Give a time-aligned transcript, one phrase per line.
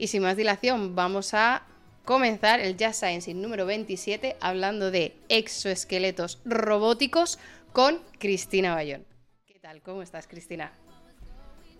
[0.00, 1.62] Y sin más dilación, vamos a
[2.06, 7.38] comenzar el Jazz Science número 27 hablando de exoesqueletos robóticos
[7.74, 9.04] con Cristina Bayón.
[9.46, 9.82] ¿Qué tal?
[9.82, 10.72] ¿Cómo estás, Cristina?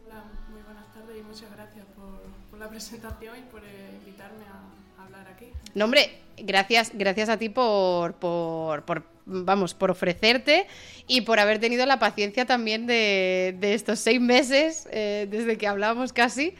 [0.06, 5.02] Hola, muy buenas tardes y muchas gracias por, la presentación y por eh, invitarme a,
[5.02, 5.46] hablar aquí.
[5.74, 8.84] No, hombre, gracias, gracias a ti por, por,
[9.24, 10.66] vamos, por ofrecerte
[11.06, 16.12] y por haber tenido la paciencia también de, estos seis meses, eh, desde que hablamos
[16.12, 16.54] casi,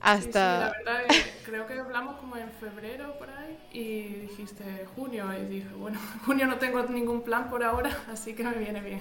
[0.00, 0.72] hasta...
[0.72, 4.64] Sí, la verdad, creo que hablamos como en febrero por ahí y dijiste
[4.94, 8.80] junio y dije, bueno, junio no tengo ningún plan por ahora, así que me viene
[8.80, 9.00] bien.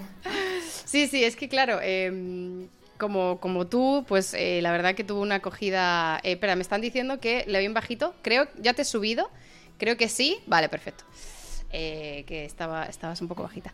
[0.61, 2.67] Sí, sí, es que claro, em,
[2.97, 6.19] como, como tú, pues eh, la verdad que tuvo una acogida...
[6.23, 9.29] Eh, espera, me están diciendo que le bien bajito, creo, ya te he subido,
[9.77, 11.05] creo que sí, vale, perfecto.
[11.71, 13.71] Eh, que estaba, estabas un poco bajita.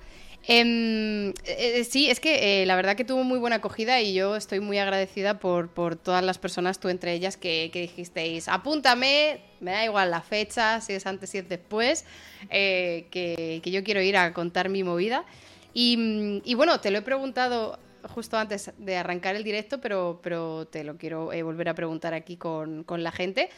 [0.47, 4.35] Em, eh, sí, es que eh, la verdad que tuvo muy buena acogida y yo
[4.35, 9.83] estoy muy agradecida por, todas las personas, tú entre ellas, que, dijisteis, apúntame, me da
[9.85, 12.05] igual la fecha, si es antes, si es después,
[12.51, 15.25] eh, que, yo quiero ir a contar mi movida.
[15.73, 17.79] Y, bueno, te lo he preguntado
[18.13, 22.37] justo antes de arrancar el directo, pero, pero te lo quiero volver a preguntar aquí
[22.37, 23.49] con, con la gente.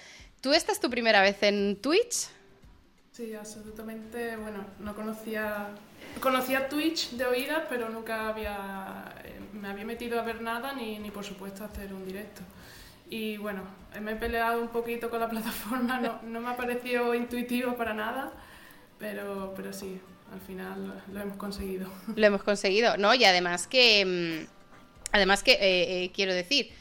[0.41, 2.29] ¿Tú esta es tu primera vez en Twitch?
[3.17, 4.37] Sí, absolutamente.
[4.37, 5.69] Bueno, no conocía
[6.19, 10.99] Conocía Twitch de oídas, pero nunca había, eh, me había metido a ver nada ni,
[10.99, 12.41] ni por supuesto a hacer un directo.
[13.09, 13.63] Y bueno,
[14.01, 17.95] me he peleado un poquito con la plataforma, no, no me ha parecido intuitivo para
[17.95, 18.33] nada,
[18.99, 19.99] pero, pero sí,
[20.31, 21.89] al final lo hemos conseguido.
[22.15, 23.15] Lo hemos conseguido, ¿no?
[23.15, 24.47] Y además que, mm,
[25.11, 26.71] además que eh, eh, quiero decir,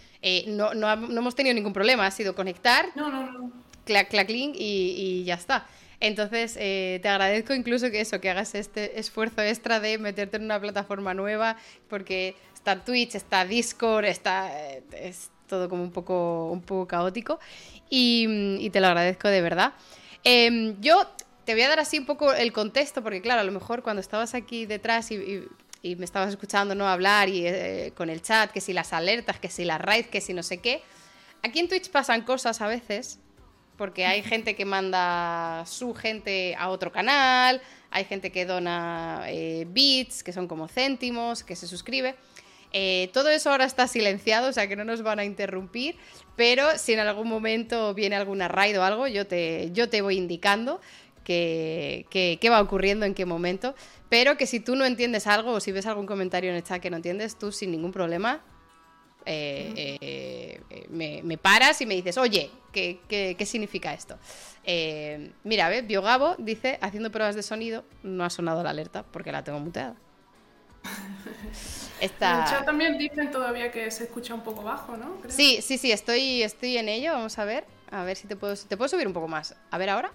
[0.48, 3.52] no, no, no, hemos tenido ningún problema, ha sido conectar, no, no, no.
[3.86, 5.66] clac, clac, link y, y ya está.
[6.00, 10.44] Entonces, eh, te agradezco incluso que eso, que hagas este esfuerzo extra de meterte en
[10.44, 11.56] una plataforma nueva,
[11.88, 17.38] porque está Twitch, está Discord, está eh, es todo como un poco, un poco caótico
[17.88, 19.72] y, te lo agradezco de verdad.
[20.24, 21.06] Em, yo
[21.44, 24.00] te voy a dar así un poco el contexto, porque claro, a lo mejor cuando
[24.00, 25.48] estabas aquí detrás y,
[25.82, 29.48] me estabas escuchando no hablar y eh, con el chat, que si las alertas, que
[29.48, 30.82] si las raids, que si no sé qué,
[31.44, 33.20] aquí en Twitch pasan cosas a veces
[33.76, 37.60] porque hay gente que manda su gente a otro canal,
[37.90, 42.14] hay gente que dona eh, bits, que son como céntimos, que se suscribe.
[42.72, 45.96] Eh, todo eso ahora está silenciado, o sea que no nos van a interrumpir,
[46.36, 50.16] pero si en algún momento viene alguna raid o algo, yo te, yo te voy
[50.16, 50.80] indicando
[51.24, 53.74] qué que, va ocurriendo en qué momento.
[54.08, 56.80] Pero que si tú no entiendes algo o si ves algún comentario en el chat
[56.80, 58.40] que no entiendes, tú sin ningún problema
[59.26, 59.98] eh,
[60.70, 64.18] eh, me, paras y me dices, oye, ¿qué, significa esto?
[64.64, 65.86] Eh, mira, ¿ves?
[65.86, 69.96] Biogabo dice, haciendo pruebas de sonido, no ha sonado la alerta porque la tengo muteada.
[72.00, 72.34] Está...
[72.34, 75.18] En el chat también dicen todavía que se escucha un poco bajo, ¿no?
[75.28, 77.12] Sí, sí, sí, estoy, estoy en ello.
[77.12, 77.64] Vamos a ver.
[77.90, 79.56] A ver si te puedo, te puedo subir un poco más.
[79.70, 80.12] A ver ahora.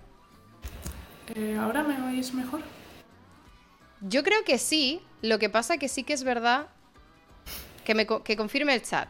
[1.60, 2.62] ¿Ahora me oís mejor?
[4.02, 5.02] Yo creo que sí.
[5.22, 6.68] Lo que pasa que sí que es verdad
[7.84, 9.10] que, me, que confirme el chat.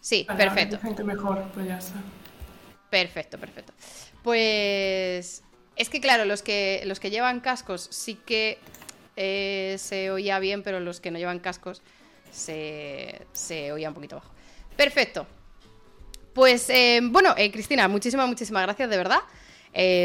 [0.00, 0.78] Sí, perfecto.
[0.78, 1.94] Gente mejor, pues ya está.
[2.90, 3.72] Perfecto, perfecto.
[4.22, 5.42] Pues
[5.76, 8.58] es que claro, los que, los que llevan cascos sí que
[9.16, 11.82] eh, se oía bien, pero los que no llevan cascos
[12.30, 14.30] se, se oía un poquito bajo.
[14.76, 15.26] Perfecto.
[16.34, 19.20] Pues eh, bueno, eh, Cristina, muchísimas, muchísimas gracias de verdad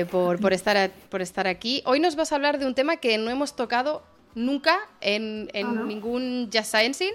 [0.10, 1.82] por, por, estar, por estar aquí.
[1.86, 4.04] Hoy nos vas a hablar de un tema que no hemos tocado
[4.34, 7.14] nunca en, en ningún Just Sciencing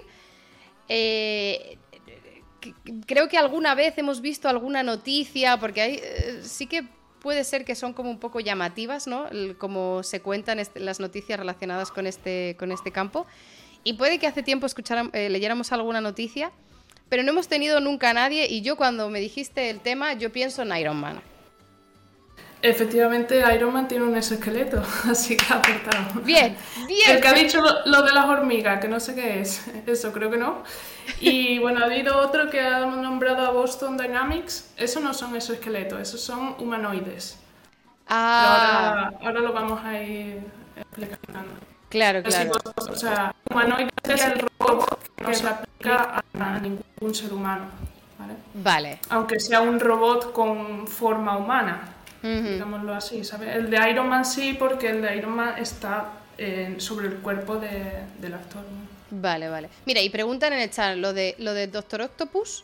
[0.89, 1.77] eh,
[3.05, 6.85] creo que alguna vez hemos visto alguna noticia, porque hay, eh, sí que
[7.21, 9.27] puede ser que son como un poco llamativas, ¿no?
[9.57, 13.25] como se cuentan las noticias relacionadas con este, con este campo.
[13.85, 14.67] Y puede que hace tiempo
[15.13, 16.51] eh, leyéramos alguna noticia,
[17.09, 18.47] pero no hemos tenido nunca a nadie.
[18.49, 21.21] Y yo cuando me dijiste el tema, yo pienso en Iron Man.
[22.65, 24.81] Efectivamente, Iron Man tiene un exoesqueleto,
[25.11, 26.21] así que ha aportado.
[26.21, 26.55] Bien,
[26.87, 27.11] bien.
[27.11, 30.31] El que ha dicho lo, de las hormigas, que no sé qué es, eso creo
[30.31, 30.63] que no.
[31.19, 34.71] Y bueno, ha habido otro que ha nombrado a Boston Dynamics.
[34.77, 37.37] Eso no son exoesqueletos, esos son humanoides.
[38.07, 39.11] Ah.
[39.21, 40.41] ahora, lo vamos a ir
[40.77, 41.51] explicando.
[41.89, 42.51] Claro, claro.
[42.89, 47.65] o sea, humanoides es el robot que no se aplica a ningún ser humano.
[48.17, 48.35] ¿vale?
[48.53, 48.99] Vale.
[49.09, 51.93] Aunque sea un robot con forma humana
[52.23, 53.55] digámoslo así, ¿sabes?
[53.55, 57.57] El de Iron Man sí, porque el de Iron Man está eh, sobre el cuerpo
[57.57, 58.63] del actor.
[59.11, 59.69] Vale, vale.
[59.85, 62.63] Mira, y preguntan en el chat, ¿lo de, lo de Doctor Octopus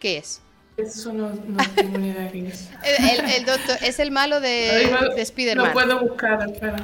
[0.00, 0.40] qué es?
[0.76, 1.30] Eso no,
[1.74, 2.70] tengo ni idea de qué es.
[3.36, 5.66] El, doctor, es el malo de, de Spider-Man.
[5.66, 6.78] Lo puedo buscar, espera.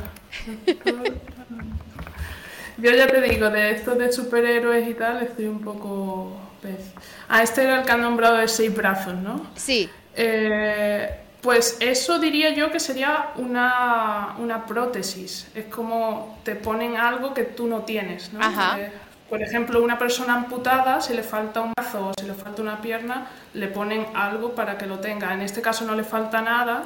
[2.79, 6.93] Yo ya te digo, de estos de superhéroes y tal, estoy un poco pez.
[7.27, 9.47] Ah, este era el que han nombrado de seis brazos, ¿no?
[9.57, 9.89] Sí.
[10.15, 15.47] Eh, pues eso diría yo que sería una, prótesis.
[15.55, 18.33] Es como te ponen algo que tú no tienes.
[18.33, 18.41] ¿no?
[18.77, 18.91] Eh,
[19.31, 22.83] por ejemplo, una persona amputada, si le falta un brazo o si le falta una
[22.83, 25.33] pierna, le ponen algo para que lo tenga.
[25.35, 26.83] En este caso no le falta nada,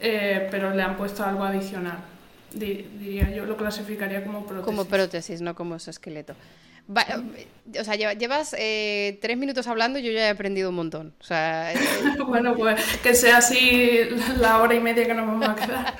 [0.00, 1.98] eh, pero le han puesto algo adicional.
[2.54, 4.64] Diría yo lo clasificaría como prótesis.
[4.64, 6.34] Como prótesis, no como esqueleto.
[6.86, 7.46] Eh,
[7.80, 11.14] o sea, llevas eh, tres minutos hablando y yo ya he aprendido un montón.
[11.18, 11.72] O sea,
[12.28, 14.00] bueno, pues que sea así
[14.36, 15.96] la hora y media que nos vamos a quedar.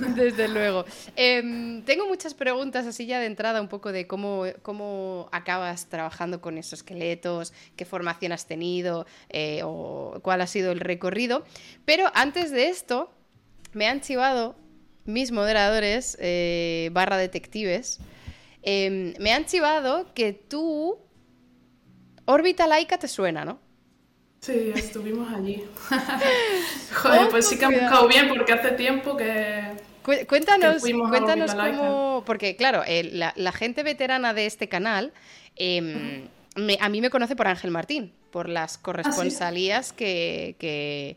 [0.14, 0.84] Desde luego.
[1.16, 6.40] Em, tengo muchas preguntas así ya de entrada, un poco de cómo, cómo acabas trabajando
[6.40, 11.44] con esos esqueletos, qué formación has tenido eh, o cuál ha sido el recorrido.
[11.84, 13.10] Pero antes de esto,
[13.72, 14.54] me han chivado
[15.04, 16.16] mis moderadores
[16.92, 17.98] barra detectives
[18.70, 20.98] Em, me han chivado que tú,
[22.26, 23.58] órbita laica te suena, ¿no?
[24.42, 25.64] Sí, estuvimos allí.
[26.94, 29.72] Joder, pues sí que han buscado bien porque hace tiempo que...
[30.26, 32.22] Cuéntanos, cuéntanos cómo...
[32.26, 32.82] Porque claro,
[33.12, 35.14] la, gente veterana de este canal
[35.56, 36.28] em,
[36.78, 41.16] a mí me conoce por Ángel Martín, por las ah, corresponsalías que que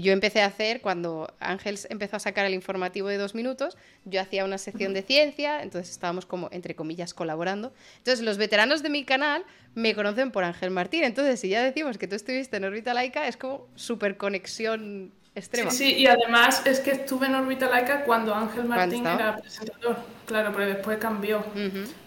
[0.00, 4.20] yo empecé a hacer cuando Ángel empezó a sacar el informativo de dos minutos, yo
[4.20, 7.72] hacía una sección de ciencia, entonces estábamos como, entre comillas, colaborando.
[7.98, 9.44] Entonces los veteranos de mi canal
[9.74, 13.26] me conocen por Ángel Martín, entonces si ya decimos que tú estuviste en órbita laica,
[13.26, 15.70] es como súper conexión extrema.
[15.70, 19.96] Sí, y además es que estuve en órbita laica cuando Ángel Martín era presentador,
[20.26, 21.42] claro, pero después cambió.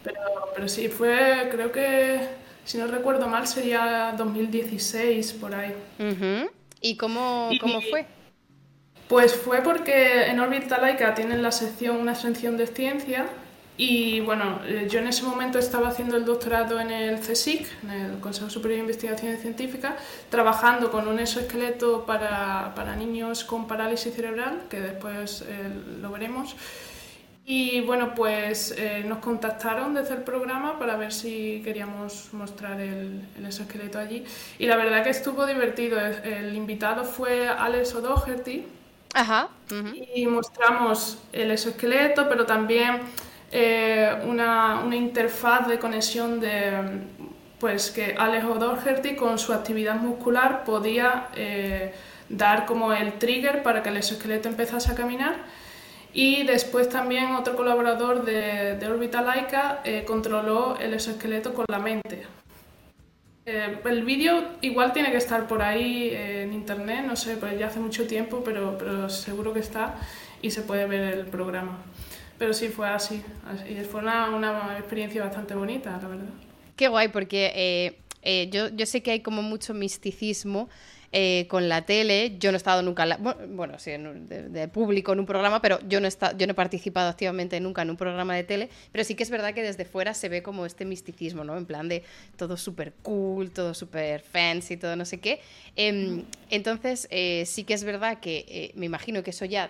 [0.03, 0.19] pero,
[0.53, 2.19] pero sí, fue, creo que,
[2.63, 5.73] si no recuerdo mal, sería 2016 por ahí.
[6.81, 8.07] ¿Y cómo, cómo fue?
[9.07, 13.27] Pues fue porque en órbita laica tienen la sección, una sección de ciencia
[13.77, 17.89] y bueno, eh, yo en ese momento estaba haciendo el doctorado en el CSIC, en
[17.89, 19.95] el Consejo Superior de Investigaciones Científicas,
[20.29, 25.69] trabajando con un exoesqueleto para, para niños con parálisis cerebral, que después eh,
[25.99, 26.55] lo veremos.
[27.53, 33.27] Y bueno, pues eh, nos contactaron desde el programa para ver si queríamos mostrar el,
[33.38, 34.24] el exoesqueleto allí.
[34.57, 36.00] Y la verdad que estuvo divertido.
[36.00, 38.65] El, invitado fue Alex O'Doherty.
[39.13, 39.50] Ajá.
[40.15, 43.01] Y mostramos el exoesqueleto, pero también
[43.51, 46.71] eh, una, una, interfaz de conexión de
[47.59, 51.94] pues que Alex O'Doherty con su actividad muscular podía eh,
[52.30, 55.36] dar como el trigger para que el exoesqueleto empezase a caminar
[56.13, 61.79] y después también otro colaborador de, de Orbita Laika eh, controló el exoesqueleto con la
[61.79, 62.23] mente.
[63.45, 67.57] Eh, el vídeo igual tiene que estar por ahí eh, en internet, no sé, pues
[67.57, 69.95] ya hace mucho tiempo, pero, pero seguro que está
[70.41, 71.79] y se puede ver el programa.
[72.37, 73.23] Pero sí, fue así.
[73.69, 76.29] Y fue una, una experiencia bastante bonita, la verdad.
[76.75, 78.00] Qué guay, porque
[78.51, 80.69] yo, yo sé que hay como mucho misticismo
[81.13, 82.38] eh, con la tele.
[82.39, 83.18] Yo no he estado nunca,
[83.50, 87.09] bueno, sí, de, público en un programa, pero yo no, he yo no he participado
[87.09, 90.13] activamente nunca en un programa de tele, pero sí que es verdad que desde fuera
[90.13, 91.57] se ve como este misticismo, ¿no?
[91.57, 92.03] En plan de
[92.38, 95.41] todo súper cool, todo súper fancy, todo no sé qué.
[95.75, 99.69] Em, entonces, eh, sí que es verdad que eh, me imagino que eso ya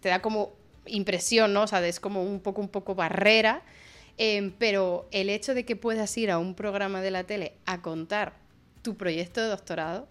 [0.00, 0.52] te da como
[0.86, 1.62] impresión, ¿no?
[1.62, 3.62] O sea, es como un poco, un poco barrera.
[4.24, 7.82] Em, pero el hecho de que puedas ir a un programa de la tele a
[7.82, 8.34] contar
[8.80, 10.06] tu proyecto de doctorado,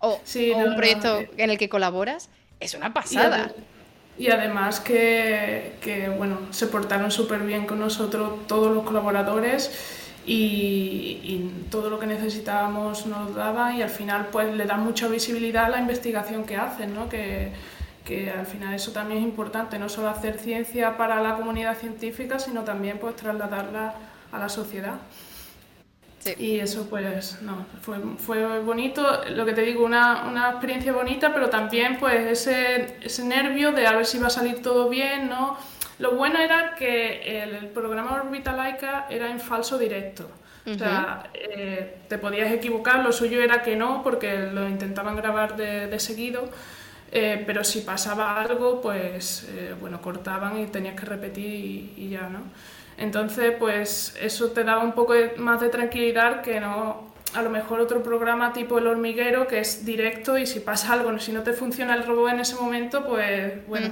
[0.00, 0.20] o,
[0.56, 2.28] un proyecto eh, en el que colaboras,
[2.58, 3.52] es una pasada.
[4.18, 9.70] Y, además que, bueno, se portaron súper bien con nosotros todos los colaboradores
[10.26, 15.66] y, todo lo que necesitábamos nos daba y al final pues le da mucha visibilidad
[15.66, 17.08] a la investigación que hacen, ¿no?
[17.08, 17.52] Que,
[18.04, 22.38] que al final eso también es importante, no solo hacer ciencia para la comunidad científica,
[22.38, 23.94] sino también pues trasladarla
[24.30, 24.96] a la sociedad.
[26.38, 31.34] Y eso pues, no, fue, fue bonito, lo que te digo, una, una, experiencia bonita,
[31.34, 35.28] pero también pues ese, ese nervio de a ver si va a salir todo bien,
[35.28, 35.58] ¿no?
[35.98, 40.30] Lo bueno era que el, programa Orbita Laika era en falso directo.
[40.66, 45.56] O sea, eh, te podías equivocar, lo suyo era que no, porque lo intentaban grabar
[45.56, 46.48] de, de seguido,
[47.14, 52.08] eh, pero si pasaba algo, pues, eh, bueno, cortaban y tenías que repetir y, y
[52.10, 52.40] ya, ¿no?
[52.96, 57.80] Entonces, pues eso te daba un poco más de tranquilidad que no a lo mejor
[57.80, 61.52] otro programa tipo El Hormiguero que es directo y si pasa algo, si no te
[61.52, 63.90] funciona el robot en ese momento, pues bueno,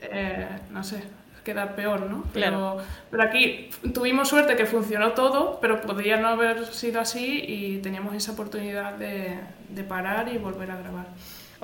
[0.00, 1.02] eh, no sé,
[1.44, 2.24] queda peor, ¿no?
[2.32, 2.78] Pero,
[3.10, 8.14] pero aquí tuvimos suerte que funcionó todo, pero podría no haber sido así y teníamos
[8.14, 9.38] esa oportunidad de,
[9.68, 11.06] de parar y volver a grabar.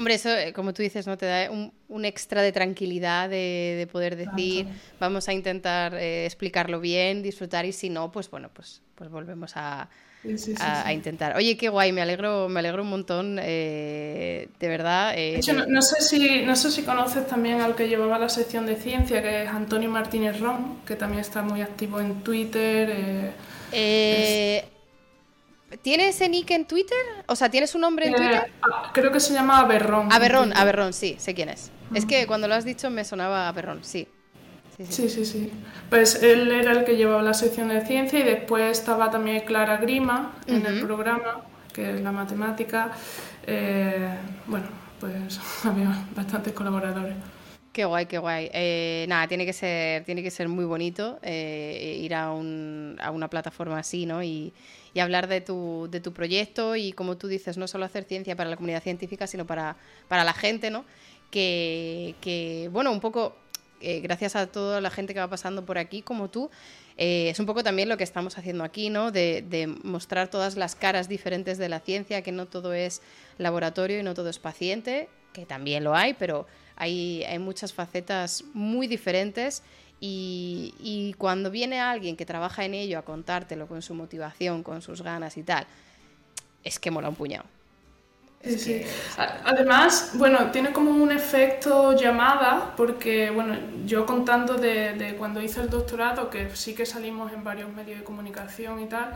[0.01, 1.19] Hombre, eso, eh, como tú dices, ¿no?
[1.19, 4.67] Te da un, extra de tranquilidad de, poder decir,
[4.99, 9.59] vamos a intentar eh, explicarlo bien, disfrutar, y si no, pues bueno, pues, pues volvemos
[9.59, 9.91] a,
[10.59, 11.37] a, intentar.
[11.37, 15.13] Oye, qué guay, me alegro, me alegro un montón, eh, de verdad.
[15.15, 15.39] Eh,
[15.69, 19.21] no, sé si, no sé si conoces también al que llevaba la sección de ciencia,
[19.21, 23.35] que es Antonio Martínez Ron, que también está muy activo en Twitter.
[23.71, 24.65] Eh,
[25.83, 26.99] ¿Tienes ese nick en Twitter?
[27.27, 28.53] O sea, ¿tienes un nombre en Twitter?
[28.63, 30.13] Ah, creo que se llama Aberrón.
[30.13, 31.71] Aberrón, Aberrón, sí, sé quién es.
[31.95, 34.07] Es que cuando lo has dicho me sonaba Aberrón, sí.
[34.89, 35.27] Sí sí.
[35.27, 35.53] sí,
[35.91, 39.77] Pues él era el que llevaba la sección de ciencia y después estaba también Clara
[39.77, 42.91] Grima en el programa, que es la matemática.
[43.47, 44.09] Eh,
[44.47, 44.67] bueno,
[44.99, 47.17] pues había bastantes colaboradores.
[47.73, 48.51] Qué guay, qué guay.
[48.53, 53.11] Eh, nada, tiene que ser, tiene que ser muy bonito eh, ir a, un, a,
[53.11, 54.23] una plataforma así, ¿no?
[54.23, 54.53] Y,
[54.95, 58.37] y, hablar de tu, de tu proyecto y, como tú dices, no solo hacer ciencia
[58.37, 59.77] para la comunidad científica, sino para,
[60.09, 60.85] para la gente, ¿no?
[61.31, 63.37] Que, que, bueno, un poco
[63.81, 66.51] eh, gracias a toda la gente que va pasando por aquí, como tú,
[66.99, 69.11] eh, es un poco también lo que estamos haciendo aquí, ¿no?
[69.11, 73.01] De, mostrar todas las caras diferentes de la ciencia, que no todo es
[73.39, 78.45] laboratorio y no todo es paciente, que también lo hay, pero hay, hay muchas facetas
[78.53, 79.63] muy diferentes.
[80.01, 84.81] Y, y, cuando viene alguien que trabaja en ello a contártelo con su motivación, con
[84.81, 85.67] sus ganas y tal,
[86.65, 87.45] es que mola un puñado.
[88.43, 88.83] Sí,
[89.45, 93.55] Además, bueno, tiene como un efecto llamada, porque, bueno,
[93.85, 98.05] yo contando de, cuando hice el doctorado, que sí que salimos en varios medios de
[98.05, 99.13] comunicación y tal,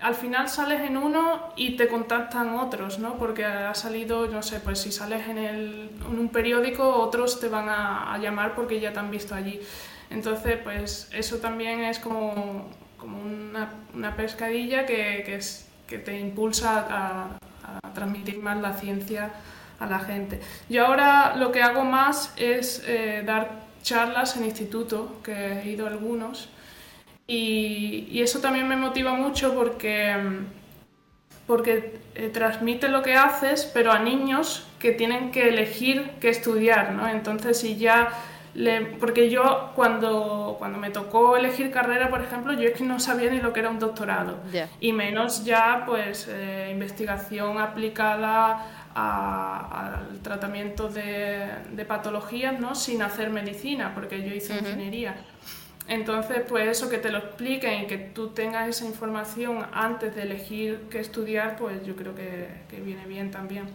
[0.00, 3.18] al final sales en uno y te contactan otros, ¿no?
[3.18, 7.48] Porque ha salido, no sé, pues si sales en, el, en un periódico, otros te
[7.48, 9.60] van a, llamar porque ya te han visto allí.
[10.10, 15.24] Entonces, pues eso también es como, como una, una pescadilla que,
[15.86, 17.38] que, te impulsa
[17.82, 19.32] a transmitir más la ciencia
[19.80, 20.40] a la gente.
[20.68, 25.86] Yo ahora lo que hago más es eh, dar charlas en instituto, que he ido
[25.86, 26.50] algunos,
[27.26, 30.16] y, eso también me motiva mucho porque,
[31.46, 36.92] porque eh, transmite lo que haces, pero a niños que tienen que elegir qué estudiar,
[36.92, 37.08] ¿no?
[37.08, 38.10] Entonces, si ya
[38.98, 43.30] porque yo cuando, cuando me tocó elegir carrera, por ejemplo, yo es que no sabía
[43.30, 44.38] ni lo que era un doctorado.
[44.80, 52.74] Y menos ya pues eh, investigación aplicada al tratamiento de, de, patologías, ¿no?
[52.74, 55.14] Sin hacer medicina, porque yo hice ingeniería.
[55.86, 60.22] Entonces, pues eso que te lo expliquen y que tú tengas esa información antes de
[60.22, 63.66] elegir qué estudiar, pues yo creo que, que viene bien también.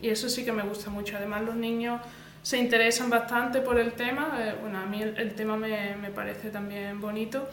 [0.00, 1.16] Y eso sí que me gusta mucho.
[1.16, 2.00] Además, los niños
[2.44, 4.38] se interesan bastante por el tema.
[4.38, 7.48] Eh, bueno, a mí el, tema me, me, parece también bonito.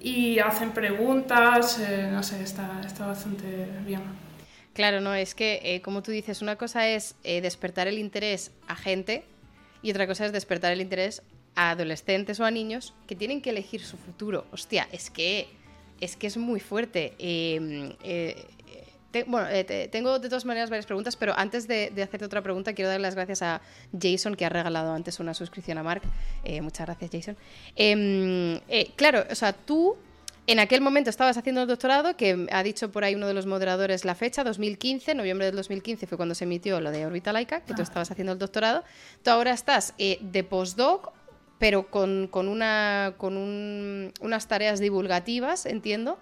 [0.00, 3.46] Y hacen preguntas, eh, no sé, está, está bastante
[3.86, 4.02] bien.
[4.74, 8.74] Claro, no, es que, eh, como tú dices, una cosa es despertar el interés a
[8.74, 9.24] gente
[9.80, 11.22] y otra cosa es despertar el interés
[11.54, 14.44] a adolescentes o a niños que tienen que elegir su futuro.
[14.52, 15.48] Hostia, es que
[16.00, 17.14] es, que es muy fuerte
[19.26, 22.90] bueno, eh, tengo de todas maneras varias preguntas, pero antes de, hacerte otra pregunta, quiero
[22.90, 23.60] dar las gracias a
[23.98, 26.02] Jason, que ha regalado antes una suscripción a Mark.
[26.44, 27.36] Eh, muchas gracias, Jason.
[27.74, 29.96] Em, eh, claro, o sea, tú
[30.46, 33.46] en aquel momento estabas haciendo el doctorado, que ha dicho por ahí uno de los
[33.46, 37.60] moderadores la fecha, 2015, noviembre del 2015 fue cuando se emitió lo de Orbital Laika,
[37.60, 37.84] que tú ah.
[37.84, 38.84] estabas haciendo el doctorado.
[39.22, 41.12] Tú ahora estás de postdoc,
[41.58, 43.36] pero con, una, con
[44.20, 46.18] unas tareas divulgativas, entiendo.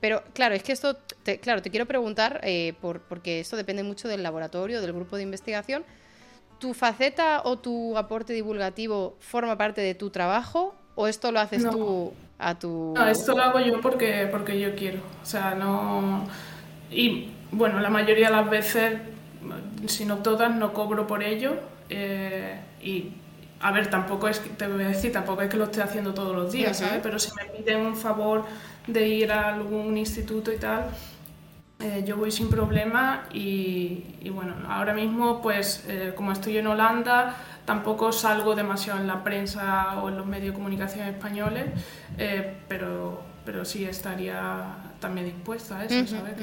[0.00, 3.82] Pero claro, es que esto, te, claro, te quiero preguntar, eh, por, porque esto depende
[3.82, 5.84] mucho del laboratorio, del grupo de investigación.
[6.58, 11.68] ¿Tu faceta o tu aporte divulgativo forma parte de tu trabajo o esto lo haces
[11.68, 12.94] tú a tu...?
[12.96, 15.00] No, esto lo hago yo porque, porque yo quiero.
[15.22, 16.26] O sea, no...
[16.90, 19.00] Y bueno, la mayoría de las veces,
[19.86, 21.56] si no todas, no cobro por ello.
[21.88, 23.12] Eh, y
[23.60, 26.12] a ver, tampoco es que, te voy a decir, tampoco es que lo esté haciendo
[26.12, 27.00] todos los días, ¿sabes?
[27.02, 28.44] Pero si me piden un favor
[28.86, 30.90] de ir a algún instituto y tal,
[31.78, 37.36] eh, yo voy sin problema y, bueno, ahora mismo pues eh, como estoy en Holanda
[37.66, 41.66] tampoco salgo demasiado en la prensa o en los medios de comunicación españoles,
[42.16, 44.68] eh, pero, pero sí estaría
[45.00, 46.34] también dispuesta a eso, ¿sabes?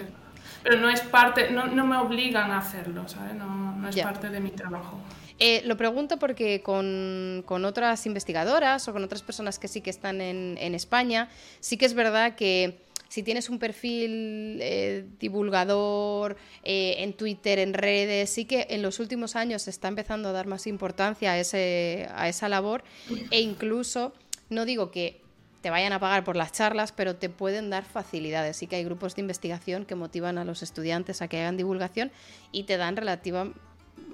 [0.62, 3.33] pero no es parte, no, no, me obligan a hacerlo, ¿sabes?
[3.35, 4.97] No, no es parte de mi trabajo.
[5.39, 10.21] Eh, lo pregunto porque con, otras investigadoras o con otras personas que sí que están
[10.21, 17.13] en, España, sí que es verdad que si tienes un perfil eh, divulgador eh, en
[17.13, 20.65] Twitter, en redes, sí que en los últimos años se está empezando a dar más
[20.65, 22.83] importancia a, ese, a esa labor
[23.29, 24.13] e incluso,
[24.49, 25.21] no digo que
[25.61, 28.57] te vayan a pagar por las charlas, pero te pueden dar facilidades.
[28.57, 32.11] Sí que hay grupos de investigación que motivan a los estudiantes a que hagan divulgación
[32.51, 33.53] y te dan relativa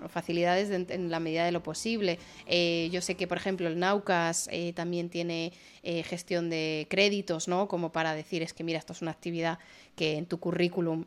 [0.07, 2.19] facilidades en la medida de lo posible.
[2.47, 5.51] Eh, yo sé que, por ejemplo, el Naucas eh, también tiene
[5.83, 7.67] eh, gestión de créditos, ¿no?
[7.67, 9.59] Como para decir, es que mira, esto es una actividad
[9.95, 11.05] que en tu currículum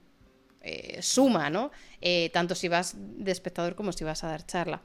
[1.01, 1.73] suma, ¿no?
[2.33, 4.81] tanto si vas de espectador como si vas a dar charla.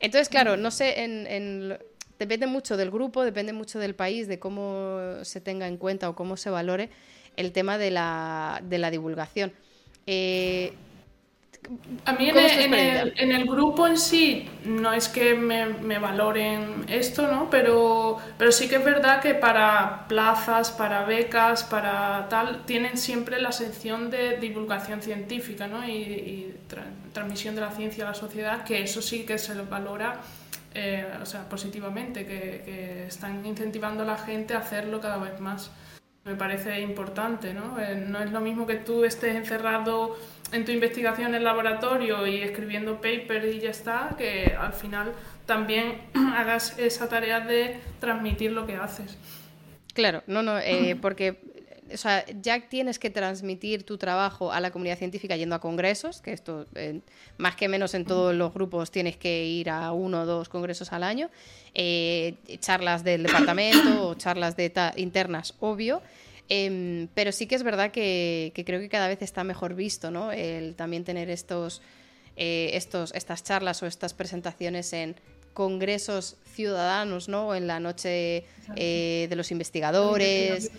[0.00, 1.76] Entonces, claro, no sé, en,
[2.18, 6.14] depende mucho del grupo, depende mucho del país, de cómo se tenga en cuenta o
[6.14, 6.88] cómo se valore
[7.36, 9.52] el tema de la divulgación.
[12.04, 17.50] A mí en el, grupo en sí no es que me, valoren esto, ¿no?
[17.50, 23.40] Pero, pero sí que es verdad que para plazas, para becas, para tal, tienen siempre
[23.40, 25.86] la sección de divulgación científica, ¿no?
[25.86, 26.54] Y,
[27.12, 30.20] transmisión de la ciencia a la sociedad, que eso sí que se lo valora
[30.74, 35.40] eh, o sea, positivamente, que, que están incentivando a la gente a hacerlo cada vez
[35.40, 35.70] más
[36.28, 37.80] me parece importante, ¿no?
[37.80, 40.16] Eh, no es lo mismo que tú estés encerrado
[40.52, 45.12] en tu investigación en laboratorio y escribiendo paper y ya está, que al final
[45.46, 46.02] también
[46.34, 49.16] hagas esa tarea de transmitir lo que haces.
[49.94, 51.38] Claro, no, no, eh, porque
[51.92, 56.20] o sea, ya tienes que transmitir tu trabajo a la comunidad científica yendo a congresos,
[56.20, 57.00] que esto eh,
[57.38, 60.92] más que menos en todos los grupos tienes que ir a uno o dos congresos
[60.92, 61.30] al año,
[62.60, 66.02] charlas del departamento o charlas de internas, obvio,
[66.48, 70.32] Em, pero sí que es verdad que, creo que cada vez está mejor visto, ¿no?
[70.32, 71.82] El también tener estos,
[72.36, 75.16] eh, estos, estas charlas o estas presentaciones en
[75.52, 77.48] congresos ciudadanos, ¿no?
[77.48, 78.44] O en la noche
[78.76, 80.70] eh, de los investigadores.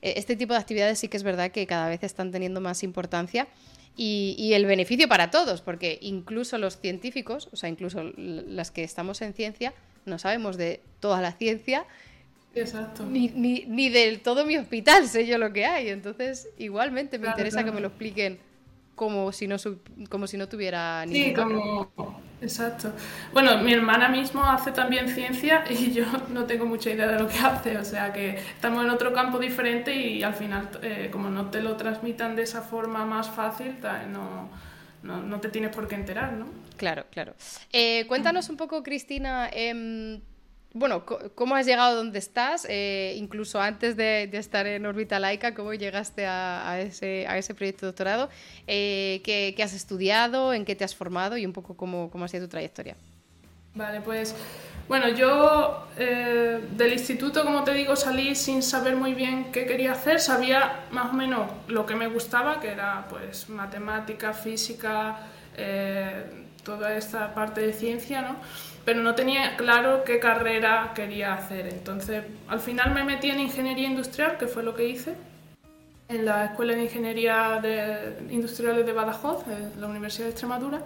[0.00, 2.82] E, este tipo de actividades sí que es verdad que cada vez están teniendo más
[2.82, 3.48] importancia.
[3.96, 8.84] Y, y, el beneficio para todos, porque incluso los científicos, o sea, incluso las que
[8.84, 9.74] estamos en ciencia,
[10.06, 11.84] no sabemos de toda la ciencia,
[12.60, 13.04] Exacto.
[13.04, 15.88] Ni, ni, ni, del todo mi hospital sé yo lo que hay.
[15.88, 18.38] Entonces, igualmente me interesa que me lo expliquen
[18.98, 19.56] como si no,
[20.10, 21.90] como si no tuviera ni Sí, como...
[22.40, 22.92] Exacto.
[23.32, 27.28] Bueno, mi hermana mismo hace también ciencia y yo no tengo mucha idea de lo
[27.28, 31.30] que hace, o sea que estamos en otro campo diferente y al final, eh, como
[31.30, 33.76] no te lo transmitan de esa forma más fácil,
[34.12, 34.48] no,
[35.02, 36.46] no, no te tienes por qué enterar, ¿no?
[36.76, 37.34] Claro, claro.
[37.72, 40.20] Eh, cuéntanos un poco, Cristina, eh,
[40.78, 42.66] bueno, ¿cómo has llegado donde estás?
[42.68, 48.28] Eh, incluso antes de, estar en órbita laica, ¿cómo llegaste a, ese, proyecto de doctorado?
[48.66, 50.54] Eh, ¿qué, has estudiado?
[50.54, 51.36] ¿En qué te has formado?
[51.36, 52.96] Y un poco cómo, cómo ha sido tu trayectoria.
[53.74, 54.34] Vale, pues
[54.88, 59.92] bueno, yo eh, del instituto, como te digo, salí sin saber muy bien qué quería
[59.92, 60.20] hacer.
[60.20, 65.18] Sabía más o menos lo que me gustaba, que era pues matemática, física,
[66.62, 68.36] toda esta parte de ciencia, ¿no?
[68.88, 71.66] Pero no tenía claro qué carrera quería hacer.
[71.66, 75.12] Entonces, al final me metí en ingeniería industrial, que fue lo que hice,
[76.08, 80.80] en la Escuela de Ingeniería de Industriales de Badajoz, en la Universidad de Extremadura.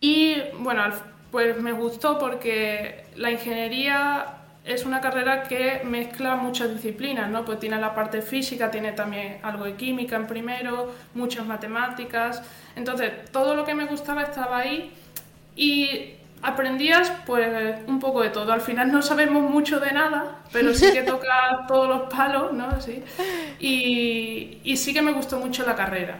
[0.00, 0.84] Y bueno,
[1.30, 4.24] pues me gustó porque la ingeniería
[4.64, 7.44] es una carrera que mezcla muchas disciplinas, ¿no?
[7.44, 12.42] Pues tiene la parte física, tiene también algo de química en primero, muchas matemáticas.
[12.74, 14.94] Entonces, todo lo que me gustaba estaba ahí
[15.54, 18.52] y aprendías pues un poco de todo.
[18.52, 22.80] Al final no sabemos mucho de nada, pero sí que toca todos los palos, ¿no?
[22.80, 23.02] Sí.
[23.58, 26.18] Y, sí que me gustó mucho la carrera.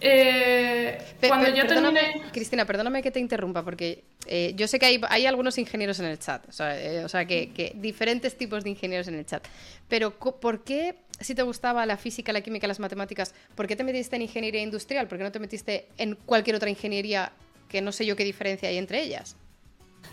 [0.00, 2.22] Eh, cuando yo terminé...
[2.30, 6.06] Cristina, perdóname que te interrumpa, porque eh, yo sé que hay, hay, algunos ingenieros en
[6.06, 9.24] el chat, o sea, eh, o sea que, que, diferentes tipos de ingenieros en el
[9.24, 9.46] chat.
[9.88, 13.84] Pero ¿por qué, si te gustaba la física, la química, las matemáticas, por qué te
[13.84, 15.08] metiste en ingeniería industrial?
[15.08, 17.32] ¿Por qué no te metiste en cualquier otra ingeniería
[17.68, 19.36] que no sé yo qué diferencia hay entre ellas.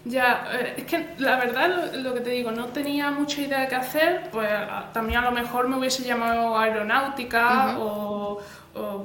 [0.03, 3.67] Ya, eh, es que la verdad lo, que te digo, no tenía mucha idea de
[3.67, 4.49] qué hacer, pues
[4.93, 8.41] también a lo mejor me hubiese llamado aeronáutica o,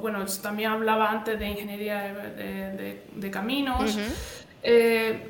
[0.01, 2.01] bueno, también hablaba antes de ingeniería
[3.13, 3.97] de, caminos.
[4.63, 5.29] Eh,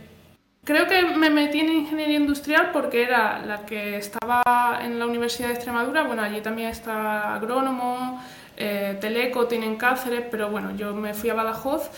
[0.64, 5.50] creo que me metí en ingeniería industrial porque era la que estaba en la Universidad
[5.50, 8.24] de Extremadura, bueno, allí también está agrónomo,
[8.56, 11.90] eh, Teleco, tienen Cáceres, pero bueno, yo me fui a Badajoz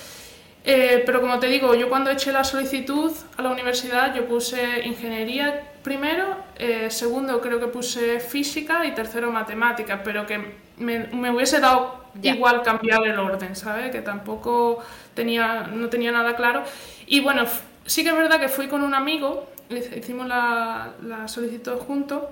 [0.64, 4.82] eh, pero como te digo, yo cuando eché la solicitud a la universidad, yo puse
[4.86, 11.32] ingeniería primero, eh, segundo creo que puse física y tercero matemática, pero que me, me
[11.32, 13.92] hubiese dado igual cambiar el orden, ¿sabes?
[13.92, 16.64] Que tampoco tenía, no tenía nada claro.
[17.08, 17.44] Y bueno,
[17.86, 22.24] sí que es verdad que fui con un amigo, hicimos la, la solicitud juntos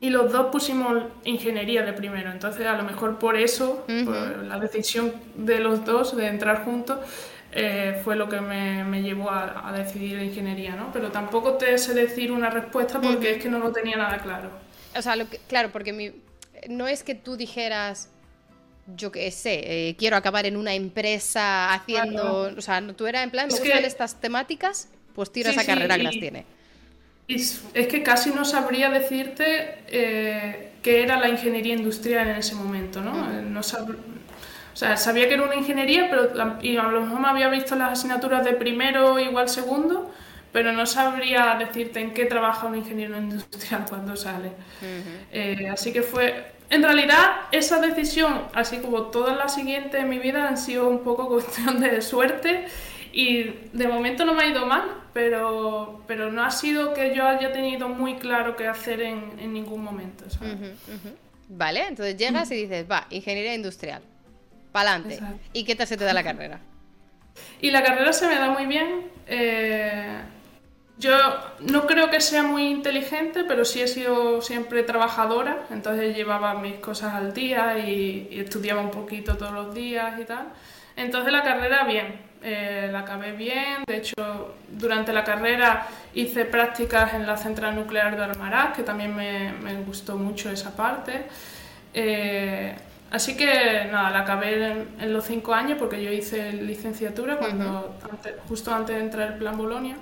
[0.00, 2.30] y los dos pusimos ingeniería de primero.
[2.30, 6.98] Entonces, a lo mejor por eso, por la decisión de los dos de entrar juntos,
[7.52, 10.92] eh, fue lo que me, llevó a, decidir ingeniería, ¿no?
[10.92, 14.50] Pero tampoco te sé decir una respuesta porque es que no lo tenía nada claro.
[14.96, 15.14] O sea,
[15.48, 16.14] claro, porque
[16.68, 18.08] no es que tú dijeras
[18.96, 23.30] yo qué sé, eh, quiero acabar en una empresa haciendo, o sea, tú eras en
[23.30, 26.44] plan, me gustan estas temáticas, pues tira esa carrera que las tiene.
[27.28, 33.00] Es, que casi no sabría decirte eh, qué era la ingeniería industrial en ese momento,
[33.00, 33.28] ¿no?
[33.42, 33.62] No
[34.72, 36.30] o sea, sabía que era una ingeniería, pero
[36.62, 40.10] y a lo mejor me había visto las asignaturas de primero igual segundo,
[40.52, 44.52] pero no sabría decirte en qué trabaja un ingeniero industrial cuando sale.
[45.32, 50.18] Eh, así que fue, en realidad, esa decisión, así como todas las siguientes en mi
[50.18, 52.66] vida, han sido un poco cuestión de suerte
[53.12, 57.26] y de momento no me ha ido mal, pero, pero no ha sido que yo
[57.26, 60.24] haya tenido muy claro qué hacer en, en ningún momento.
[61.48, 64.02] Vale, entonces llegas y dices, va, ingeniería industrial,
[64.72, 65.20] pa'lante.
[65.52, 66.60] ¿Y qué tal se te da la carrera?
[67.60, 69.10] Y la carrera se me da muy bien.
[69.26, 70.20] Eh,
[71.00, 71.16] yo
[71.60, 76.74] no creo que sea muy inteligente, pero sí he sido siempre trabajadora, entonces llevaba mis
[76.74, 80.48] cosas al día y, estudiaba un poquito todos los días y tal.
[80.96, 87.14] Entonces la carrera bien, eh, la acabé bien, de hecho durante la carrera hice prácticas
[87.14, 91.24] en la central nuclear de Armaraz, que también me, gustó mucho esa parte.
[91.94, 92.76] Eh,
[93.10, 97.98] así que nada, la acabé en, los cinco años porque yo hice licenciatura cuando,
[98.48, 99.96] justo antes de entrar el plan Bolonia.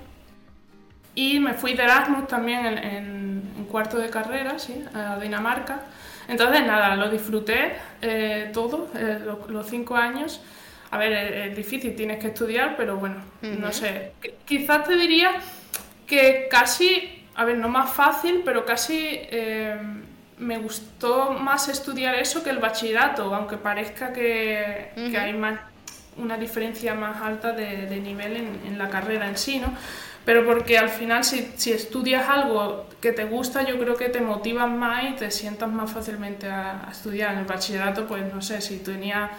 [1.15, 5.81] Y me fui de Erasmus también en, cuarto de carrera, sí, a Dinamarca.
[6.29, 9.19] Entonces, nada, lo disfruté eh, todo, eh,
[9.49, 10.41] los, cinco años.
[10.91, 14.13] A ver, es, difícil, tienes que estudiar, pero bueno, no sé.
[14.45, 15.33] Quizás te diría
[16.07, 19.77] que casi, a ver, no más fácil, pero casi eh,
[20.39, 25.61] me gustó más estudiar eso que el bachillerato, aunque parezca que, hay más,
[26.17, 29.73] una diferencia más alta de, nivel en, en, la carrera en sí, ¿no?
[30.29, 34.21] pero porque al final si, si, estudias algo que te gusta, yo creo que te
[34.21, 37.33] motivas más y te sientas más fácilmente a, estudiar.
[37.33, 39.31] En el bachillerato, pues no sé, si tenía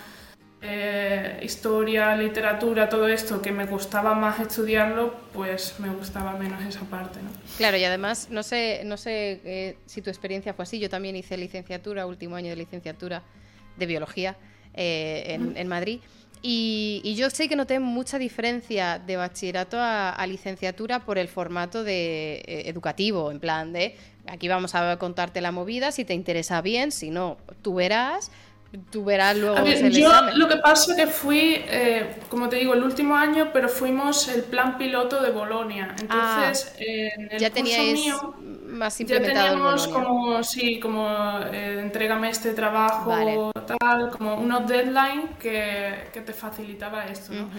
[0.61, 6.81] eh, historia, literatura, todo esto que me gustaba más estudiarlo, pues me gustaba menos esa
[6.81, 7.21] parte.
[7.21, 7.29] ¿no?
[7.57, 11.15] Claro, y además, no sé, no sé eh, si tu experiencia fue así, yo también
[11.15, 13.23] hice licenciatura, último año de licenciatura
[13.77, 14.35] de biología
[14.73, 16.01] eh, en, Madrid.
[16.41, 22.43] Y, yo sé que noté mucha diferencia de bachillerato a, licenciatura por el formato de
[22.65, 23.95] educativo, en plan de
[24.27, 28.31] aquí vamos a contarte la movida, si te interesa bien, si no, tú verás,
[28.91, 32.83] tú verás luego yo lo que pasa es que fui, eh, como te digo, el
[32.83, 35.95] último año, pero fuimos el plan piloto de Bolonia.
[35.99, 38.35] Entonces, ah, en el ya teníais mío,
[38.67, 45.37] más implementado ya teníamos como, sí, como eh, entrégame este trabajo, tal, como unos deadlines
[45.39, 47.49] que, que te facilitaba esto, ¿no?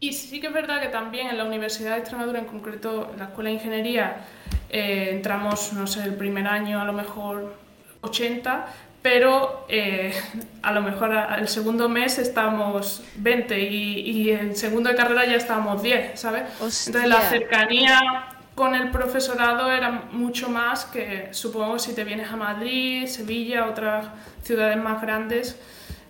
[0.00, 3.18] Y sí que es verdad que también en la Universidad de Extremadura, en concreto en
[3.18, 4.24] la Escuela de Ingeniería,
[4.70, 7.56] eh, entramos, no sé, el primer año a lo mejor
[8.02, 8.66] 80,
[9.10, 10.12] pero eh,
[10.60, 15.36] a lo mejor el segundo mes estamos 20 y, y en segundo de carrera ya
[15.36, 16.42] estábamos 10, ¿sabes?
[16.60, 22.36] Entonces la cercanía con el profesorado era mucho más que supongo si te vienes a
[22.36, 24.08] Madrid, Sevilla, otras
[24.42, 25.58] ciudades más grandes,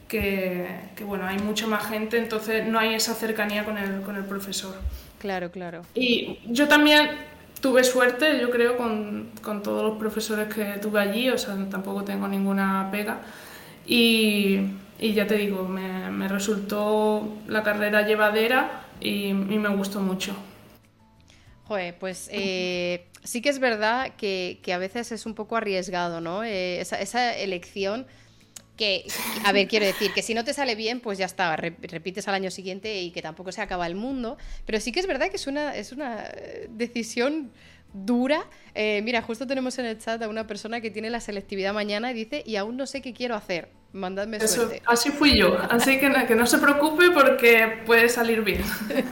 [0.09, 4.17] que, que, bueno, hay mucha más gente, entonces no hay esa cercanía con el, con
[4.17, 4.75] el profesor.
[5.21, 5.83] Claro, claro.
[5.95, 7.11] Y yo también
[7.61, 12.05] tuve suerte, yo creo, con, con, todos los profesores que tuve allí, o sea, tampoco
[12.05, 13.21] tengo ninguna pega.
[13.87, 14.61] Y,
[14.99, 20.37] y ya te digo, me, me, resultó la carrera llevadera y, y, me gustó mucho.
[21.65, 26.21] Joder, pues eh, sí que es verdad que, que, a veces es un poco arriesgado,
[26.21, 26.45] ¿no?
[26.45, 28.07] Eh, esa, esa elección
[28.79, 29.05] que,
[29.45, 32.35] a ver, quiero decir, que si no te sale bien, pues ya está, repites al
[32.35, 34.39] año siguiente y que tampoco se acaba el mundo.
[34.65, 37.51] Pero sí que es verdad que es una, es una eh, decisión
[37.93, 38.47] dura.
[38.75, 42.11] Eh, mira, justo tenemos en el chat a una persona que tiene la selectividad mañana
[42.13, 43.69] y dice, y aún no sé qué quiero hacer.
[43.93, 44.83] Mandadme suerte.
[44.85, 48.63] Así fui yo, así que, que no se preocupe porque puede salir bien.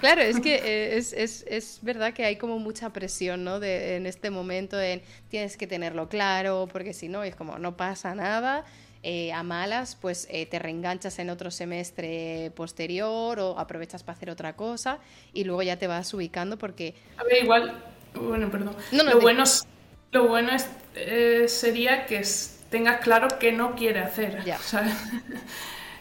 [0.00, 3.58] Claro, es que eh, es, es, es, verdad que hay como mucha presión, ¿no?
[3.58, 7.78] De, en este momento en tienes que tenerlo claro, porque si no, es como no
[7.78, 8.66] pasa nada
[9.06, 14.30] eh, a malas, pues eh, te reenganchas en otro semestre posterior o aprovechas para hacer
[14.30, 14.98] otra cosa
[15.34, 16.94] y luego ya te vas ubicando porque...
[17.18, 18.74] A ver, igual, bueno, perdón.
[18.92, 19.44] lo, bueno,
[20.10, 22.22] lo bueno es, eh, sería que
[22.70, 24.56] tengas claro qué no quiere hacer, ya.
[24.62, 24.94] ¿sabes?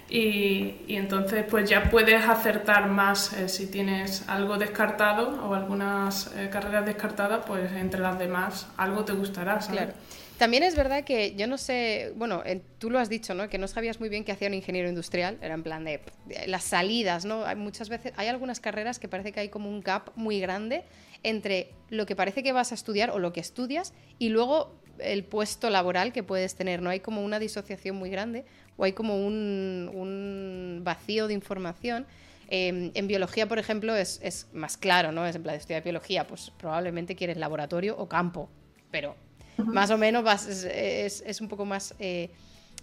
[0.07, 6.85] Y, y, entonces pues ya puedes acertar más si tienes algo descartado o algunas carreras
[6.85, 9.81] descartadas, pues entre las demás algo te gustará, ¿sabes?
[9.81, 9.93] Claro.
[10.37, 12.43] También es verdad que yo no sé, bueno,
[12.79, 13.49] tú lo has dicho, ¿no?
[13.49, 16.01] Que no sabías muy bien qué hacía un ingeniero industrial, era en plan de,
[16.47, 17.45] las salidas, ¿no?
[17.45, 20.83] Hay muchas veces, hay algunas carreras que parece que hay como un gap muy grande
[21.21, 25.23] entre lo que parece que vas a estudiar o lo que estudias y luego el
[25.23, 26.89] puesto laboral que puedes tener, ¿no?
[26.89, 28.45] Hay como una disociación muy grande.
[28.75, 32.07] o hay como un, vacío de información.
[32.49, 35.25] Em, en biología, por ejemplo, es, es, más claro, ¿no?
[35.25, 38.49] Es en plan de estudiar biología, pues probablemente quieres laboratorio o campo,
[38.91, 39.15] pero
[39.57, 42.29] más o menos es, es, un poco más eh,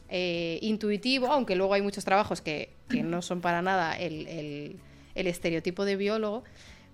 [0.09, 4.79] eh, intuitivo, aunque luego hay muchos trabajos que, que no son para nada el,
[5.15, 6.45] el, estereotipo de biólogo,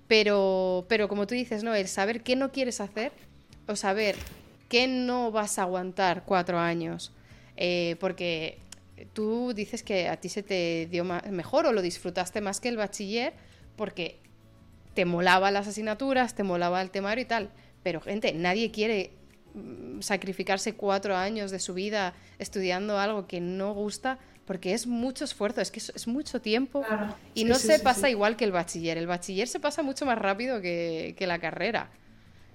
[0.09, 1.75] pero, pero como tú dices, ¿no?
[1.75, 3.13] El saber qué no quieres hacer
[3.67, 4.17] o saber
[4.69, 7.13] qué no vas a aguantar cuatro años,
[7.57, 8.59] eh, porque
[9.13, 12.77] tú dices que a ti se te dio mejor o lo disfrutaste más que el
[12.77, 13.35] bachiller
[13.77, 14.19] porque
[14.95, 17.51] te molaba las asignaturas, te molaba el temario y tal.
[17.83, 19.13] Pero gente, nadie quiere
[20.01, 25.61] sacrificarse cuatro años de su vida estudiando algo que no gusta porque es mucho esfuerzo,
[25.61, 26.85] es que es, mucho tiempo
[27.35, 28.97] y no se pasa igual que el bachiller.
[28.97, 31.89] El bachiller se pasa mucho más rápido que, la carrera.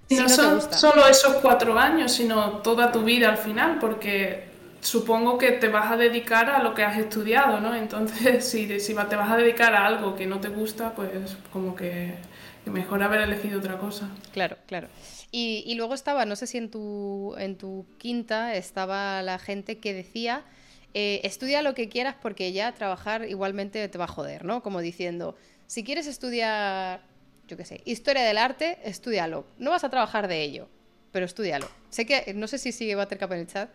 [0.08, 4.44] Y no, son solo esos cuatro años, sino toda tu vida al final, porque
[4.80, 7.74] supongo que te vas a dedicar a lo que has estudiado, ¿no?
[7.74, 11.76] Entonces, si, si te vas a dedicar a algo que no te gusta, pues como
[11.76, 12.14] que,
[12.66, 14.08] mejor haber elegido otra cosa.
[14.32, 14.88] Claro, claro.
[15.34, 19.94] Y, luego estaba, no sé si en tu, en tu quinta estaba la gente que
[19.94, 20.44] decía,
[20.92, 24.62] eh, estudia lo que quieras porque ya trabajar igualmente te va a joder, ¿no?
[24.62, 25.34] Como diciendo,
[25.66, 27.00] si quieres estudiar,
[27.48, 29.46] yo qué sé, historia del arte, estudialo.
[29.56, 30.68] No vas a trabajar de ello,
[31.12, 31.66] pero estudialo.
[31.88, 33.70] Sé que, no sé si sigue Buttercup en el chat,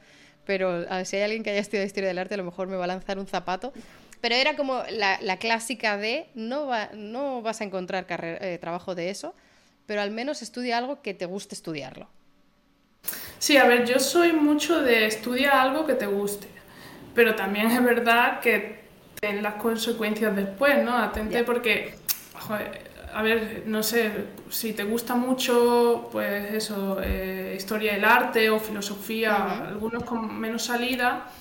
[0.46, 2.84] pero si hay alguien que haya estudiado historia del arte, a lo mejor me va
[2.84, 3.74] a lanzar un zapato.
[4.22, 9.34] Pero era como la, clásica de no, no vas a encontrar eh, trabajo de eso,
[9.88, 12.08] pero al menos estudia algo que te guste estudiarlo.
[13.39, 16.47] Sí, a ver, yo soy mucho de estudiar algo que te guste,
[17.15, 18.82] pero también es verdad que
[19.19, 20.95] ten las consecuencias después, ¿no?
[20.95, 21.95] Atente porque,
[23.13, 24.12] a ver, no sé,
[24.50, 30.65] si te gusta mucho, pues eso, eh, historia del arte o filosofía, algunos con menos
[30.65, 31.32] salida,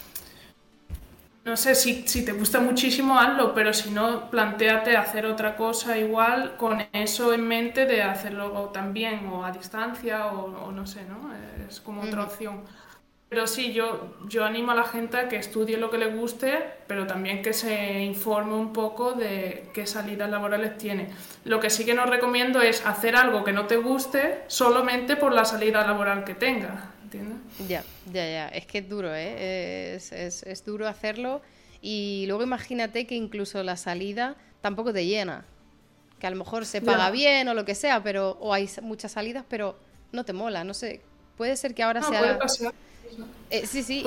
[1.46, 5.96] no sé, si, si, te gusta muchísimo, hazlo, pero si no, planteate hacer otra cosa
[5.96, 11.30] igual con eso en mente de hacerlo también o a distancia o, no sé, ¿no?
[11.68, 12.62] Es como otra opción.
[13.28, 16.64] Pero sí, yo, yo animo a la gente a que estudie lo que le guste,
[16.88, 21.10] pero también que se informe un poco de qué salidas laborales tiene.
[21.44, 25.32] Lo que sí que no recomiendo es hacer algo que no te guste solamente por
[25.32, 27.38] la salida laboral que tenga, ¿entiendes?
[27.68, 28.48] Ya, ya, ya.
[28.48, 29.94] Es que es duro, ¿eh?
[29.94, 31.40] Es, es, es duro hacerlo
[31.80, 35.44] y luego imagínate que incluso la salida tampoco te llena.
[36.18, 39.12] Que a lo mejor se paga bien o lo que sea, pero o hay muchas
[39.12, 39.78] salidas, pero
[40.12, 41.00] no te mola, no sé.
[41.36, 42.20] Puede ser que ahora no, sea...
[42.20, 42.74] Puede pasar
[43.50, 44.04] eh, sí, sí.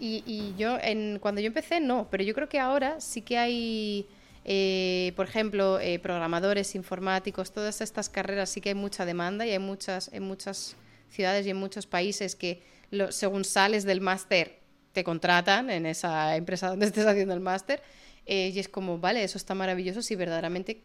[0.00, 3.38] Y, y, yo, en, cuando yo empecé, no, pero yo creo que ahora sí que
[3.38, 4.06] hay,
[4.44, 9.50] eh, por ejemplo, eh, programadores informáticos, todas estas carreras sí que hay mucha demanda y
[9.50, 10.76] hay muchas, en muchas
[11.12, 12.62] ciudades y en muchos países que
[13.10, 14.58] según sales del máster
[14.92, 17.82] te contratan en esa empresa donde estés haciendo el máster
[18.26, 20.82] y es como, vale, eso está maravilloso si verdaderamente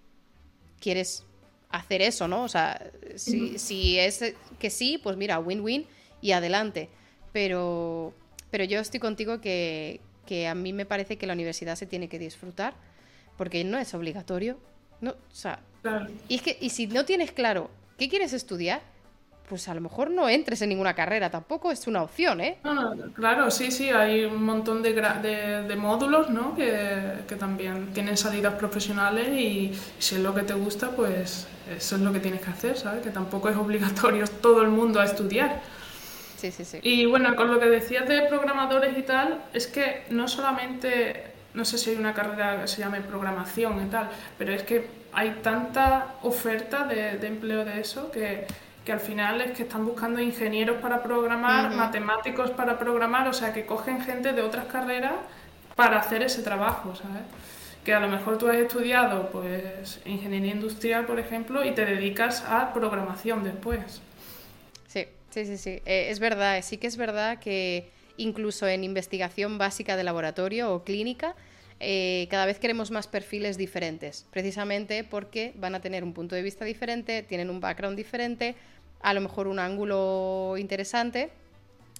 [0.80, 1.24] quieres
[1.70, 2.44] hacer eso, ¿no?
[2.44, 5.86] O sea, si, si es que sí, pues mira, win-win
[6.22, 6.90] y adelante
[7.38, 8.14] pero,
[8.50, 12.10] pero yo estoy contigo que, que a mí me parece que la universidad se tiene
[12.10, 12.74] que disfrutar
[13.38, 14.58] porque no es obligatorio.
[15.02, 15.62] No, o sea,
[16.28, 18.82] y, es que, y si no tienes claro qué quieres estudiar,
[19.48, 22.58] pues a lo mejor no entres en ninguna carrera, tampoco es una opción, ¿eh?
[23.14, 26.54] claro, sí, sí, hay un montón de, de, módulos, ¿no?
[26.54, 31.96] Que, que, también tienen salidas profesionales y, si es lo que te gusta, pues eso
[31.96, 33.02] es lo que tienes que hacer, ¿sabes?
[33.02, 35.62] Que tampoco es obligatorio todo el mundo a estudiar.
[36.38, 36.80] Sí, sí, sí.
[36.84, 41.66] Y bueno, con lo que decías de programadores y tal, es que no solamente, no
[41.66, 45.40] sé si hay una carrera que se llame programación y tal, pero es que hay
[45.42, 48.46] tanta oferta de, empleo de eso que,
[48.88, 53.52] que, al final es que están buscando ingenieros para programar, matemáticos para programar, o sea,
[53.54, 55.16] que cogen gente de otras carreras
[55.76, 57.24] para hacer ese trabajo, ¿sabes?
[57.84, 62.46] Que a lo mejor tú has estudiado pues ingeniería industrial, por ejemplo, y te dedicas
[62.48, 64.02] a programación después.
[64.88, 65.82] Sí, sí, sí.
[65.86, 70.86] Eh, es verdad, sí que es verdad que incluso en investigación básica de laboratorio o
[70.86, 71.36] clínica,
[71.80, 76.42] eh, cada vez queremos más perfiles diferentes, precisamente porque van a tener un punto de
[76.42, 78.56] vista diferente, tienen un background diferente,
[79.02, 81.32] a lo mejor un ángulo interesante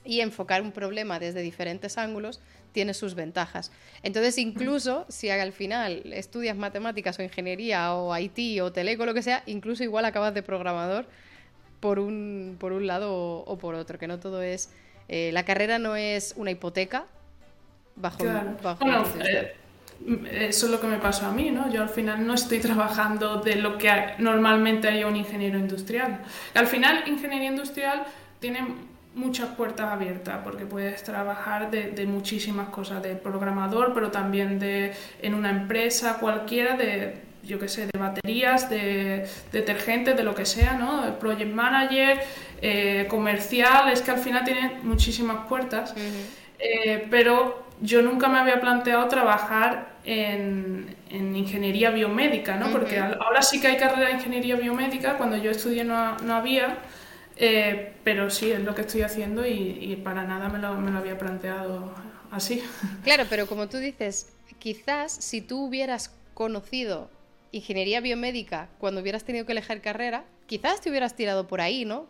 [0.04, 2.40] y enfocar un problema desde diferentes ángulos
[2.72, 3.72] tiene sus ventajas.
[4.04, 9.22] Entonces, incluso si al final estudias matemáticas o ingeniería o IT o teleco, lo que
[9.22, 11.06] sea, incluso igual acabas de programador
[11.80, 14.70] por un, por un lado o, por otro, que no todo es...
[15.10, 17.06] Eh, la carrera no es una hipoteca
[17.96, 18.24] bajo...
[18.80, 19.56] bueno, eh,
[20.32, 21.72] eso es lo que me pasó a mí, ¿no?
[21.72, 26.22] Yo al final no estoy trabajando de lo que normalmente haría un ingeniero industrial.
[26.54, 28.06] Al final, ingeniería industrial
[28.40, 28.66] tiene
[29.16, 35.34] muchas puertas abiertas porque puedes trabajar de, muchísimas cosas, de programador, pero también de en
[35.34, 40.74] una empresa cualquiera, de yo qué sé, de baterías, de, detergentes, de lo que sea,
[40.74, 41.18] ¿no?
[41.20, 42.20] Project manager,
[42.62, 45.94] eh, comercial, es que al final tiene muchísimas puertas,
[46.60, 52.72] eh, pero yo nunca me había planteado trabajar en, ingeniería biomédica, ¿no?
[52.72, 56.78] Porque ahora sí que hay carrera de ingeniería biomédica, cuando yo estudié no, no había.
[57.38, 60.98] Eh, pero sí, es lo que estoy haciendo y, para nada me lo, me lo,
[60.98, 61.94] había planteado
[62.32, 62.64] así.
[63.04, 67.10] Claro, pero como tú dices, quizás si tú hubieras conocido
[67.52, 72.08] ingeniería biomédica cuando hubieras tenido que elegir carrera, quizás te hubieras tirado por ahí, ¿no?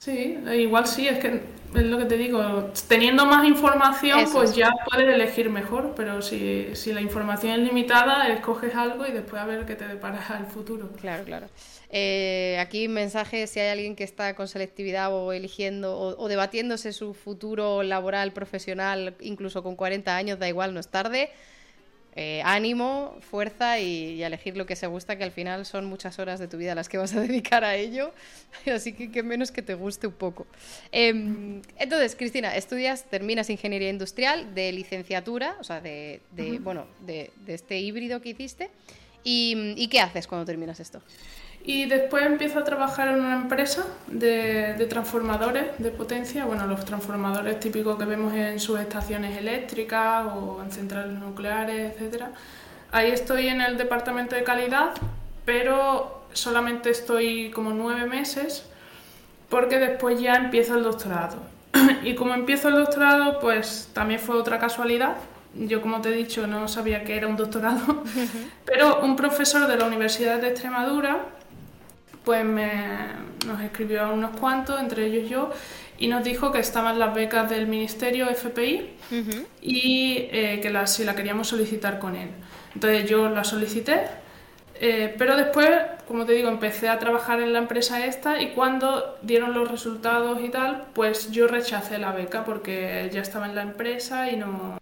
[0.00, 1.42] Sí, igual sí, es que
[1.74, 6.74] es lo que te digo, teniendo más información pues ya puedes elegir mejor, pero si,
[6.74, 10.46] si, la información es limitada, escoges algo y después a ver qué te depara el
[10.46, 10.88] futuro.
[10.98, 11.48] Claro, claro.
[11.90, 17.12] Eh, aquí mensaje si hay alguien que está con selectividad o eligiendo o, debatiéndose su
[17.12, 21.28] futuro laboral, profesional, incluso con 40 años, da igual, no es tarde.
[22.22, 26.38] Eh, ánimo, fuerza y, elegir lo que se gusta, que al final son muchas horas
[26.38, 28.12] de tu vida las que vas a dedicar a ello,
[28.70, 30.46] así que que menos que te guste un poco.
[30.92, 36.20] Em, entonces, Cristina, estudias, terminas ingeniería industrial de licenciatura, o sea, de,
[36.60, 38.68] bueno, de, este híbrido que hiciste,
[39.22, 41.02] ¿Y qué haces cuando terminas esto?
[41.62, 47.60] Y después empiezo a trabajar en una empresa de, transformadores de potencia, bueno, los transformadores
[47.60, 52.24] típicos que vemos en subestaciones eléctricas o en centrales nucleares, etc.
[52.92, 54.92] Ahí estoy en el departamento de calidad,
[55.44, 58.66] pero solamente estoy como nueve meses
[59.50, 61.36] porque después ya empiezo el doctorado.
[62.02, 65.16] y como empiezo el doctorado, pues también fue otra casualidad.
[65.54, 68.02] Yo, como te he dicho, no sabía que era un doctorado,
[68.64, 71.26] pero un profesor de la Universidad de Extremadura
[72.24, 75.50] pues nos escribió a unos cuantos, entre ellos yo,
[75.98, 78.90] y nos dijo que estaban las becas del Ministerio FPI
[79.62, 82.30] y eh, que si la queríamos solicitar con él.
[82.74, 84.02] Entonces yo la solicité,
[84.82, 85.68] eh, pero después,
[86.08, 90.40] como te digo, empecé a trabajar en la empresa esta y cuando dieron los resultados
[90.42, 94.78] y tal, pues yo rechacé la beca porque ya estaba en la empresa y no...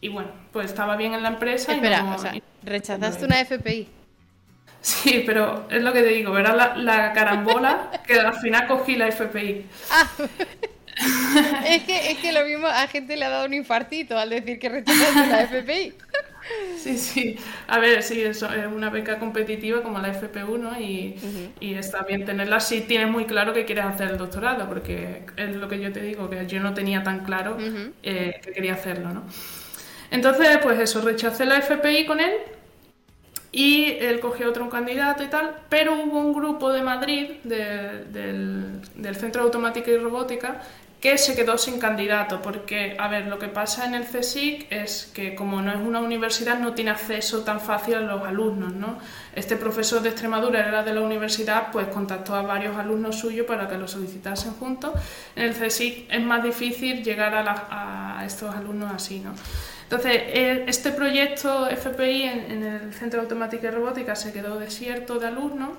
[0.00, 2.16] Y bueno, pues estaba bien en la empresa y no...
[2.62, 3.99] ¿rechazaste una FPI?
[4.82, 9.08] Sí, pero es lo que te digo, verás la, carambola que al final cogí la
[9.08, 9.66] FPI.
[9.90, 10.10] Ah.
[11.66, 14.58] es, que, es que lo mismo a gente le ha dado un infartito al decir
[14.58, 15.94] que rechazaste la FPI.
[16.76, 17.36] Sí, sí.
[17.68, 21.14] A ver, sí, eso es una beca competitiva como la FP1 y,
[21.60, 25.54] y, está bien tenerla si tienes muy claro que quieres hacer el doctorado, porque es
[25.54, 27.56] lo que yo te digo, que yo no tenía tan claro
[28.02, 29.24] eh, que quería hacerlo, ¿no?
[30.10, 32.32] Entonces, pues eso, rechacé la FPI con él
[33.52, 38.10] y él cogió otro candidato y tal, pero hubo un grupo de Madrid, del,
[38.94, 40.60] del, Centro de Automática y Robótica,
[41.00, 45.10] que se quedó sin candidato, porque, a ver, lo que pasa en el CSIC es
[45.14, 48.98] que como no es una universidad, no tiene acceso tan fácil a los alumnos, ¿no?
[49.34, 53.66] Este profesor de Extremadura era de la universidad, pues contactó a varios alumnos suyos para
[53.66, 54.92] que lo solicitasen juntos.
[55.34, 59.32] En el CSIC es más difícil llegar a, a estos alumnos así, ¿no?
[59.90, 60.22] Entonces,
[60.68, 65.70] este proyecto FPI en, el Centro de Automática y Robótica se quedó desierto de alumnos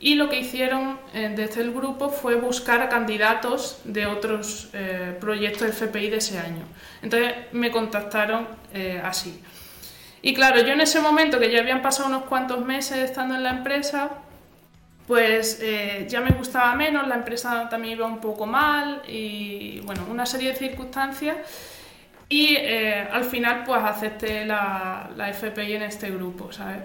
[0.00, 5.14] y lo que hicieron eh, desde el grupo fue buscar a candidatos de otros eh,
[5.20, 6.64] proyectos FPI de ese año.
[7.02, 9.38] Entonces me contactaron eh, así.
[10.22, 13.42] Y claro, yo en ese momento, que ya habían pasado unos cuantos meses estando en
[13.42, 14.12] la empresa,
[15.06, 15.62] pues
[16.08, 20.52] ya me gustaba menos, la empresa también iba un poco mal y bueno, una serie
[20.52, 21.36] de circunstancias
[22.28, 26.82] y eh, al final pues acepté la, la, FPI en este grupo, ¿sabes?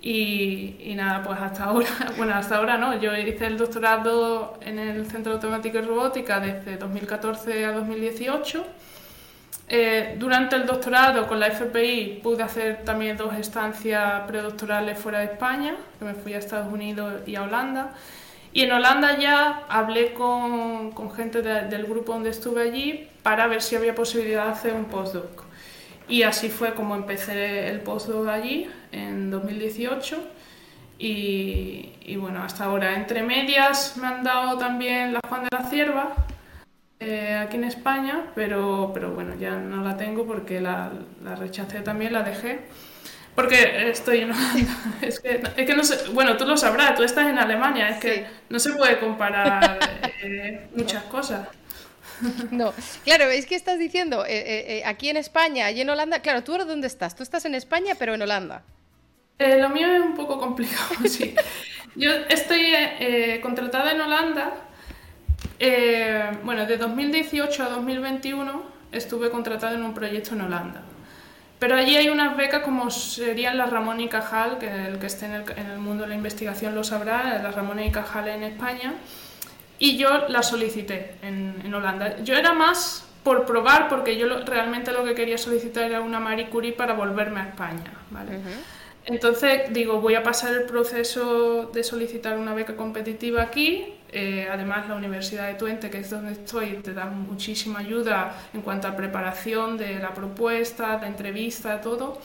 [0.00, 4.78] Y, y, nada, pues hasta ahora, bueno, hasta ahora no, yo hice el doctorado en
[4.78, 8.64] el Centro de Automática y Robótica desde 2014 a 2018.
[9.70, 15.26] Eh, durante el doctorado con la FPI pude hacer también dos estancias predoctorales fuera de
[15.26, 17.92] España, que me fui a Estados Unidos y a Holanda.
[18.54, 23.60] Y en Holanda ya hablé con, con gente del grupo donde estuve allí para ver
[23.60, 25.44] si había posibilidad de hacer un postdoc.
[26.08, 30.16] Y así fue como empecé el postdoc allí en 2018.
[30.98, 35.64] Y, y, bueno, hasta ahora, entre medias, me han dado también la Juan de la
[35.68, 36.14] Cierva
[37.00, 40.90] eh, aquí en España, pero, pero bueno, ya no la tengo porque la,
[41.22, 42.60] la rechacé también, la dejé.
[43.34, 44.32] Porque estoy en
[45.02, 47.98] es que, es que no sé, bueno, tú lo sabrás, tú estás en Alemania, es
[47.98, 49.78] que no se puede comparar
[50.22, 51.46] eh, muchas cosas.
[52.50, 52.72] No,
[53.04, 56.56] claro, es que estás diciendo, eh, eh, aquí en España y en Holanda, claro, ¿tú
[56.58, 57.14] dónde estás?
[57.14, 58.62] Tú estás en España, pero en Holanda.
[59.38, 61.34] lo mío es un poco complicado, sí.
[61.94, 62.72] Yo estoy
[63.42, 64.68] contratada en Holanda
[65.60, 68.62] Eh, bueno, de 2018 a 2021
[68.92, 70.82] estuve contratado en un proyecto en Holanda.
[71.58, 75.26] Pero allí hay unas becas como serían la Ramón y Cajal, que el que esté
[75.26, 78.94] en el, mundo de la investigación lo sabrá, la Ramón y Cajal en España,
[79.78, 82.22] y yo la solicité en, Holanda.
[82.22, 86.48] Yo era más por probar, porque yo realmente lo que quería solicitar era una Marie
[86.48, 87.92] Curie para volverme a España.
[88.10, 88.40] ¿vale?
[89.04, 93.94] Entonces digo, voy a pasar el proceso de solicitar una beca competitiva aquí.
[94.10, 98.62] Eh, además, la Universidad de Twente, que es donde estoy, te da muchísima ayuda en
[98.62, 102.20] cuanto a preparación de la propuesta, de entrevista, todo.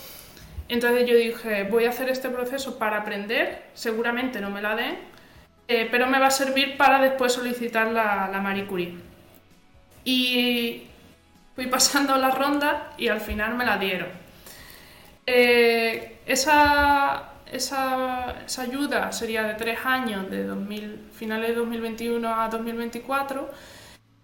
[0.70, 4.98] Entonces yo dije, voy a hacer este proceso para aprender, seguramente no me la den,
[5.68, 8.96] eh, pero me va a servir para después solicitar la, la Marie Curie.
[10.06, 10.84] Y
[11.56, 14.24] fui pasando la ronda y al final me la dieron.
[15.26, 23.50] Eh, esa, esa, ayuda sería de tres años, de 2000, finales de 2021 a 2024,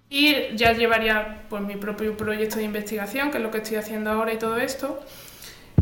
[0.10, 4.12] y ya llevaría pues, mi propio proyecto de investigación, que es lo que estoy haciendo
[4.12, 5.00] ahora y todo esto.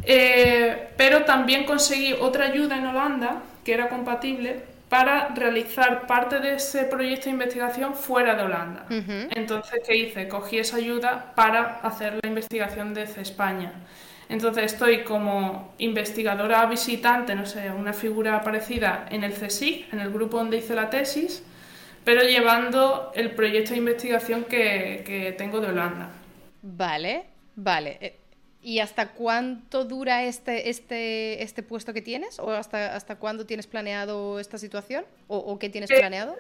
[0.04, 6.56] Eh, pero también conseguí otra ayuda en Holanda, que era compatible, para realizar parte de
[6.56, 8.86] ese proyecto de investigación fuera de Holanda.
[8.90, 10.28] Entonces, ¿qué hice?
[10.28, 13.74] Cogí esa ayuda para hacer la investigación desde España.
[14.30, 20.12] Entonces estoy como investigadora visitante, no sé, una figura parecida en el CSIC, en el
[20.12, 21.44] grupo donde hice la tesis,
[22.04, 26.10] pero llevando el proyecto de investigación que, tengo de Holanda.
[26.62, 27.26] Vale,
[27.56, 28.20] vale.
[28.68, 32.38] ¿Y hasta cuánto dura este, este, este puesto que tienes?
[32.38, 35.06] ¿O hasta, hasta cuándo tienes planeado esta situación?
[35.30, 36.36] ¿O, qué tienes eh, planeado?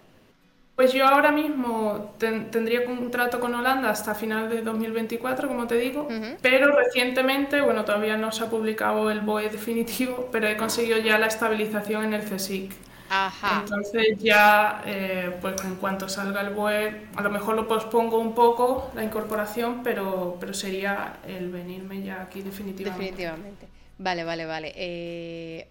[0.75, 6.09] Pues yo ahora mismo tendría contrato con Holanda hasta final de 2024, como te digo,
[6.41, 11.17] pero recientemente, bueno, todavía no se ha publicado el BOE definitivo, pero he conseguido ya
[11.17, 12.86] la estabilización en el CSIC.
[13.10, 13.62] Ajá.
[13.64, 18.36] Entonces ya, eh, pues en cuanto salga el BOE, a lo mejor lo pospongo un
[18.36, 23.05] poco la incorporación, pero, pero sería el venirme ya aquí definitivamente.
[23.05, 23.68] Definitivamente.
[23.97, 24.74] Vale, vale, vale.
[24.76, 25.68] Eh,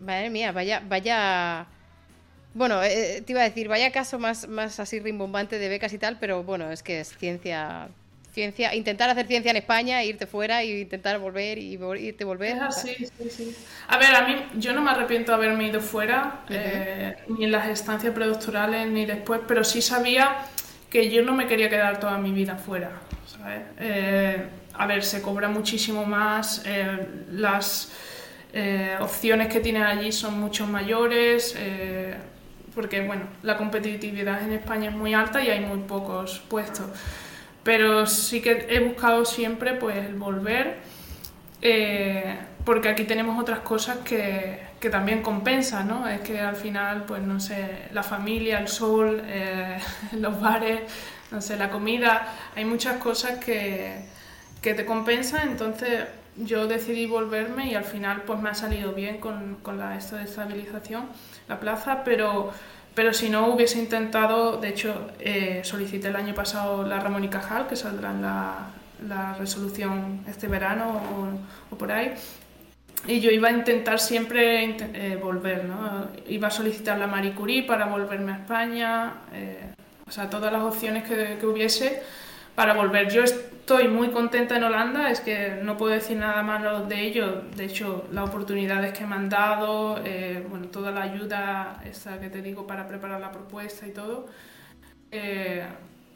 [0.00, 1.66] madre mía, vaya, vaya
[2.52, 5.98] bueno, eh, te iba a decir, vaya caso más, más así rimbombante de becas y
[5.98, 7.88] tal, pero bueno, es que es ciencia,
[8.32, 12.56] ciencia, intentar hacer ciencia en España, irte fuera y intentar volver y irte volver.
[12.70, 13.56] sí, sí, sí.
[13.88, 17.52] A ver, a mí yo no me arrepiento de haberme ido fuera, eh, ni en
[17.52, 20.36] las estancias predoctorales ni después, pero sí sabía
[20.88, 22.90] que yo no me quería quedar toda mi vida fuera,
[24.74, 26.64] a ver, se cobra muchísimo más,
[27.30, 27.92] las
[29.00, 31.56] opciones que tienen allí son mucho mayores
[32.74, 36.86] porque bueno, la competitividad en España es muy alta y hay muy pocos puestos.
[37.62, 40.78] Pero sí que he buscado siempre pues volver,
[41.62, 46.08] eh, porque aquí tenemos otras cosas que, que, también compensan, ¿no?
[46.08, 49.78] Es que al final, pues no sé, la familia, el sol, eh,
[50.12, 50.80] los bares,
[51.30, 54.04] no sé, la comida, hay muchas cosas que,
[54.62, 56.06] que te compensan, entonces
[56.36, 60.16] yo decidí volverme y al final pues me ha salido bien con, con la, esto
[60.16, 61.08] de estabilización
[61.48, 62.52] la plaza, pero,
[63.00, 67.28] pero si no hubiese intentado, de hecho eh, solicité el año pasado la Ramón y
[67.28, 68.66] Cajal, que saldrá en la,
[69.08, 71.00] la resolución este verano
[71.70, 72.12] o, por ahí,
[73.06, 76.08] y yo iba a intentar siempre eh, volver, ¿no?
[76.28, 79.72] Iba a solicitar la Marie Curie para volverme a España, eh,
[80.06, 82.02] o sea, todas las opciones que, que hubiese
[82.60, 83.10] para volver.
[83.10, 87.40] Yo estoy muy contenta en Holanda, es que no puedo decir nada malo de ello.
[87.56, 92.28] De hecho, las oportunidades que me han dado, eh, bueno, toda la ayuda esa que
[92.28, 94.28] te digo para preparar la propuesta y todo,
[95.10, 95.64] eh,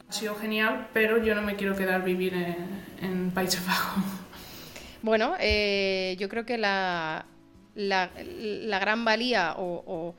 [0.07, 2.35] ha sido genial, pero yo no me quiero quedar vivir
[3.01, 4.03] en, Países Bajos.
[5.01, 7.25] Bueno, eh, yo creo que la,
[7.75, 10.13] gran valía o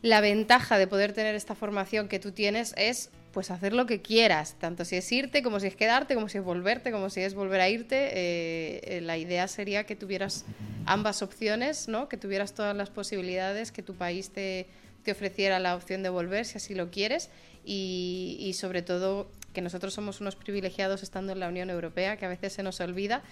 [0.00, 4.00] la ventaja de poder tener esta formación que tú tienes es pues hacer lo que
[4.00, 7.20] quieras, tanto si es irte, como si es quedarte, como si es volverte, como si
[7.20, 7.96] es volver a irte.
[7.96, 10.44] Eh, eh, la idea sería que tuvieras
[10.86, 12.08] ambas opciones, ¿no?
[12.08, 14.68] que tuvieras todas las posibilidades, que tu país te,
[15.10, 17.28] ofreciera la opción de volver si así lo quieres
[17.62, 22.28] y, sobre todo que nosotros somos unos privilegiados estando en la Unión Europea, que a
[22.28, 23.22] veces se nos olvida.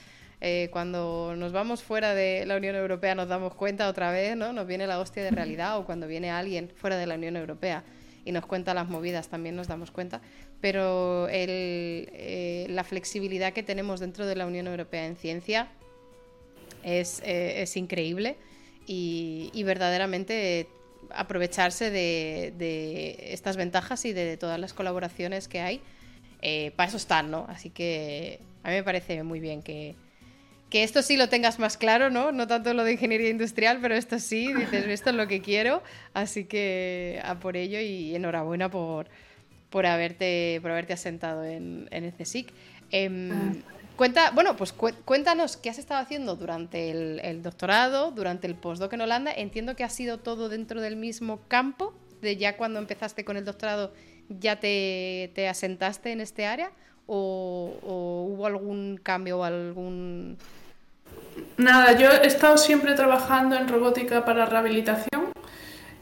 [0.41, 4.53] Eh, cuando nos vamos fuera de la Unión Europea nos damos cuenta otra vez, ¿no?
[4.53, 7.85] Nos viene la hostia de realidad o cuando viene alguien fuera de la Unión Europea
[8.25, 10.21] y nos cuenta las movidas, también nos damos cuenta,
[10.61, 15.69] pero eh, la flexibilidad que tenemos dentro de la Unión Europea en ciencia
[16.85, 18.37] es, eh, increíble
[18.87, 20.69] y, verdaderamente
[21.11, 25.81] aprovecharse de, estas ventajas y de, todas las colaboraciones que hay,
[26.43, 27.47] eh, para eso están, ¿no?
[27.49, 29.95] Así que a mí me parece muy bien que,
[30.73, 32.33] que esto sí lo tengas más claro, ¿no?
[32.33, 35.83] No tanto lo de ingeniería industrial, pero esto sí, dices, esto es lo que quiero,
[36.15, 39.07] así que a por ello y enhorabuena por,
[39.69, 42.55] por haberte, por haberte asentado en, en el CSIC.
[42.91, 43.61] Em,
[43.97, 49.03] cuenta, bueno, pues cuéntanos qué has estado haciendo durante el, doctorado, durante el postdoc en
[49.03, 49.31] Holanda.
[49.31, 51.93] Entiendo que ha sido todo dentro del mismo campo,
[52.23, 53.93] de ya cuando empezaste con el doctorado
[54.31, 56.71] ya te, te asentaste en este área,
[57.07, 60.39] o, o hubo algún cambio o algún...
[61.57, 65.33] Nada, yo he estado siempre trabajando en robótica para rehabilitación.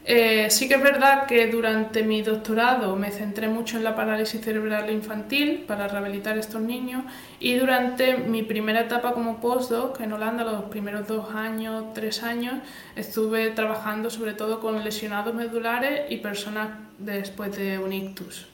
[0.03, 4.41] Eh, sí que es verdad que durante mi doctorado me centré mucho en la parálisis
[4.41, 7.03] cerebral infantil para rehabilitar a estos niños
[7.39, 12.55] y durante mi primera etapa como postdoc en Holanda, los primeros dos años, tres años,
[12.95, 18.47] estuve trabajando sobre todo con lesionados medulares y personas después de un ictus,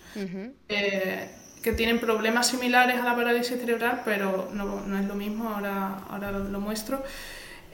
[0.68, 1.30] eh,
[1.62, 6.00] que tienen problemas similares a la parálisis cerebral, pero no, no es lo mismo, ahora,
[6.10, 7.04] ahora lo muestro.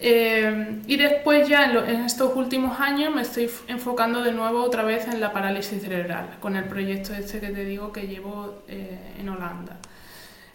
[0.05, 5.07] Eh, y después ya en, estos últimos años me estoy enfocando de nuevo otra vez
[5.07, 9.29] en la parálisis cerebral, con el proyecto este que te digo que llevo eh, en
[9.29, 9.77] Holanda.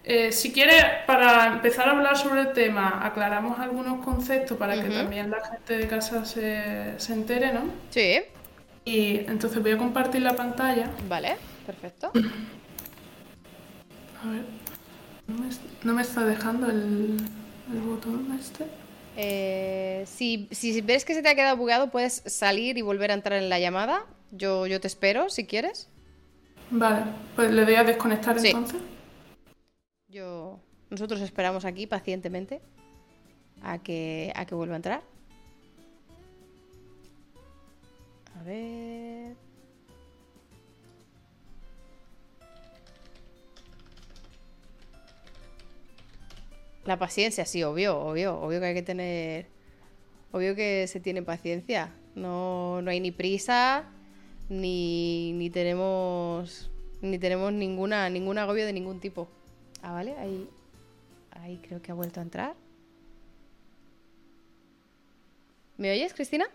[0.05, 4.89] Eh, si quieres, para empezar a hablar sobre el tema, aclaramos algunos conceptos para que
[4.89, 7.63] también la gente de casa se, se entere, ¿no?
[7.91, 8.21] Sí.
[8.85, 10.91] Y entonces voy a compartir la pantalla.
[11.09, 12.11] Vale, perfecto.
[14.25, 14.45] A ver,
[15.85, 17.17] no me, está dejando el,
[17.73, 18.67] el botón este.
[19.17, 23.15] Eh, si, si, ves que se te ha quedado bugado, puedes salir y volver a
[23.15, 24.07] entrar en la llamada.
[24.31, 25.89] Yo, yo te espero, si quieres.
[26.71, 27.05] Vale,
[27.35, 28.81] pues le doy a desconectar entonces.
[30.09, 30.61] Yo.
[30.91, 32.63] Nosotros esperamos aquí pacientemente
[33.63, 35.03] a que, a que vuelva a entrar.
[38.39, 39.18] A ver.
[46.89, 49.47] La paciencia, sí, obvio, obvio, obvio que hay que tener.
[50.33, 51.93] Obvio que se tiene paciencia.
[52.15, 53.85] No, no hay ni prisa,
[54.49, 56.71] ni, ni tenemos.
[57.03, 59.29] Ni tenemos ninguna, ningún agobio de ningún tipo.
[59.83, 60.49] Ah, vale, ahí.
[61.33, 62.57] Ahí creo que ha vuelto a entrar.
[65.77, 66.47] ¿Me oyes, Cristina?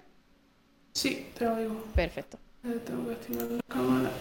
[0.93, 1.75] Sí, te oigo.
[1.93, 2.39] Perfecto.
[2.63, 4.11] Eh, tengo que activar la cámara.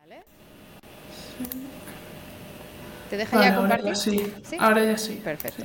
[0.00, 0.24] Vale.
[1.38, 1.89] Sí.
[3.10, 3.86] ¿Te deja ya compartir?
[3.86, 4.32] Ahora sí.
[4.60, 5.20] ahora ya sí.
[5.22, 5.64] Perfecto.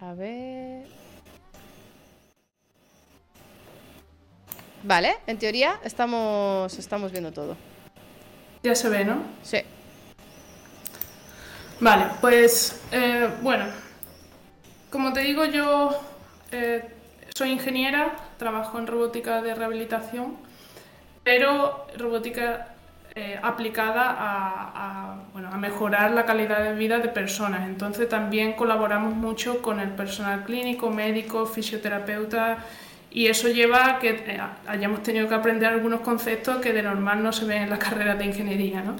[0.00, 0.86] A ver.
[4.82, 7.56] Vale, en teoría estamos, estamos viendo todo.
[8.64, 9.22] Ya se ve, ¿no?
[9.44, 9.58] Sí.
[11.78, 13.66] Vale, pues eh, bueno,
[14.90, 16.00] como te digo, yo
[16.50, 16.90] eh,
[17.34, 20.36] soy ingeniera, trabajo en robótica de rehabilitación,
[21.22, 22.73] pero robótica
[23.16, 25.20] eh, aplicada a,
[25.56, 27.66] mejorar la calidad de vida de personas.
[27.68, 32.58] Entonces también colaboramos mucho con el personal clínico, médico, fisioterapeuta
[33.12, 37.22] y eso lleva a que eh, hayamos tenido que aprender algunos conceptos que de normal
[37.22, 38.82] no se ven en la carrera de ingeniería.
[38.82, 38.96] ¿no?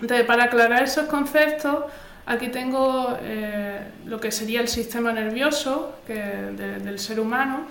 [0.00, 1.84] Entonces, para aclarar esos conceptos,
[2.26, 7.68] aquí tengo eh, lo que sería el sistema nervioso del ser humano.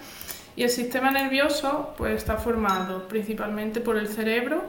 [0.56, 4.64] Y el sistema nervioso pues, está formado principalmente por el cerebro,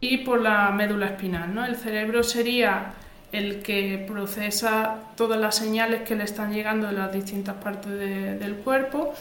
[0.00, 1.54] y por la médula espinal.
[1.54, 1.64] ¿no?
[1.64, 2.94] El cerebro sería
[3.32, 8.54] el que procesa todas las señales que le están llegando de las distintas partes del
[8.56, 9.14] cuerpo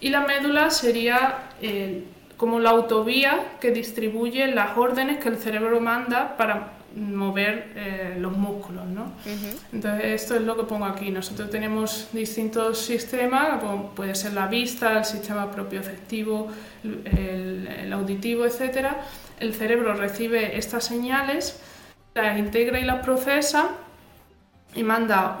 [0.00, 2.04] y la médula sería eh,
[2.36, 8.36] como la autovía que distribuye las órdenes que el cerebro manda para mover eh, los
[8.36, 8.86] músculos.
[8.86, 9.12] ¿no?
[9.72, 11.10] Entonces esto es lo que pongo aquí.
[11.10, 16.48] Nosotros tenemos distintos sistemas, como puede ser la vista, el sistema propioceptivo,
[16.84, 18.98] el, el auditivo, etcétera
[19.40, 21.60] el cerebro recibe estas señales,
[22.14, 23.70] las integra y las procesa
[24.74, 25.38] y manda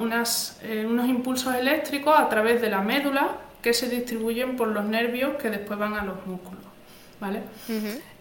[0.62, 5.36] eh, unos impulsos eléctricos a través de la médula que se distribuyen por los nervios
[5.36, 6.64] que después van a los músculos.
[7.20, 7.42] ¿vale?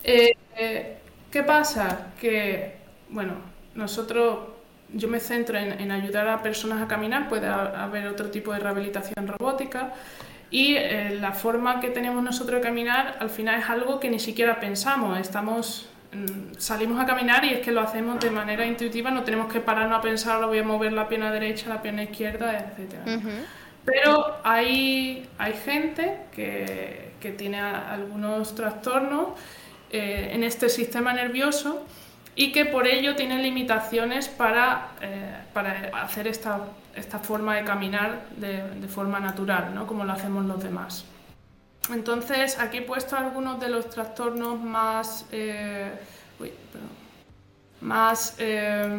[0.03, 0.97] Eh, eh,
[1.32, 2.07] ¿Qué pasa?
[2.19, 2.78] Que,
[3.09, 3.34] bueno,
[3.75, 4.39] nosotros,
[4.93, 9.28] yo me centro en, ayudar a personas a caminar, puede haber otro tipo de rehabilitación
[9.28, 9.93] robótica,
[10.49, 14.19] y eh, la forma que tenemos nosotros de caminar al final es algo que ni
[14.19, 15.19] siquiera pensamos.
[15.19, 19.51] Estamos, mm, salimos a caminar y es que lo hacemos de manera intuitiva, no tenemos
[19.51, 22.95] que pararnos a pensar, ahora voy a mover la pierna derecha, la pierna izquierda, etc.
[23.85, 29.29] Pero hay, hay gente que, que tiene algunos trastornos
[29.89, 31.85] eh, en este sistema nervioso
[32.38, 36.61] y que por ello tiene limitaciones para, eh, para hacer esta
[36.97, 39.85] esta forma de caminar de, forma natural, ¿no?
[39.85, 41.05] como lo hacemos los demás.
[41.93, 45.91] Entonces, aquí he puesto algunos de los trastornos más, eh,
[47.79, 48.89] más eh,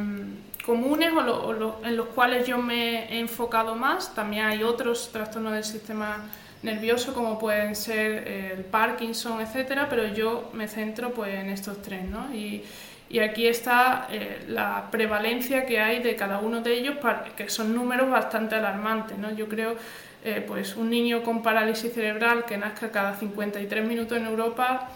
[0.64, 4.14] comunes o, en los cuales yo me he enfocado más.
[4.14, 6.24] También hay otros trastornos del sistema
[6.62, 12.04] nervioso como pueden ser el Parkinson, etcétera, pero yo me centro pues en estos tres,
[12.04, 12.32] ¿no?
[12.32, 12.64] Y,
[13.10, 16.96] y aquí está eh, la prevalencia que hay de cada uno de ellos,
[17.36, 19.16] que son números bastante alarmantes.
[19.16, 19.34] ¿no?
[19.34, 19.76] Yo creo
[20.24, 24.88] eh, pues un niño con parálisis cerebral que nazca cada 53 minutos en Europa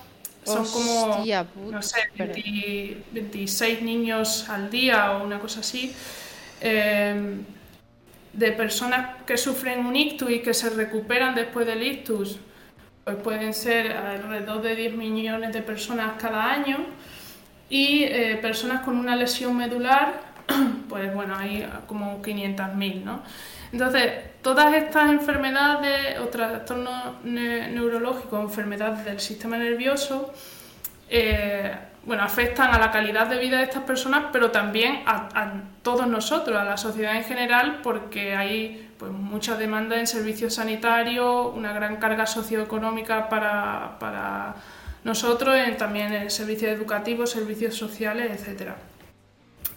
[0.44, 1.24] son como,
[1.70, 5.94] no sé, 26 niños al día o una cosa así.
[6.60, 7.44] Em,
[8.32, 12.38] de personas que sufren un ictus y que se recuperan después del ictus,
[13.04, 16.78] pues pueden ser alrededor de 10 millones de personas cada año
[17.68, 20.20] y eh, personas con una lesión medular,
[20.88, 23.22] pues bueno, hay como 500.000, ¿no?
[23.72, 30.32] Entonces, todas estas enfermedades o trastornos neurológicos, enfermedades del sistema nervioso,
[31.08, 36.06] eh, bueno, afectan a la calidad de vida de estas personas, pero también a, todos
[36.06, 41.72] nosotros, a la sociedad en general, porque hay pues, mucha demanda en servicios sanitarios, una
[41.72, 44.56] gran carga socioeconómica para, para
[45.04, 48.72] nosotros, también en servicios educativos, servicios sociales, etc.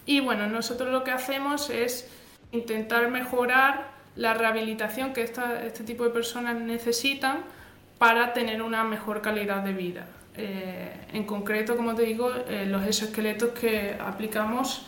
[0.04, 2.08] Y bueno, nosotros lo que hacemos es
[2.52, 7.44] intentar mejorar la rehabilitación que este tipo de personas necesitan
[7.98, 10.06] para tener una mejor calidad de vida.
[10.36, 14.86] Eh, en concreto, como te digo, eh, los exoesqueletos que aplicamos,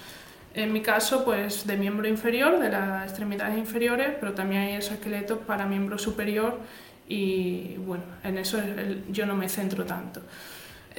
[0.54, 5.38] en mi caso, pues de miembro inferior, de las extremidades inferiores, pero también hay exoesqueletos
[5.38, 6.58] para miembro superior
[7.08, 8.58] y bueno, en eso
[9.10, 10.22] yo no me centro tanto.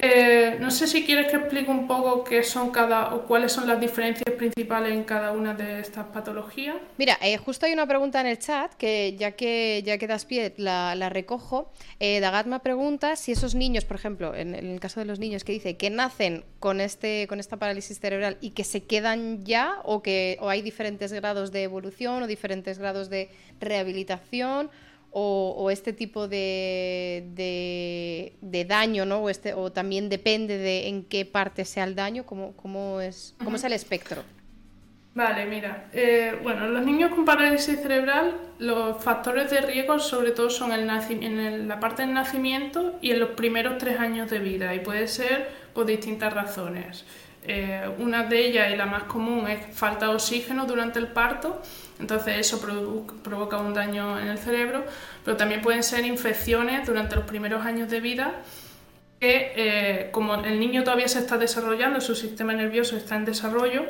[0.02, 3.66] Eh, no sé si quieres que explique un poco qué son cada o cuáles son
[3.66, 6.76] las diferencias principales en cada una de estas patologías.
[6.96, 10.24] Mira, eh, justo hay una pregunta en el chat que ya que ya que das
[10.24, 11.70] pie la, recojo.
[11.98, 15.52] Eh, Dagatma pregunta si esos niños, por ejemplo, en, el caso de los niños que
[15.52, 20.00] dice que nacen con este con esta parálisis cerebral y que se quedan ya o
[20.00, 23.28] que o hay diferentes grados de evolución o diferentes grados de
[23.60, 24.70] rehabilitación
[25.12, 27.24] o, este tipo de,
[28.40, 29.18] de, daño, ¿no?
[29.18, 33.34] O, este, o también depende de en qué parte sea el daño, ¿cómo, cómo es,
[33.42, 34.22] cómo es el espectro?
[35.12, 40.50] Vale, mira, eh, bueno, los niños con parálisis cerebral, los factores de riesgo sobre todo
[40.50, 44.72] son el en la parte del nacimiento y en los primeros tres años de vida,
[44.72, 47.04] y puede ser por distintas razones.
[47.42, 51.60] Eh, una de ellas y la más común es falta de oxígeno durante el parto,
[52.00, 52.60] entonces eso
[53.22, 54.84] provoca un daño en el cerebro,
[55.24, 58.34] pero también pueden ser infecciones durante los primeros años de vida
[59.20, 63.84] que eh, como el niño todavía se está desarrollando, su sistema nervioso está en desarrollo,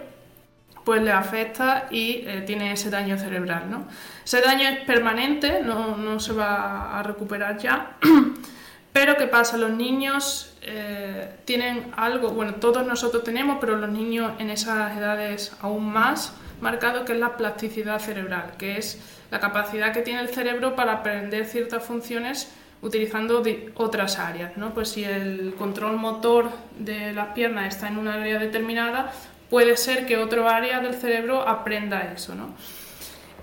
[0.85, 3.71] pues le afecta y eh, tiene ese daño cerebral.
[3.71, 3.87] ¿no?
[4.25, 7.97] Ese daño es permanente, no, no se va a recuperar ya.
[8.93, 9.57] Pero ¿qué pasa?
[9.57, 15.53] Los niños eh, tienen algo, bueno, todos nosotros tenemos, pero los niños en esas edades
[15.61, 19.01] aún más marcado, que es la plasticidad cerebral, que es
[19.31, 22.53] la capacidad que tiene el cerebro para aprender ciertas funciones
[22.83, 23.43] utilizando
[23.75, 24.57] otras áreas.
[24.57, 24.73] ¿no?
[24.75, 29.13] Pues si el control motor de las piernas está en una área determinada,
[29.49, 32.35] puede ser que otro área del cerebro aprenda eso.
[32.35, 32.55] ¿no?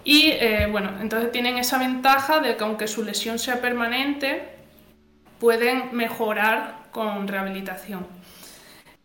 [0.04, 4.44] Y eh, bueno, entonces tienen esa ventaja de que aunque su lesión sea permanente,
[5.40, 8.08] pueden mejorar con rehabilitación.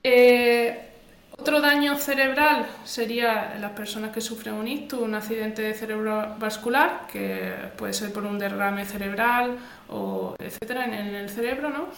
[0.02, 0.91] Eh,
[1.38, 7.92] otro daño cerebral sería las personas que sufren un ictus, un accidente cerebrovascular, que puede
[7.92, 9.58] ser por un derrame cerebral
[9.88, 11.88] o etcétera en, el cerebro, ¿no?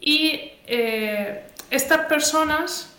[0.00, 2.96] Y eh, estas personas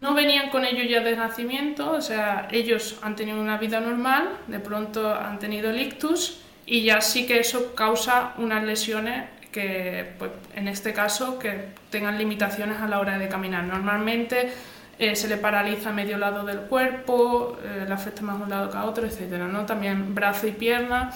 [0.00, 4.28] no venían con ello ya de nacimiento, o sea, ellos han tenido una vida normal,
[4.48, 10.12] de pronto han tenido el ictus y ya sí que eso causa unas lesiones que,
[10.18, 13.64] pues, en este caso, que tengan limitaciones a la hora de caminar.
[13.64, 14.52] Normalmente
[14.98, 18.76] eh, se le paraliza medio lado del cuerpo, eh, le afecta más un lado que
[18.76, 19.32] a otro, etc.
[19.50, 19.66] ¿no?
[19.66, 21.10] También brazo y pierna.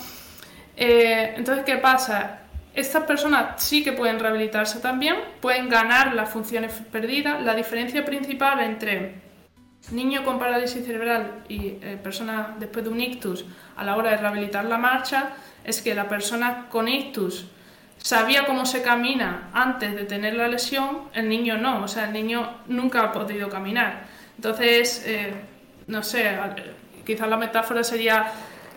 [0.76, 2.40] Eh, entonces, ¿qué pasa?
[2.74, 7.42] Estas personas sí que pueden rehabilitarse también, pueden ganar las funciones perdidas.
[7.42, 9.28] La diferencia principal entre
[9.92, 11.70] niño con parálisis cerebral y
[12.02, 13.44] persona después de un ictus
[13.76, 15.30] a la hora de rehabilitar la marcha
[15.64, 17.46] es que la persona con ictus
[18.09, 22.14] sabía cómo se camina antes de tener la lesión, el niño no, o sea, el
[22.14, 24.06] niño nunca ha podido caminar.
[24.36, 25.34] Entonces, eh,
[25.88, 26.38] no sé,
[27.04, 28.32] quizás la metáfora sería,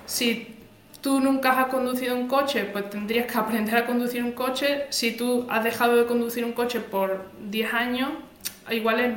[0.05, 0.53] si
[0.99, 4.87] tú nunca has conducido un coche, pues tendrías que aprender a conducir un coche.
[4.89, 8.09] Si tú has dejado de conducir un coche por 10 años,
[8.69, 9.13] igual es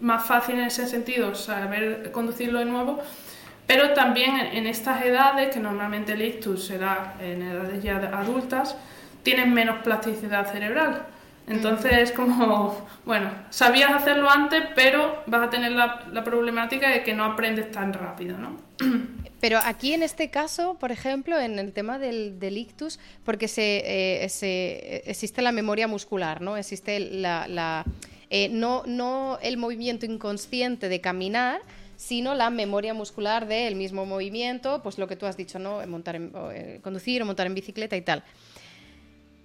[0.00, 2.98] más fácil en ese sentido saber conducirlo de nuevo.
[3.68, 8.76] Pero también en estas edades, que normalmente el ictus se da en edades ya adultas,
[9.24, 11.06] tienen menos plasticidad cerebral.
[11.46, 17.12] Entonces es como, bueno, sabías hacerlo antes, pero vas a tener la, problemática de que
[17.12, 18.56] no aprendes tan rápido, ¿no?
[19.40, 25.02] Pero aquí en este caso, por ejemplo, en el tema del, ictus, porque se, se,
[25.04, 26.56] existe la memoria muscular, ¿no?
[26.56, 27.84] Existe la,
[28.50, 31.60] no, no el movimiento inconsciente de caminar,
[31.96, 35.86] sino la memoria muscular del mismo movimiento, pues lo que tú has dicho, ¿no?
[35.86, 36.18] Montar
[36.80, 38.24] conducir o montar en bicicleta y tal.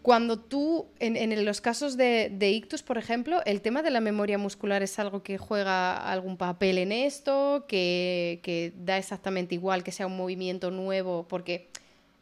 [0.01, 4.81] Cuando tú, en, los casos de, ictus, por ejemplo, el tema de la memoria muscular
[4.81, 10.15] es algo que juega algún papel en esto, que, da exactamente igual que sea un
[10.15, 11.67] movimiento nuevo, porque,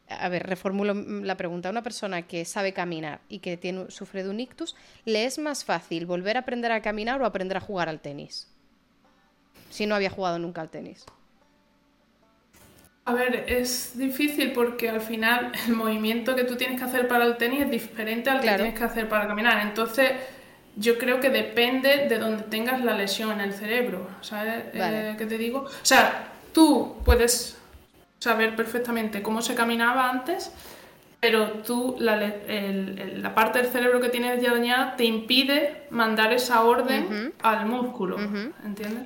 [0.10, 4.30] a ver, reformulo la pregunta, una persona que sabe caminar y que tiene, sufre de
[4.32, 4.76] un ictus,
[5.06, 8.48] ¿le es más fácil volver a aprender a caminar o aprender a jugar al tenis?
[9.70, 11.06] Si no había jugado nunca al tenis.
[13.08, 17.24] A ver, es difícil porque al final el movimiento que tú tienes que hacer para
[17.24, 19.66] el tenis es diferente al que tienes que hacer para caminar.
[19.66, 20.12] Entonces,
[20.76, 24.10] yo creo que depende de donde tengas la lesión en el cerebro.
[24.20, 25.60] ¿Sabes eh, qué te digo?
[25.60, 27.58] O sea, tú puedes
[28.20, 30.52] saber perfectamente cómo se caminaba antes,
[31.22, 36.62] pero tú, la, la parte del cerebro que tienes ya dañada te impide mandar esa
[36.64, 38.20] orden al músculo.
[38.66, 39.06] ¿Entiendes?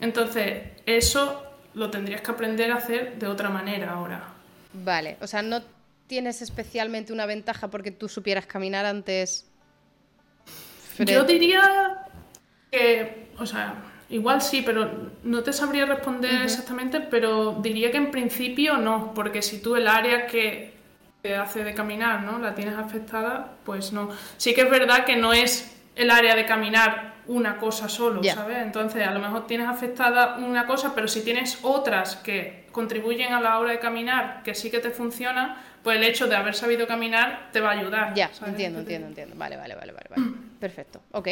[0.00, 1.45] Entonces, eso
[1.76, 4.24] lo tendrías que aprender a hacer de otra manera ahora.
[4.72, 5.62] Vale, o sea, no
[6.06, 9.46] tienes especialmente una ventaja porque tú supieras caminar antes.
[10.98, 11.98] Yo diría
[12.70, 13.74] que, o sea,
[14.08, 19.42] igual sí, pero no te sabría responder exactamente, pero diría que en principio no, porque
[19.42, 20.72] si tú el área que
[21.20, 22.38] te hace de caminar, ¿no?
[22.38, 24.08] La tienes afectada, pues no.
[24.38, 28.58] Sí que es verdad que no es el área de caminar una cosa solo, ¿sabes?
[28.58, 33.40] Entonces, a lo mejor tienes afectada una cosa, pero si tienes otras que contribuyen a
[33.40, 36.86] la hora de caminar, que sí que te funciona, pues el hecho de haber sabido
[36.86, 38.14] caminar te va a ayudar.
[38.14, 39.34] Ya, entiendo, entiendo, entiendo.
[39.36, 40.22] Vale, vale, vale, vale, vale.
[40.60, 41.28] Perfecto, ok.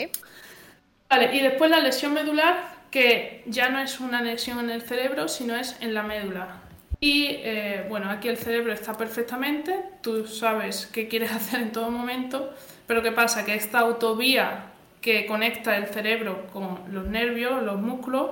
[1.08, 2.56] Vale, y después la lesión medular,
[2.90, 6.60] que ya no es una lesión en el cerebro, sino es en la médula.
[7.00, 11.90] Y eh, bueno, aquí el cerebro está perfectamente, tú sabes qué quieres hacer en todo
[11.90, 12.54] momento,
[12.86, 13.44] pero ¿qué pasa?
[13.44, 14.73] Que esta autovía
[15.04, 18.30] que conecta el cerebro con los nervios, los músculos,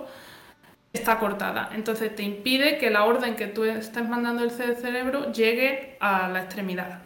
[0.90, 1.68] está cortada.
[1.74, 6.44] Entonces te impide que la orden que tú estás mandando el cerebro llegue a la
[6.44, 7.00] extremidad.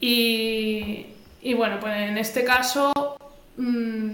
[0.00, 1.06] Y,
[1.56, 2.92] bueno, pues en este caso
[3.56, 4.10] mm,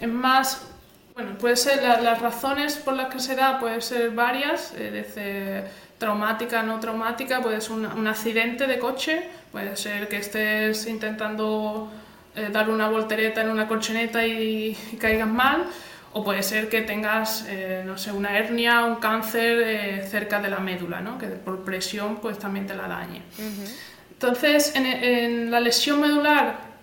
[0.00, 0.68] es más,
[1.14, 5.64] bueno, puede ser las razones por las que se da, pueden ser varias, eh, desde
[5.98, 11.90] traumática, no traumática, puede ser un accidente de coche, puede ser que estés intentando
[12.36, 15.66] eh, dar una voltereta en una colchoneta y, caigas mal,
[16.12, 20.48] o puede ser que tengas, eh, no sé, una hernia, un cáncer eh, cerca de
[20.48, 21.18] la médula, ¿no?
[21.18, 23.22] que por presión pues también te la dañe.
[24.12, 26.73] Entonces, en, en, la lesión medular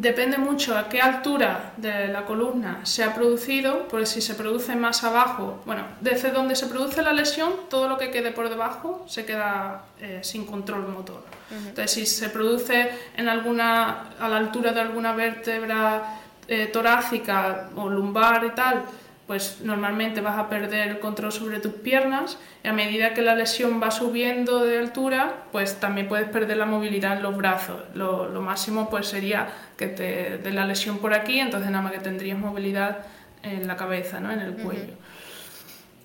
[0.00, 4.76] depende mucho a qué altura de la columna se ha producido, porque si se produce
[4.76, 9.04] más abajo, bueno, desde donde se produce la lesión, todo lo que quede por debajo
[9.08, 9.84] se queda
[10.22, 11.22] sin control motor.
[11.50, 17.88] Entonces, si se produce en alguna, a la altura de alguna vértebra eh, torácica o
[17.88, 18.82] lumbar y tal,
[19.28, 23.34] pues normalmente vas a perder el control sobre tus piernas y a medida que la
[23.34, 27.82] lesión va subiendo de altura, pues también puedes perder la movilidad en los brazos.
[27.94, 31.98] Lo, máximo pues sería que te dé la lesión por aquí, entonces nada más que
[31.98, 33.00] tendrías movilidad
[33.42, 34.32] en la cabeza, ¿no?
[34.32, 34.94] en el cuello.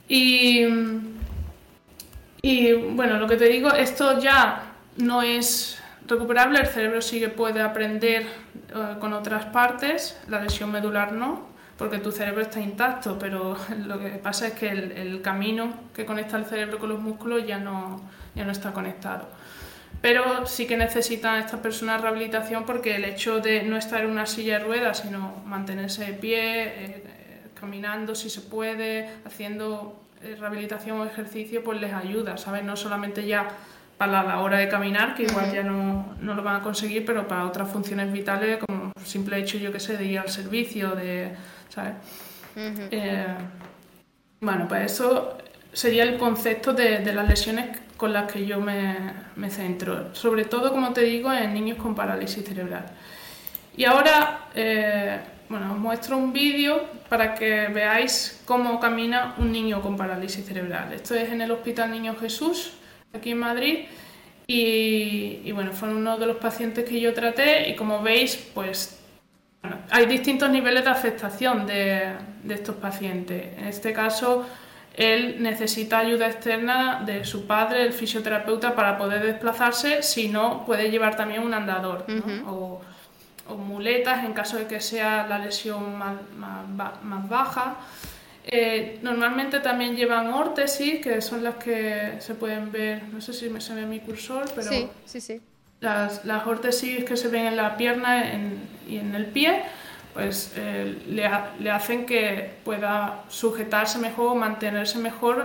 [0.09, 0.65] Y,
[2.41, 7.29] y bueno, lo que te digo, esto ya no es recuperable, el cerebro sí que
[7.29, 13.17] puede aprender eh, con otras partes, la lesión medular no, porque tu cerebro está intacto,
[13.17, 17.45] pero lo que pasa es que el, camino que conecta el cerebro con los músculos
[17.45, 18.01] ya no,
[18.35, 19.27] ya no está conectado.
[20.01, 24.25] Pero sí que necesitan estas personas rehabilitación porque el hecho de no estar en una
[24.25, 27.03] silla de ruedas, sino mantenerse de pie, eh,
[27.53, 32.65] caminando si se puede, haciendo eh, rehabilitación o ejercicio, pues les ayuda, ¿sabes?
[32.65, 33.47] No solamente ya
[33.97, 37.25] para la hora de caminar, que igual ya no, no, lo van a conseguir, pero
[37.27, 41.31] para otras funciones vitales, como simple hecho, yo que sé, de ir al servicio, de,
[41.69, 41.93] ¿sabes?
[42.55, 43.25] Eh,
[44.41, 45.37] bueno, pues eso
[45.71, 48.95] sería el concepto de, de, las lesiones con las que yo me,
[49.35, 52.85] me, centro, sobre todo, como te digo, en niños con parálisis cerebral.
[53.75, 59.81] Y ahora, eh, bueno, os muestro un vídeo para que veáis cómo camina un niño
[59.81, 60.93] con parálisis cerebral.
[60.93, 62.73] Esto es en el Hospital Niño Jesús,
[63.13, 63.85] aquí en Madrid.
[64.45, 68.99] Y, bueno, fueron uno de los pacientes que yo traté y como veis, pues
[69.89, 73.57] hay distintos niveles de afectación de, de, estos pacientes.
[73.57, 74.45] En este caso,
[74.95, 80.91] él necesita ayuda externa de su padre, el fisioterapeuta, para poder desplazarse, si no, puede
[80.91, 82.05] llevar también un andador
[82.47, 82.81] o,
[83.47, 87.77] o, muletas en caso de que sea la lesión más, más, más baja.
[88.45, 93.49] Eh, normalmente también llevan órtesis, que son las que se pueden ver, no sé si
[93.49, 95.41] me se ve mi cursor, pero Sí, sí, sí.
[95.83, 98.57] Las, las órtesis que se ven en la pierna en-
[98.87, 99.61] y en el pie,
[100.13, 100.97] pues eh,
[101.59, 105.35] le hacen que pueda sujetarse mejor o mantenerse mejor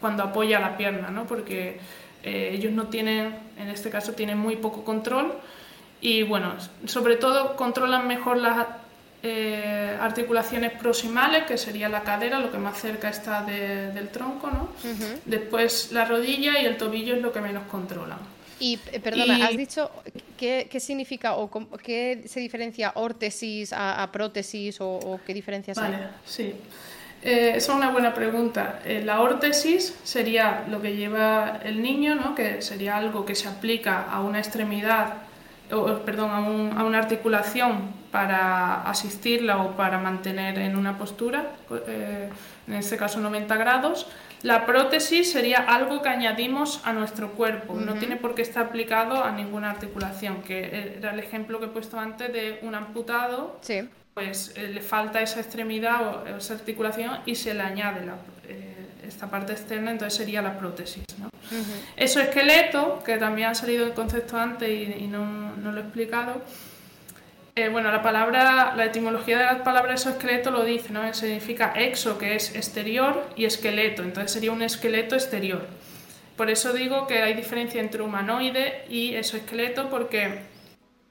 [0.00, 1.24] cuando apoya la pierna, ¿no?
[1.26, 1.78] Porque
[2.22, 5.32] eh, ellos no tienen, en este caso, tienen muy poco control
[6.00, 6.54] y, bueno,
[6.86, 8.66] sobre todo controlan mejor las
[9.24, 14.50] eh, articulaciones proximales, que sería la cadera, lo que más cerca está de- del tronco,
[14.50, 14.68] ¿no?
[15.24, 18.18] Después la rodilla y el tobillo es lo que menos controlan.
[18.62, 19.90] Y eh, perdona, Y- has dicho
[20.38, 25.34] qué, qué significa o cómo- qué se diferencia órtesis a, a prótesis o, o qué
[25.34, 26.02] diferencias Vale, hay.
[26.24, 26.54] sí.
[27.24, 28.80] Eh, esa es una buena pregunta.
[28.84, 32.34] Eh, la órtesis sería lo que lleva el niño, ¿no?
[32.34, 35.14] que sería algo que se aplica a una extremidad,
[35.72, 40.98] o, o, perdón, a, un- a una articulación para asistirla o para mantener en una
[40.98, 41.52] postura,
[41.88, 42.28] eh,
[42.68, 44.06] en este caso 90 grados.
[44.42, 49.22] La prótesis sería algo que añadimos a nuestro cuerpo, no tiene por qué estar aplicado
[49.22, 53.88] a ninguna articulación, que era el ejemplo que he puesto antes de un amputado Sí.
[54.14, 58.16] pues eh, le falta esa extremidad o esa articulación y se le añade la-
[58.48, 61.04] eh, esta parte externa, entonces sería la prótesis.
[61.18, 61.28] ¿no?
[61.96, 65.82] Eso esqueleto, que también ha salido el concepto antes y, y no, no lo he
[65.84, 66.42] explicado,
[67.54, 71.12] eh, bueno, la palabra, la etimología de la palabra exoesqueleto lo dice, ¿no?
[71.12, 75.66] Significa exo, que es exterior, y esqueleto, entonces sería un esqueleto exterior.
[76.36, 80.40] Por eso digo que hay diferencia entre humanoide y exoesqueleto, porque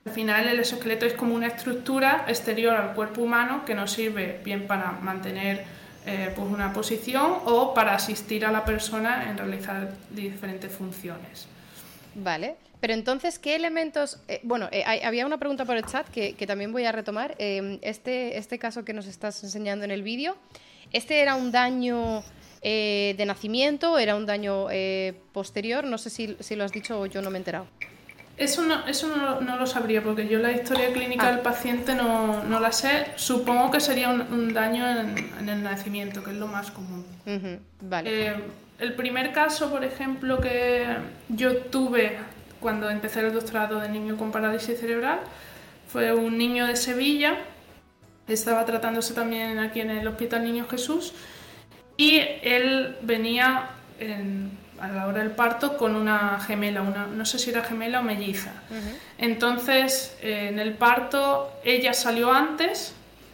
[0.03, 4.39] al final el exoesqueleto es como una estructura exterior al cuerpo humano que nos sirve
[4.43, 5.63] bien para mantener
[6.07, 11.47] eh, pues una posición o para asistir a la persona en realizar diferentes funciones.
[12.15, 12.55] Vale.
[12.81, 14.19] Pero entonces, ¿qué elementos...?
[14.27, 16.91] eh, bueno, eh, hay- había una pregunta por el chat que, que también voy a
[16.91, 17.35] retomar.
[17.37, 20.35] Eh, este, este caso que nos estás enseñando en el vídeo,
[20.91, 22.23] ¿este era un daño
[22.63, 23.97] eh, de nacimiento?
[23.99, 24.67] ¿Era un daño
[25.31, 25.83] posterior?
[25.85, 27.67] No sé si, si lo has dicho o yo no me he enterado.
[28.37, 31.31] Eso no, eso no, lo- no lo sabría porque yo la historia clínica Ah.
[31.33, 33.05] del paciente no, no la sé.
[33.15, 37.05] Supongo que sería un, un daño en, en el nacimiento, que es lo más común.
[37.81, 38.33] Vale.
[38.79, 40.87] El primer caso, por ejemplo, que
[41.29, 42.17] yo tuve
[42.61, 45.19] cuando empecé el doctorado de niño con parálisis cerebral
[45.91, 47.35] fue un niño de Sevilla.
[48.27, 51.13] Estaba tratándose también aquí en el Hospital Niño Jesús
[51.97, 57.37] y él venía en- a la hora del parto con una gemela, una, no sé
[57.37, 58.51] si era gemela o melliza.
[59.19, 62.93] Entonces, eh, en el parto, ella salió antes,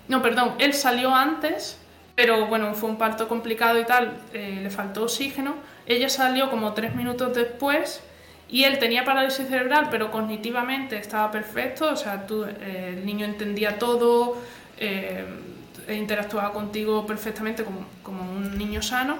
[0.10, 1.78] no, perdón, él salió antes,
[2.16, 5.56] pero bueno, fue un parto complicado y tal, eh, le faltó oxígeno.
[5.86, 8.02] Ella salió como tres minutos después
[8.50, 13.26] y él tenía parálisis cerebral, pero cognitivamente estaba perfecto, o sea, tú, eh, el niño
[13.26, 14.38] entendía todo,
[14.78, 15.26] eh,
[15.90, 19.18] interactuaba contigo perfectamente como, como un niño sano.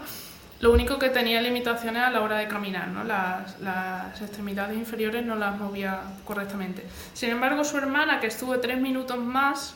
[0.60, 3.04] Lo único que tenía limitaciones a la hora de caminar, ¿no?
[3.04, 6.84] las, las extremidades inferiores no las movía correctamente.
[7.14, 9.76] Sin embargo, su hermana, que estuvo tres minutos más,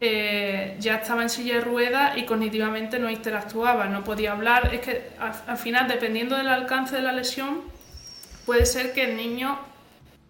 [0.00, 4.74] eh, ya estaba en silla de ruedas y cognitivamente no interactuaba, no podía hablar.
[4.74, 7.71] Es que al final, dependiendo del alcance de la lesión,
[8.46, 9.58] puede ser que el niño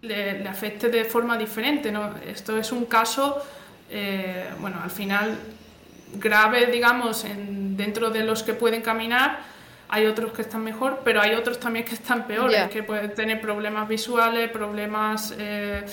[0.01, 1.91] le, le afecte de forma diferente.
[1.91, 2.13] ¿no?
[2.25, 3.41] Esto es un caso,
[3.89, 5.37] eh, bueno, al final
[6.15, 9.39] grave, digamos, en- dentro de los que pueden caminar.
[9.89, 13.39] Hay otros que están mejor, pero hay otros también que están peores, que pueden tener
[13.41, 15.83] problemas visuales, problemas, eh,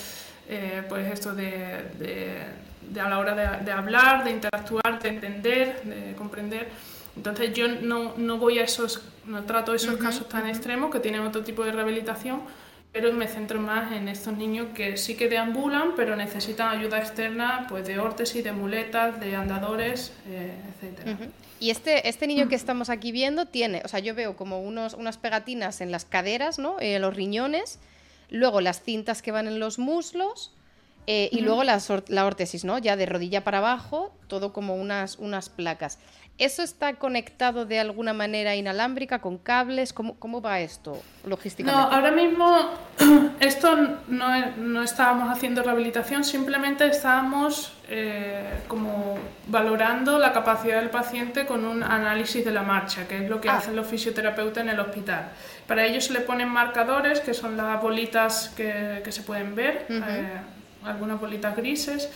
[0.49, 2.45] eh, pues esto de, de-
[2.81, 6.67] de a la hora de, de hablar, de interactuar, de entender, de comprender.
[7.15, 11.21] Entonces yo no, no voy a esos, no trato esos casos tan extremos que tienen
[11.21, 12.41] otro tipo de rehabilitación,
[12.93, 17.65] pero me centro más en estos niños que sí que deambulan, pero necesitan ayuda externa,
[17.69, 20.51] pues de órtesis, de muletas, de andadores, eh.
[21.05, 21.31] Ujú.
[21.59, 24.93] Y este, este niño que estamos aquí viendo tiene, o sea, yo veo como unos,
[24.95, 26.79] unas pegatinas en las caderas, ¿no?
[26.79, 27.79] Eh, los riñones,
[28.29, 30.51] luego las cintas que van en los muslos
[31.07, 32.77] eh, y luego or- la órtesis, ¿no?
[32.79, 35.97] Ya de rodilla para abajo, todo como unas, unas placas.
[36.37, 39.93] ¿Eso está conectado de alguna manera inalámbrica con cables?
[39.93, 41.95] ¿Cómo, cómo va esto No, logísticamente?
[41.95, 42.69] ahora mismo
[43.39, 43.75] esto
[44.07, 51.63] no, no estábamos haciendo rehabilitación, simplemente estábamos eh, como valorando la capacidad del paciente con
[51.63, 53.57] un análisis de la marcha, que es lo que Ah.
[53.57, 55.29] hacen los fisioterapeutas en el hospital.
[55.67, 59.85] Para ello se le ponen marcadores, que son las bolitas que, que se pueden ver,
[59.89, 60.41] eh,
[60.85, 62.09] algunas bolitas grises.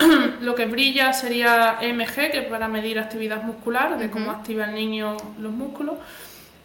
[0.40, 4.74] Lo que brilla sería EMG, que es para medir actividad muscular, de cómo activa el
[4.74, 5.96] niño los músculos.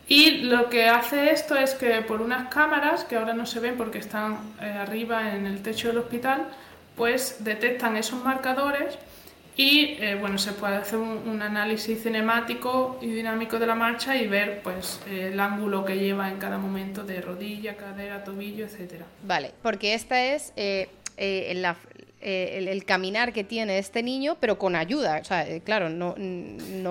[0.07, 3.75] Y lo que hace esto es que por unas cámaras, que ahora no se ven
[3.75, 6.45] porque están eh, arriba en el techo del hospital,
[6.95, 8.97] pues detectan esos marcadores
[9.57, 14.27] y eh, bueno, se puede hacer un, análisis cinemático y dinámico de la marcha y
[14.27, 19.05] ver pues el ángulo que lleva en cada momento de rodilla, cadera, tobillo, etcétera.
[19.23, 20.89] Vale, porque esta es eh,
[21.55, 21.77] la,
[22.27, 25.19] eh, el, caminar que tiene este niño, pero con ayuda.
[25.21, 26.15] O sea, eh, claro, no,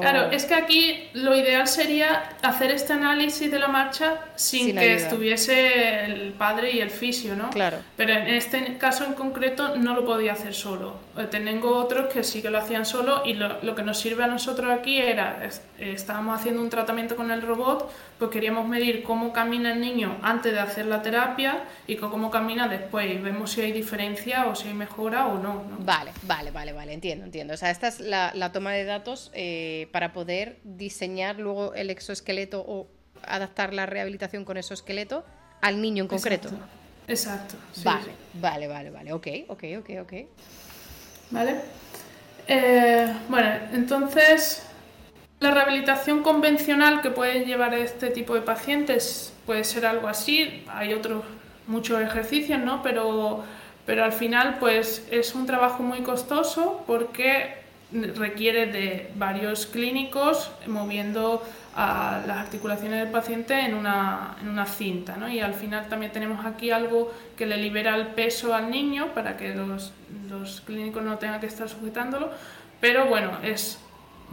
[0.00, 4.94] Claro, es que aquí lo ideal sería hacer este análisis de la marcha sin, que
[4.94, 7.50] estuviese el padre y el fisio, ¿no?
[7.50, 7.78] Claro.
[7.96, 11.00] Pero en este caso en concreto no lo podía hacer solo.
[11.18, 14.22] Eh, tengo otros que sí que lo hacían solo y lo, lo que nos sirve
[14.22, 17.90] a nosotros aquí era, estábamos haciendo un tratamiento con el robot,
[18.24, 22.68] pues queríamos medir cómo camina el niño antes de hacer la terapia y cómo camina
[22.68, 23.10] después.
[23.10, 26.94] Y vemos si hay diferencia o si hay mejora o no, Vale, vale, vale, vale,
[26.94, 27.52] entiendo, entiendo.
[27.52, 32.64] O sea, esta es la, toma de datos eh, para poder diseñar luego el exoesqueleto
[32.66, 32.88] o
[33.26, 35.22] adaptar la rehabilitación con exoesqueleto
[35.60, 36.48] al niño en concreto.
[37.06, 37.56] Exacto.
[37.84, 39.12] vale, vale, vale, vale.
[39.12, 40.12] Ok, ok, ok, ok.
[41.30, 41.56] Vale.
[42.48, 44.62] Eh, bueno, entonces
[45.44, 50.64] la rehabilitación convencional que pueden llevar este tipo de pacientes puede ser algo así.
[50.68, 51.22] Hay otros
[51.66, 52.82] muchos ejercicios, ¿no?
[52.82, 53.44] Pero
[53.86, 61.42] pero al final pues es un trabajo muy costoso porque requiere de varios clínicos moviendo
[61.76, 65.28] las articulaciones del paciente en una, en una cinta ¿no?
[65.28, 69.36] y al final también tenemos aquí algo que le libera el peso al niño para
[69.36, 69.92] que los,
[70.30, 72.30] los clínicos no tengan que estar sujetándolo
[72.80, 73.78] pero bueno es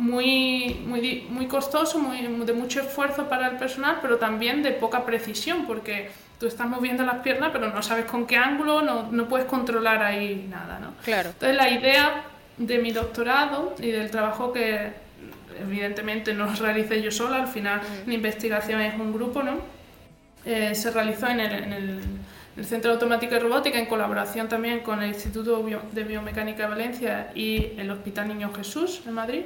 [0.02, 5.06] muy, muy, muy costoso, muy, de mucho esfuerzo para el personal, pero también de poca
[5.06, 9.28] precisión, porque tú estás moviendo las piernas, pero no sabes con qué ángulo, no, no
[9.28, 10.95] puedes controlar ahí nada, ¿no?
[11.04, 11.30] Claro.
[11.30, 12.24] Entonces la idea
[12.58, 14.91] de mi doctorado y del trabajo que
[15.62, 18.10] evidentemente no realicé yo sola, al final mm.
[18.10, 19.60] mi investigación es un grupo, ¿no?
[20.45, 22.02] Eh, se realizó en el, en el,
[22.66, 27.32] Centro de Automática y Robótica en colaboración también con el Instituto de Biomecánica de Valencia
[27.34, 29.43] y el Hospital Niño Jesús en Madrid.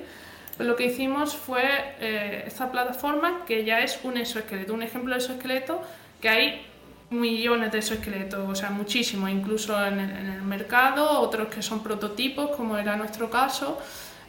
[0.58, 1.64] Pues lo que hicimos fue
[2.00, 5.82] eh, esta plataforma que ya es un exoesqueleto, un ejemplo de exoesqueleto
[6.22, 6.66] que hay
[7.10, 12.78] millones de exoesqueletos, o sea, muchísimos, incluso en el, mercado, otros que son prototipos, como
[12.78, 13.82] era nuestro caso,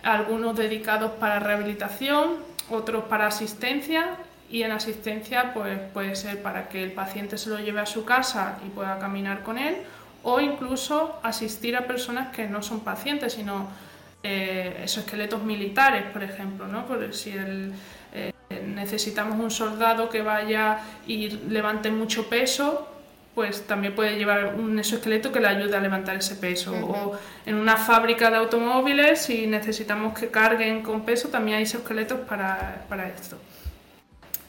[0.03, 2.37] algunos dedicados para rehabilitación,
[2.71, 4.17] otros para asistencia
[4.51, 8.05] y en asistencia pues puede ser para que el paciente se lo lleve a su
[8.05, 9.77] casa y pueda caminar con él
[10.23, 13.69] o incluso asistir a personas que no son pacientes, sino
[14.29, 16.85] eh, esos esqueletos militares, por ejemplo, ¿no?
[16.85, 17.73] Por si el,
[18.51, 22.89] necesitamos un soldado que vaya y levante mucho peso,
[23.37, 26.73] pues también puede llevar un exoesqueleto que le ayude a levantar ese peso.
[26.75, 32.21] O en una fábrica de automóviles, si necesitamos que carguen con peso, también hay exoesqueletos
[32.21, 33.39] para, para esto.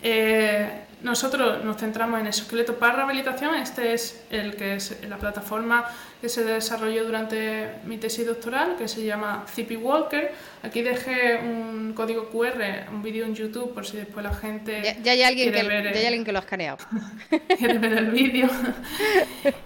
[0.01, 3.56] Eh, nosotros nos centramos en exoesqueletos para rehabilitación.
[3.56, 5.86] Este es el que es la plataforma
[6.20, 10.32] que se desarrolló durante mi tesis doctoral, que se llama Zippy Walker.
[10.64, 14.98] Aquí dejé un código QR, un vídeo en YouTube, por si después la gente.
[15.04, 16.78] Ya, hay, alguien que, ver, ya hay alguien que lo ha escaneado.
[17.58, 18.50] quiere ver el vídeo.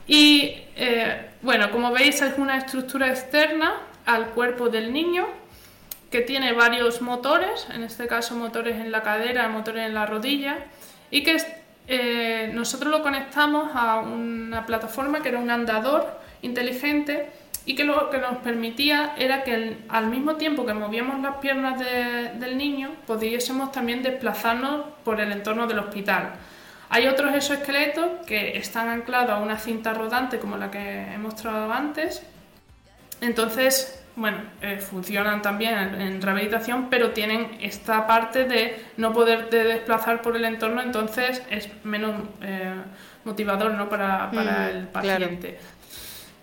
[0.08, 5.28] y eh, bueno, como veis, es una estructura externa al cuerpo del niño
[6.12, 10.58] que tiene varios motores, en este caso motores en la cadera, motores en la rodilla,
[11.12, 11.38] y que
[11.88, 17.30] eh, nosotros lo conectamos a una plataforma que era un andador inteligente
[17.66, 21.80] y que lo que nos permitía era que al mismo tiempo que movíamos las piernas
[21.80, 26.32] del niño, pudiésemos también desplazarnos por el entorno del hospital.
[26.90, 31.72] Hay otros exoesqueletos que están anclados a una cinta rodante como la que he mostrado
[31.72, 32.24] antes.
[33.22, 40.22] Entonces, bueno, eh, funcionan también en, rehabilitación, pero tienen esta parte de no poder desplazar
[40.22, 42.74] por el entorno, entonces es menos eh,
[43.24, 43.88] motivador ¿no?
[43.90, 44.38] para, mm,
[44.78, 45.60] el paciente.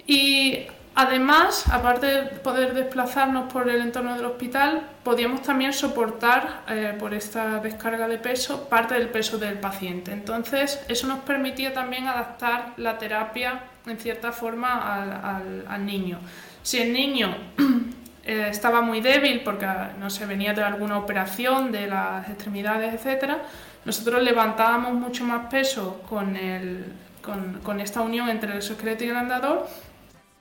[0.06, 6.96] Y además, aparte de poder desplazarnos por el entorno del hospital, podíamos también soportar eh,
[6.98, 10.10] por esta descarga de peso parte del peso del paciente.
[10.12, 15.02] Entonces, eso nos permitía también adaptar la terapia en cierta forma
[15.68, 16.18] al niño.
[16.62, 17.34] Si el niño
[18.24, 19.66] eh, estaba muy débil porque
[19.98, 23.42] no se venía de alguna operación de las extremidades, etcétera,
[23.84, 26.36] nosotros levantábamos mucho más peso con,
[27.62, 29.66] con, esta unión entre el exoesqueleto y el andador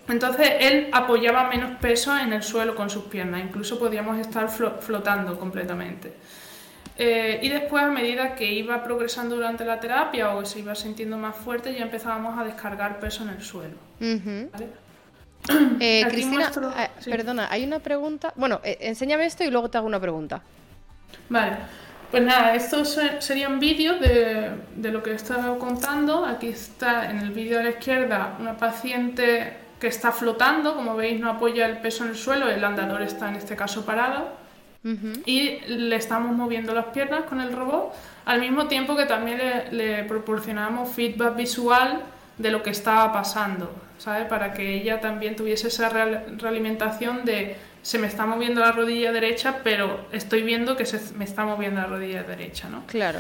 [0.08, 5.38] entonces él apoyaba menos peso en el suelo con sus piernas, incluso podíamos estar flotando
[5.38, 6.14] completamente.
[6.98, 11.18] Eh, y después, a medida que iba progresando durante la terapia o se iba sintiendo
[11.18, 13.76] más fuerte, ya empezábamos a descargar peso en el suelo.
[15.80, 18.34] Eh, Cristina, ah, perdona, hay una pregunta.
[18.36, 20.42] Bueno, eh, enséñame esto y luego te hago una pregunta.
[21.30, 21.58] Vale.
[22.10, 26.26] Pues nada, estos serían vídeos de, de, lo que he estado contando.
[26.26, 31.20] Aquí está en el vídeo a la izquierda una paciente que está flotando, como veis
[31.20, 34.30] no apoya el peso en el suelo, el andador está en este caso parado
[35.26, 37.94] y le estamos moviendo las piernas con el robot
[38.26, 39.40] al mismo tiempo que también
[39.72, 42.02] le, proporcionamos feedback visual
[42.38, 44.28] de lo que estaba pasando, ¿sabes?
[44.28, 49.60] Para que ella también tuviese esa realimentación de se me está moviendo la rodilla derecha,
[49.64, 52.86] pero estoy viendo que se me está moviendo la rodilla derecha, ¿no?
[52.86, 53.20] Claro.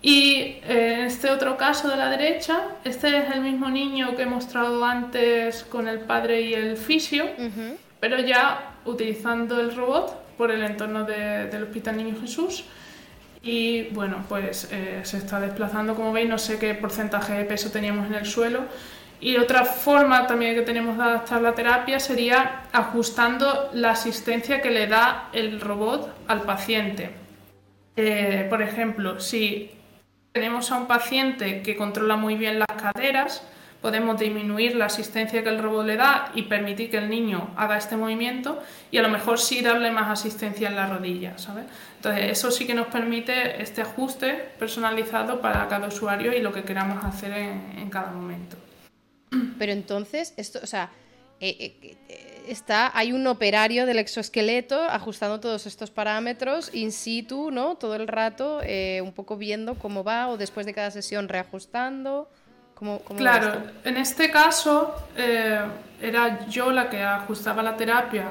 [0.00, 4.22] Y eh, en este otro caso de la derecha, este es el mismo niño que
[4.22, 7.24] he mostrado antes con el padre y el fisio,
[7.98, 12.64] pero ya utilizando el robot por el entorno del Hospital Niño Jesús.
[13.42, 17.70] Y bueno, pues eh, se está desplazando, como veis, no sé qué porcentaje de peso
[17.70, 18.60] teníamos en el suelo.
[19.20, 24.70] Y otra forma también que tenemos de adaptar la terapia sería ajustando la asistencia que
[24.70, 27.10] le da el robot al paciente.
[27.96, 29.72] Eh, por ejemplo, si
[30.32, 33.42] tenemos a un paciente que controla muy bien las caderas,
[33.80, 37.76] podemos disminuir la asistencia que el robot le da y permitir que el niño haga
[37.76, 41.64] este movimiento y a lo mejor sí darle más asistencia en la rodilla, ¿sabes?
[41.96, 46.64] Entonces eso sí que nos permite este ajuste personalizado para cada usuario y lo que
[46.64, 48.56] queramos hacer en, cada momento.
[49.58, 50.90] Pero entonces, esto, o sea,
[51.40, 57.76] eh, eh, está, hay un operario del exoesqueleto ajustando todos estos parámetros in situ, ¿no?
[57.76, 62.28] Todo el rato, eh, un poco viendo cómo va o después de cada sesión reajustando
[63.16, 65.60] claro, en este caso eh,
[66.00, 68.30] era yo la que ajustaba la terapia.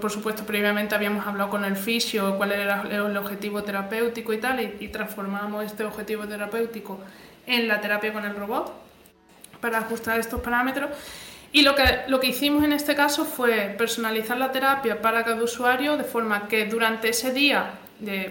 [0.00, 4.60] Por, supuesto, previamente habíamos hablado con el fisio, cuál era el objetivo terapéutico y tal,
[4.60, 7.00] y, transformamos este objetivo terapéutico
[7.46, 8.72] en la terapia con el robot
[9.62, 10.90] para ajustar estos parámetros.
[11.52, 15.42] Y lo que, lo que hicimos en este caso fue personalizar la terapia para cada
[15.42, 17.70] usuario de forma que durante ese día,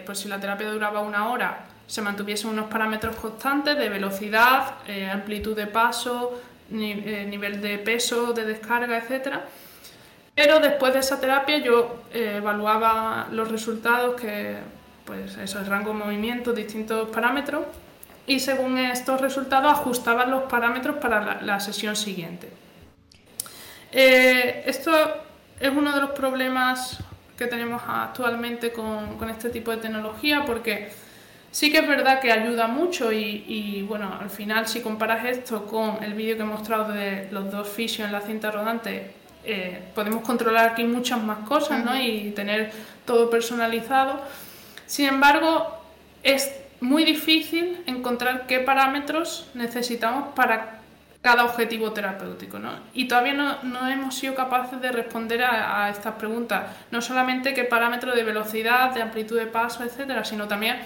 [0.06, 5.10] pues si la terapia duraba una hora, se mantuviesen unos parámetros constantes de velocidad, eh,
[5.10, 9.40] amplitud de paso, eh, nivel de peso, de descarga, etc.
[10.34, 14.56] Pero después de esa terapia yo eh, evaluaba los resultados, que
[15.06, 17.66] pues eso, el rango de movimiento, distintos parámetros,
[18.28, 22.50] y según estos resultados ajustaba los parámetros para la, sesión siguiente.
[23.92, 24.92] esto
[25.60, 27.00] es uno de los problemas
[27.38, 30.92] que tenemos actualmente con, con este tipo de tecnología porque
[31.52, 36.02] Sí que es verdad que ayuda mucho y, bueno, al final si comparas esto con
[36.02, 39.12] el vídeo que he mostrado de los dos fisios en la cinta rodante,
[39.44, 42.00] eh, podemos controlar aquí muchas más cosas ¿no?
[42.00, 42.72] y tener
[43.06, 44.22] todo personalizado.
[44.86, 45.84] Sin embargo,
[46.24, 46.50] es
[46.82, 50.80] muy difícil encontrar qué parámetros necesitamos para
[51.22, 52.60] cada objetivo terapéutico.
[52.60, 52.72] ¿no?
[52.94, 56.64] Y todavía no, hemos sido capaces de responder a, a, estas preguntas.
[56.92, 60.78] No solamente qué parámetro de velocidad, de amplitud de paso, etcétera, sino también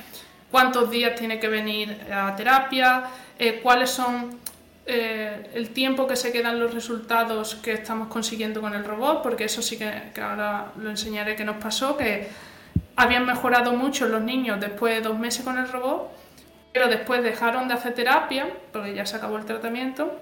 [0.51, 3.03] cuántos días tiene que venir a terapia,
[3.37, 4.37] eh, cuáles son
[4.85, 9.45] eh, el tiempo que se quedan los resultados que estamos consiguiendo con el robot, porque
[9.45, 12.29] eso sí que, ahora lo enseñaré que nos pasó, que
[12.95, 16.11] habían mejorado mucho los niños después de dos meses con el robot,
[16.73, 20.21] pero después dejaron de hacer terapia, porque ya se acabó el tratamiento,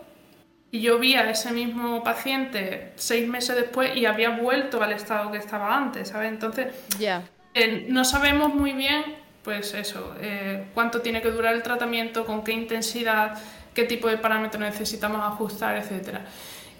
[0.72, 5.32] y yo vi a ese mismo paciente seis meses después y había vuelto al estado
[5.32, 6.32] que estaba antes, ¿sabes?
[6.32, 9.04] Entonces, ya eh, no sabemos muy bien
[9.44, 13.38] pues eso, eh, cuánto tiene que durar el tratamiento, con qué intensidad,
[13.74, 16.20] qué tipo de parámetros necesitamos ajustar, etc.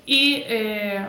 [0.06, 1.06] Y eh,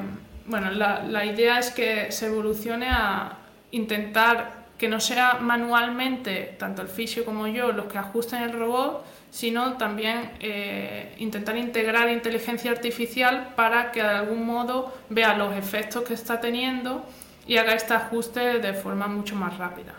[0.47, 3.39] bueno, la, idea es que se evolucione a
[3.71, 9.03] intentar que no sea manualmente, tanto el fisio como yo, los que ajusten el robot,
[9.31, 16.05] sino también eh, intentar integrar inteligencia artificial para que de algún modo vea los efectos
[16.05, 17.03] que está teniendo
[17.47, 19.95] y haga este ajuste de forma mucho más rápida.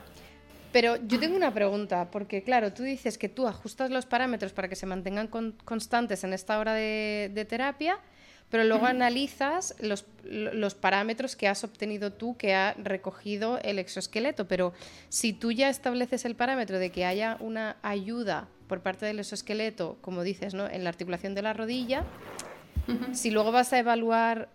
[0.71, 4.67] Pero yo tengo una pregunta, porque claro, tú dices que tú ajustas los parámetros para
[4.67, 5.29] que se mantengan
[5.65, 7.97] constantes en esta hora de, terapia,
[8.55, 14.47] pero luego analizas los, parámetros que has obtenido tú, que ha recogido el exoesqueleto.
[14.47, 14.71] Pero
[15.09, 19.97] si tú ya estableces el parámetro de que haya una ayuda por parte del exoesqueleto,
[19.99, 20.69] como dices, ¿no?
[20.69, 22.05] en la articulación de la rodilla,
[23.11, 24.47] si luego vas a evaluar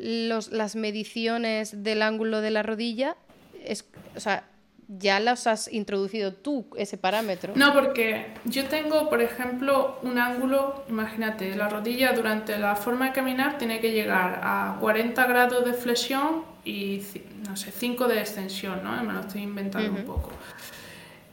[0.00, 3.14] las mediciones del ángulo de la rodilla,
[3.62, 3.84] es,
[4.16, 4.48] o sea,
[4.88, 7.52] ya los has introducido tú, ese parámetro.
[7.56, 13.12] No, porque yo tengo, por ejemplo, un ángulo, imagínate, la rodilla durante la forma de
[13.12, 17.02] caminar tiene que llegar a 40 grados de flexión y,
[17.48, 19.02] no sé, 5 de extensión, ¿no?
[19.02, 20.30] Me lo estoy inventando un poco.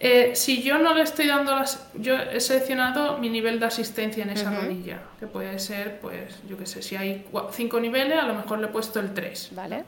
[0.04, 1.88] Eh, si yo no le estoy dando las...
[1.94, 6.58] Yo he seleccionado mi nivel de asistencia en esa rodilla, que puede ser, pues, yo
[6.58, 9.52] qué sé, si hay 5 niveles, a lo mejor le he puesto el 3.
[9.54, 9.84] Vale.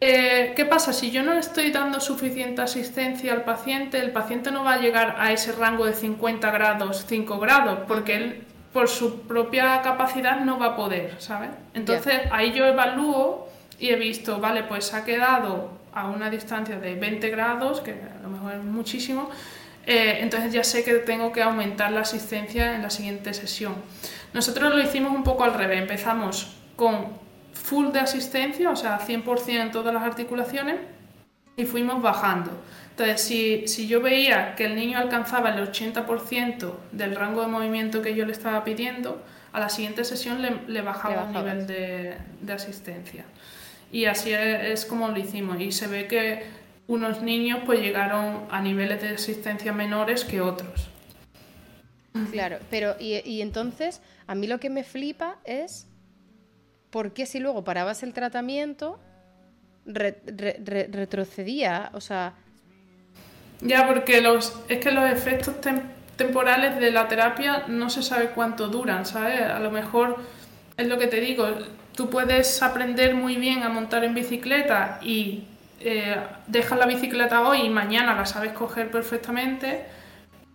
[0.00, 0.92] Eh, ¿Qué pasa?
[0.92, 4.78] Si yo no le estoy dando suficiente asistencia al paciente, el paciente no va a
[4.78, 8.44] llegar a ese rango de 50 grados, 5 grados, porque él
[8.74, 11.48] por su propia capacidad no va a poder, ¿sabes?
[11.72, 13.48] Entonces ahí yo evalúo
[13.78, 18.22] y he visto, vale, pues ha quedado a una distancia de 20 grados, que a
[18.22, 19.30] lo mejor es muchísimo,
[19.86, 23.74] eh, entonces ya sé que tengo que aumentar la asistencia en la siguiente sesión.
[24.34, 27.24] Nosotros lo hicimos un poco al revés, empezamos con
[27.56, 30.76] full de asistencia, o sea, 100% en todas las articulaciones,
[31.56, 32.50] y fuimos bajando.
[32.90, 38.02] Entonces, si, si, yo veía que el niño alcanzaba el 80% del rango de movimiento
[38.02, 39.22] que yo le estaba pidiendo,
[39.52, 43.24] a la siguiente sesión le, le bajaba el nivel de, de, asistencia.
[43.90, 45.60] Y así es, como lo hicimos.
[45.60, 46.44] Y se ve que
[46.86, 50.88] unos niños pues llegaron a niveles de asistencia menores que otros.
[52.32, 55.86] Claro, pero y, y entonces a mí lo que me flipa es
[56.90, 58.98] por qué si luego parabas el tratamiento
[59.86, 62.34] retrocedía, o sea...
[63.60, 65.54] Ya, porque los, es que los efectos
[66.16, 69.40] temporales de la terapia no se sabe cuánto duran, ¿sabes?
[69.40, 70.18] A lo mejor
[70.76, 71.46] es lo que te digo,
[71.94, 75.44] tú puedes aprender muy bien a montar en bicicleta y
[75.80, 79.84] eh, dejas la bicicleta hoy y mañana la sabes coger perfectamente,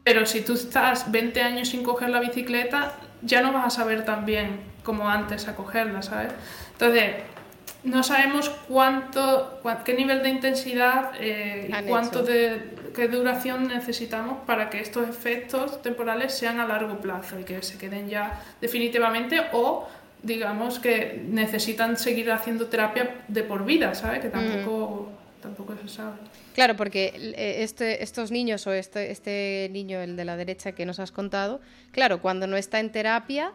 [0.03, 4.06] pero si tú estás 20 años sin coger la bicicleta, ya no vas a saber
[4.06, 6.34] tan bien como antes a cogerla, ¿sabes?
[6.74, 7.16] Entonces,
[7.84, 12.62] no sabemos cuánto, qué nivel de intensidad eh, y cuánto de
[12.95, 17.78] qué duración necesitamos para que estos efectos temporales sean a largo plazo y que se
[17.78, 19.88] queden ya definitivamente o
[20.22, 24.20] digamos que necesitan seguir haciendo terapia de por vida, ¿sabes?
[24.20, 26.18] Que tampoco, tampoco se sabe.
[26.53, 30.86] Claro, porque eh, este, estos niños o este, este niño, el de la derecha que
[30.86, 33.53] nos has contado, claro, cuando no está en terapia,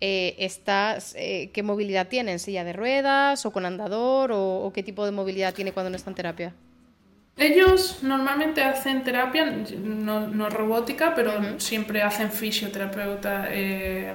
[0.00, 2.32] eh, estás, eh, ¿qué movilidad tiene?
[2.32, 4.30] ¿En silla de ruedas o con andador?
[4.32, 6.52] O, qué tipo de movilidad tiene cuando no está en terapia?
[7.38, 14.14] Ellos normalmente hacen terapia, no, robótica, pero siempre hacen fisioterapeuta, eh,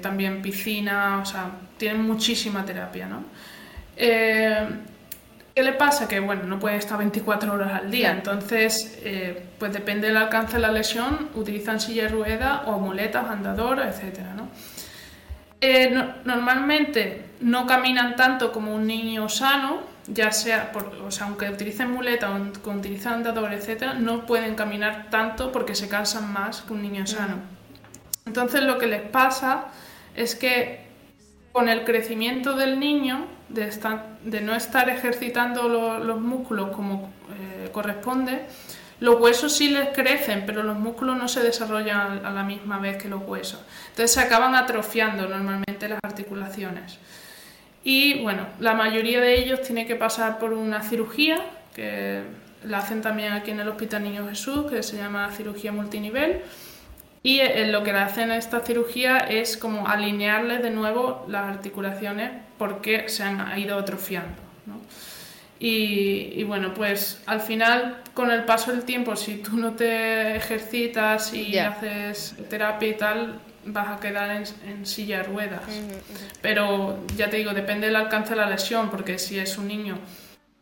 [0.00, 3.24] también piscina, o sea, tienen muchísima terapia, ¿no?
[3.94, 6.08] ¿Qué le pasa?
[6.08, 8.98] Que bueno, no puede estar 24 horas al día, entonces,
[9.58, 14.32] pues depende del alcance de la lesión, utilizan silla de rueda o muletas, andador, etcétera,
[14.34, 14.48] ¿no?
[15.60, 15.90] Eh,
[16.24, 21.90] normalmente no caminan tanto como un niño sano, ya sea, por, o sea, aunque utilicen
[21.90, 26.82] muleta o utilicen andador, etc., no pueden caminar tanto porque se cansan más que un
[26.82, 27.36] niño sano.
[28.26, 29.66] Entonces lo que les pasa
[30.14, 30.86] es que
[31.52, 33.70] con el crecimiento del niño, de,
[34.24, 35.68] de no estar ejercitando
[35.98, 38.46] los músculos como eh, corresponde,
[39.00, 43.00] los huesos sí les crecen, pero los músculos no se desarrollan a la misma vez
[43.00, 43.60] que los huesos.
[43.90, 46.98] Entonces se acaban atrofiando normalmente las articulaciones.
[47.84, 51.40] Y bueno, la mayoría de ellos tiene que pasar por una cirugía,
[51.74, 52.22] que
[52.64, 56.42] la hacen también aquí en el Hospital Niño Jesús, que se llama cirugía multinivel.
[57.22, 62.32] Y lo que le hacen a esta cirugía es como alinearles de nuevo las articulaciones
[62.58, 64.40] porque se han ido atrofiando.
[64.66, 64.80] ¿no?
[65.60, 71.34] Y, bueno, pues al final, con el paso del tiempo, si tú no te ejercitas
[71.34, 75.62] y haces terapia y tal, vas a quedar en, silla de ruedas.
[76.40, 79.98] Pero ya te digo, depende del alcance de la lesión, porque si es un niño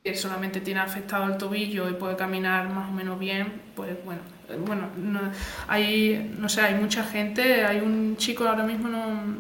[0.03, 4.21] que solamente tiene afectado el tobillo y puede caminar más o menos bien, pues bueno,
[4.65, 5.21] bueno, no,
[5.69, 9.37] hay, no sé, hay mucha gente, hay un chico ahora mismo, no,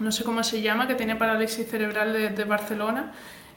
[0.00, 3.12] no sé cómo se llama, que tiene parálisis cerebral de, de Barcelona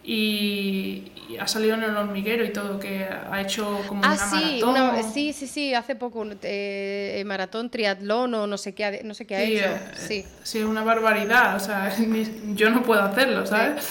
[0.06, 1.03] y,
[1.40, 5.11] ha salido en el hormiguero y todo, que ha hecho como ah, una sí, maratón.
[5.11, 9.36] sí, sí, sí, hace poco eh, maratón, triatlón o no sé qué, no sé qué
[9.36, 9.65] ha hecho.
[9.65, 10.26] Eh, sí.
[10.44, 11.91] sí, es una barbaridad, o sea,
[12.53, 13.86] yo no puedo hacerlo, ¿sabes?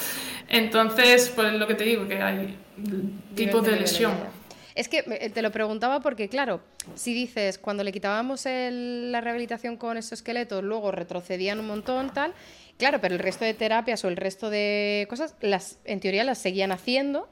[0.49, 2.57] Entonces, pues lo que te digo, que hay
[3.35, 4.13] tipos de lesión.
[4.77, 6.61] Es que eh, te lo preguntaba porque, claro,
[6.95, 12.33] si dices, cuando le quitábamos la rehabilitación con esos esqueletos, luego retrocedían un montón, tal,
[12.79, 16.39] Claro, pero el resto de terapias o el resto de cosas, las, en teoría las
[16.39, 17.29] seguían haciendo.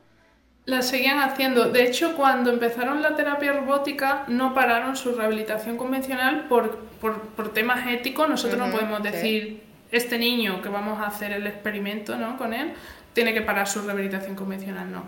[0.65, 1.71] Las seguían haciendo.
[1.71, 7.89] De hecho, cuando empezaron la terapia robótica, no pararon su rehabilitación convencional por, por, temas
[7.89, 8.29] éticos.
[8.29, 12.39] Nosotros no podemos decir, este niño que vamos a hacer el experimento ¿no?
[12.39, 12.73] con él,
[13.13, 14.91] tiene que parar su rehabilitación convencional.
[14.93, 15.05] No.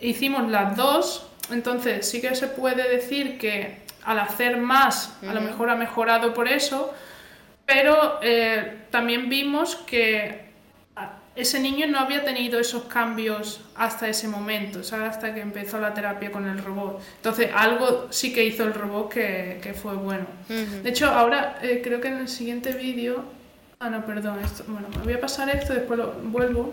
[0.00, 5.42] Hicimos las dos, entonces sí que se puede decir que al hacer más, a lo
[5.42, 6.94] mejor ha mejorado por eso,
[7.68, 10.48] pero eh, también vimos que
[11.36, 16.32] ese niño no había tenido esos cambios hasta ese momento, hasta que empezó la terapia
[16.32, 17.02] con el robot.
[17.16, 20.24] Entonces, algo sí que hizo el robot que, fue bueno.
[20.48, 23.22] De hecho, ahora eh, creo que en el siguiente vídeo...
[23.80, 24.40] Ah, no, perdón.
[24.42, 26.72] Esto, bueno, me voy a pasar esto, después lo vuelvo.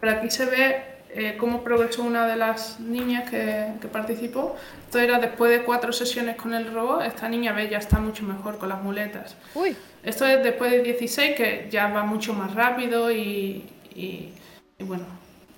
[0.00, 0.82] Pero aquí se ve
[1.14, 4.56] eh, cómo progresó una de las niñas que, que, participó.
[4.84, 8.24] Esto era después de cuatro sesiones con el robot, esta niña ve ya está mucho
[8.24, 9.36] mejor con las muletas.
[9.54, 9.76] Uy.
[10.02, 13.64] Esto es después de 16, que ya va mucho más rápido y,
[13.94, 14.32] y,
[14.78, 15.04] y bueno,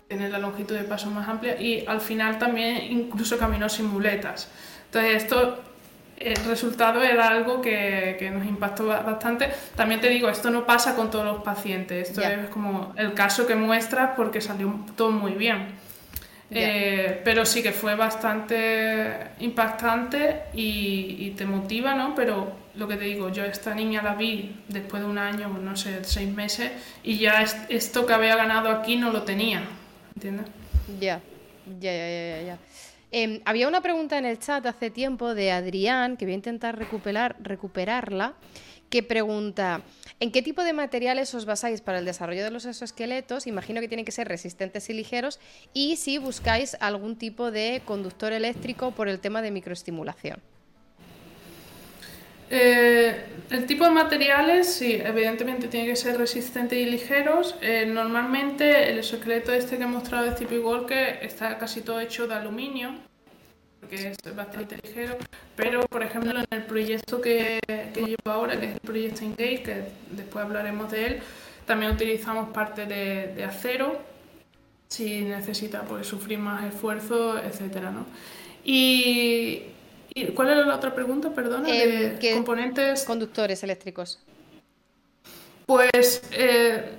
[0.08, 4.50] tiene la longitud de paso más amplia y al final también incluso caminó sin muletas.
[4.86, 5.62] Entonces esto
[6.24, 9.48] el resultado era algo que, que, nos impactó bastante.
[9.76, 12.44] También te digo, esto no pasa con todos los pacientes, esto yeah.
[12.44, 15.68] es como el caso que muestras porque salió todo muy bien.
[16.50, 16.68] Yeah.
[16.68, 22.14] Eh, pero sí que fue bastante impactante y, y, te motiva, ¿no?
[22.14, 25.76] Pero lo que te digo, yo esta niña la vi después de un año, no
[25.76, 26.72] sé, seis meses,
[27.02, 29.62] y ya es, esto que había ganado aquí no lo tenía,
[30.14, 30.46] ¿entiendes?
[31.00, 31.20] Ya,
[31.80, 32.58] ya, ya, ya, ya.
[33.14, 36.78] Eh, había una pregunta en el chat hace tiempo de Adrián, que voy a intentar
[36.78, 38.34] recuperar, recuperarla,
[38.88, 39.82] que pregunta,
[40.18, 43.46] ¿en qué tipo de materiales os basáis para el desarrollo de los exoesqueletos?
[43.46, 45.40] Imagino que tienen que ser resistentes y ligeros,
[45.74, 50.40] y si buscáis algún tipo de conductor eléctrico por el tema de microestimulación.
[52.50, 57.56] Eh, el tipo de materiales, sí, evidentemente tiene que ser resistentes y ligeros.
[57.60, 62.26] Eh, normalmente el exoesqueleto este que he mostrado de Zippy Walker está casi todo hecho
[62.26, 62.94] de aluminio,
[63.80, 65.16] porque es bastante ligero,
[65.56, 69.62] pero por ejemplo en el proyecto que, que llevo ahora, que es el proyecto Engage,
[69.62, 71.20] que después hablaremos de él,
[71.66, 73.98] también utilizamos parte de, de acero,
[74.88, 78.06] si necesita pues, sufrir más esfuerzo, etcétera, ¿no?
[78.64, 79.62] Y,
[80.14, 81.68] ¿Y cuál era la otra pregunta, perdona?
[81.68, 83.04] Eh, de componentes.
[83.04, 84.18] Conductores eléctricos.
[85.66, 86.98] Pues eh,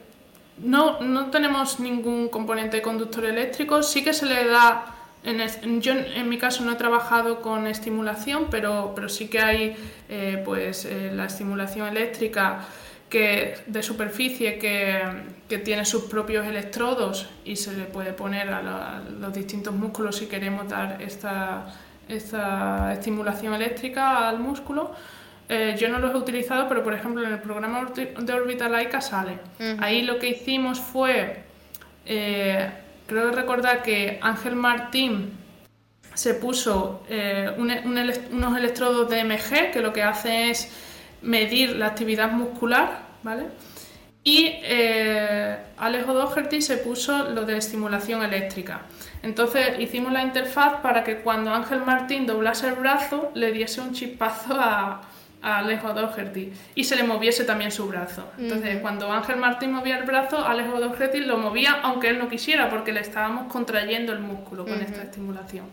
[0.57, 3.83] no, no tenemos ningún componente de conductor eléctrico.
[3.83, 4.95] Sí que se le da.
[5.23, 9.39] En el, yo en mi caso no he trabajado con estimulación, pero, pero sí que
[9.39, 9.75] hay
[10.09, 12.65] eh, pues, la estimulación eléctrica
[13.09, 15.01] que, de superficie que,
[15.47, 19.73] que, tiene sus propios electrodos y se le puede poner a, la, a los distintos
[19.73, 21.73] músculos si queremos dar esta
[22.07, 24.91] esa estimulación eléctrica al músculo.
[25.49, 29.33] Eh, yo no los he utilizado, pero por ejemplo en el programa de Orbitalica sale.
[29.59, 29.77] Uh -huh.
[29.81, 31.43] Ahí lo que hicimos fue,
[32.05, 32.69] eh,
[33.05, 35.31] creo recordar que Ángel Martín
[36.13, 40.71] se puso eh, un, un ele unos electrodos de MG que lo que hace es
[41.21, 43.45] medir la actividad muscular, ¿vale?
[44.23, 48.81] Y eh, Alejo Doherty se puso lo de estimulación eléctrica.
[49.21, 53.93] Entonces hicimos la interfaz para que cuando Ángel Martín doblase el brazo le diese un
[53.93, 55.01] chispazo a,
[55.41, 58.31] a Alejo Doherty y se le moviese también su brazo.
[58.37, 58.81] Entonces uh -huh.
[58.81, 62.93] cuando Ángel Martín movía el brazo, Alejo Doherty lo movía aunque él no quisiera porque
[62.93, 64.85] le estábamos contrayendo el músculo con uh -huh.
[64.85, 65.65] esta estimulación.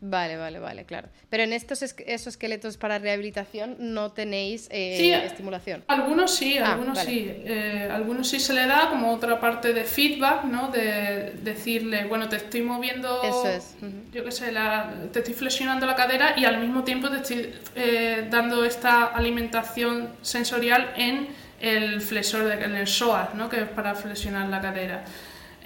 [0.00, 1.08] Vale, vale, vale, claro.
[1.30, 5.84] Pero en estos es esos esqueletos para rehabilitación no tenéis eh, sí, estimulación.
[5.88, 7.10] Algunos sí, ah, algunos vale.
[7.10, 7.26] sí.
[7.28, 10.68] Eh, algunos sí se le da como otra parte de feedback, ¿no?
[10.68, 13.74] De decirle, bueno, te estoy moviendo, Eso es.
[13.80, 14.12] Uh -huh.
[14.12, 17.54] yo qué sé, la, te estoy flexionando la cadera y al mismo tiempo te estoy
[17.74, 21.28] eh, dando esta alimentación sensorial en
[21.60, 23.48] el flexor, de, en el psoas, ¿no?
[23.48, 25.04] Que es para flexionar la cadera.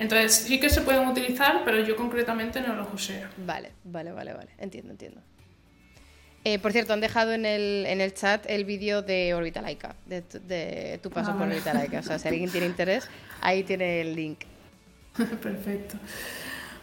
[0.01, 3.23] Entonces sí que se pueden utilizar, pero yo concretamente no los usé.
[3.37, 4.51] Vale, vale, vale, vale.
[4.57, 5.21] Entiendo, entiendo.
[6.43, 10.23] Eh, por cierto, han dejado en el, en el chat el vídeo de Orbitalaika, de,
[10.23, 11.99] de, tu paso ah, por Orbitalaika.
[11.99, 13.11] O sea, si alguien tiene interés,
[13.43, 14.39] ahí tiene el link.
[15.43, 15.99] Perfecto.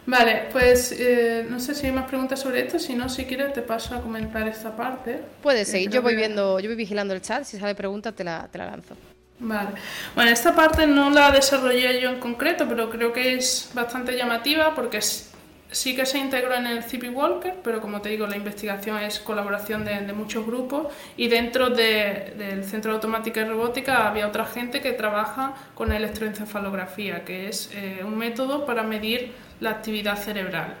[0.06, 3.52] Vale, pues eh, no sé si hay más preguntas sobre esto, si no, si quieres
[3.52, 5.18] te paso a comentar esta parte.
[5.42, 8.48] Puedes seguir, yo voy viendo, yo voy vigilando el chat, si sale pregunta te la,
[8.50, 8.94] te la lanzo.
[9.40, 9.70] Vale.
[10.14, 14.74] Bueno, esta parte no la desarrollé yo en concreto, pero creo que es bastante llamativa
[14.74, 18.98] porque sí que se integró en el CP Walker, pero como te digo, la investigación
[18.98, 24.26] es colaboración de, muchos grupos y dentro de, del Centro de Automática y Robótica había
[24.26, 30.16] otra gente que trabaja con electroencefalografía, que es eh, un método para medir la actividad
[30.16, 30.74] cerebral.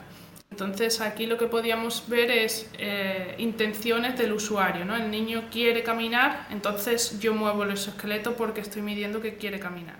[0.50, 4.96] Entonces aquí lo que podíamos ver es eh, intenciones del usuario, ¿no?
[4.96, 9.96] El niño quiere caminar, entonces yo muevo el exoesqueleto porque estoy midiendo que quiere caminar.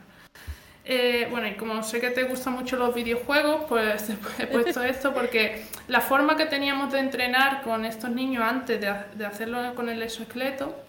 [0.85, 5.13] Eh, bueno, y como sé que te gustan mucho los videojuegos, pues he puesto esto
[5.13, 9.91] porque la forma que teníamos de entrenar con estos niños antes de, de hacerlo con
[9.91, 10.88] el exoesqueleto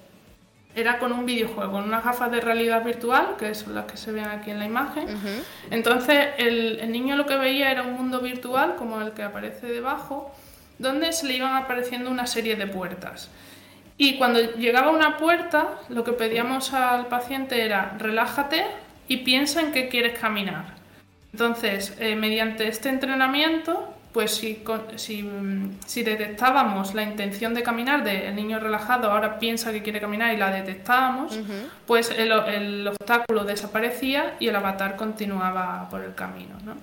[0.76, 4.12] era con un videojuego, con unas gafas de realidad virtual, que son las que se
[4.12, 5.06] ven aquí en la imagen.
[5.06, 5.44] Uh -huh.
[5.72, 9.68] Entonces, el, el, niño lo que veía era un mundo virtual, como el que aparece
[9.68, 10.32] debajo,
[10.78, 13.30] donde se le iban apareciendo una serie de puertas.
[13.98, 18.66] Y cuando llegaba a una puerta, lo que pedíamos al paciente era relájate
[19.10, 20.76] y piensa en qué quieres caminar.
[21.34, 24.64] Entonces, eh, mediante este entrenamiento, pues si,
[24.96, 30.02] si, mm, si, detectábamos la intención de caminar del niño relajado, ahora piensa que quiere
[30.02, 31.40] caminar y la detectábamos,
[31.86, 36.56] pues el, el, obstáculo desaparecía y el avatar continuaba por el camino.
[36.66, 36.74] ¿no?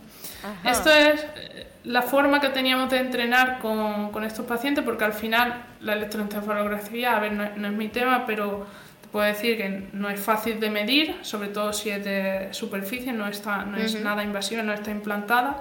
[0.69, 5.13] Esto es eh, la forma que teníamos de entrenar con, con estos pacientes, porque al
[5.13, 8.69] final la electroencefalografía, a ver, no, no es mi tema, pero
[9.03, 13.13] te puedo decir que no es fácil de medir, sobre todo si es de superficie,
[13.13, 15.61] no, está, no es nada invasiva, no está implantada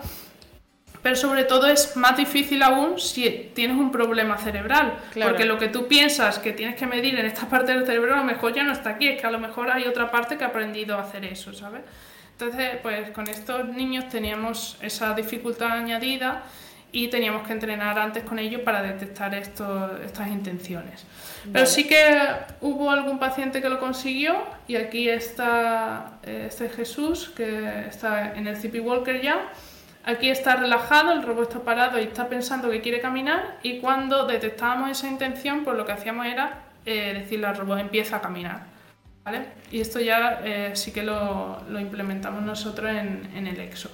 [1.06, 5.68] pero sobre todo es más difícil aún si tienes un problema cerebral, porque lo que
[5.68, 8.64] tú piensas que tienes que medir en esta parte del cerebro a lo mejor ya
[8.64, 11.02] no está aquí, es que a lo mejor hay otra parte que ha aprendido a
[11.04, 11.82] hacer eso, ¿sabes?
[12.32, 16.42] Entonces, pues con estos niños teníamos esa dificultad añadida
[16.92, 21.06] y teníamos que entrenar antes con ellos para detectar estas intenciones.
[21.54, 22.18] Pero sí que
[22.62, 24.38] hubo algún paciente que lo consiguió
[24.68, 29.52] y aquí está este Jesús que está en el CP Walker ya
[30.08, 34.28] Aquí está relajado, el robot está parado y está pensando que quiere caminar y cuando
[34.28, 38.68] detectábamos esa intención, pues lo que hacíamos era eh, decirle al robot empieza a caminar.
[39.24, 39.48] ¿vale?
[39.72, 43.90] Y esto ya eh, sí que lo, implementamos nosotros en, el EXO.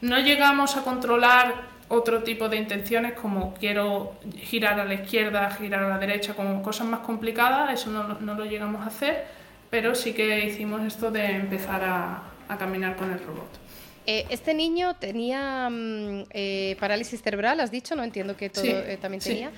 [0.00, 1.54] No llegamos a controlar
[1.88, 6.62] otro tipo de intenciones como quiero girar a la izquierda, girar a la derecha, como
[6.62, 9.26] cosas más complicadas, eso no, lo llegamos a hacer,
[9.70, 13.67] pero sí que hicimos esto de empezar a caminar con el robot.
[14.10, 18.96] Eh, este niño tenía mm, eh, parálisis cerebral, has dicho, no entiendo que todo eh,
[18.98, 19.52] también tenía.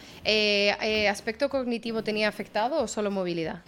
[1.08, 3.60] ¿Aspecto cognitivo tenía afectado o solo movilidad?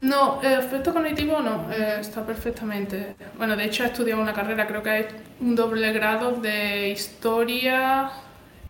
[0.00, 3.14] No, aspecto cognitivo no, está perfectamente.
[3.36, 5.06] Bueno, de hecho ha estudiado una carrera, creo que hay
[5.40, 8.10] un doble grado de historia,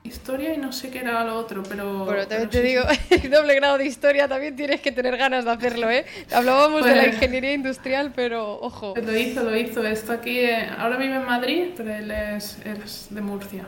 [0.07, 2.05] historia y no sé qué era lo otro, pero...
[2.05, 5.51] Bueno, también te digo, el doble grado de historia también tienes que tener ganas de
[5.51, 6.05] hacerlo, ¿eh?
[6.33, 8.95] Hablábamos de la pues- ingeniería industrial, pero ojo.
[8.97, 9.85] Lo hizo, lo hizo.
[9.85, 12.59] Esto aquí, eh, ahora vive en Madrid, pero él es,
[13.11, 13.67] de Murcia.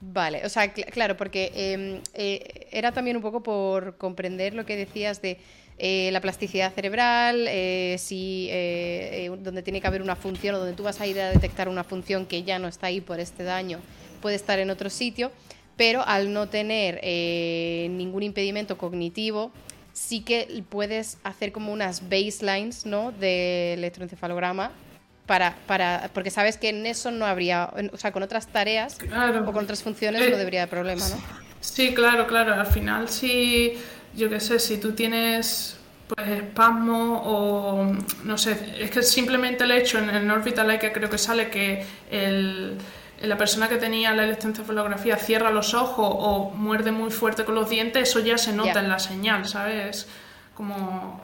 [0.00, 4.76] Vale, o sea, claro, porque em, eh, era también un poco por comprender lo que
[4.76, 5.38] decías de
[5.76, 7.48] eh, la plasticidad cerebral,
[7.98, 8.48] si
[9.40, 11.84] donde tiene que haber una función o donde tú vas a ir a detectar una
[11.84, 13.80] función que ya no está ahí por este daño,
[14.20, 15.32] puede estar en otro sitio
[15.78, 19.52] pero al no tener eh, ningún impedimento cognitivo,
[19.94, 23.12] sí que puedes hacer como unas baselines ¿no?
[23.12, 24.72] de electroencefalograma
[25.24, 28.98] para, para, porque sabes que en eso no habría, o sea, con otras tareas
[29.46, 31.16] o con otras funciones no eh, debería haber problema, ¿no?
[31.60, 32.54] Sí, claro, claro.
[32.54, 33.74] Al final, si,
[34.16, 35.76] yo qué sé, si tú tienes
[36.08, 37.92] pues espasmo o
[38.24, 41.84] no sé, es que simplemente el hecho en el Orbital que creo que sale que
[42.10, 42.78] el
[43.22, 47.68] la persona que tenía la electroencefalografía cierra los ojos o muerde muy fuerte con los
[47.68, 50.08] dientes, eso ya se nota en la señal, ¿sabes?
[50.54, 51.20] Como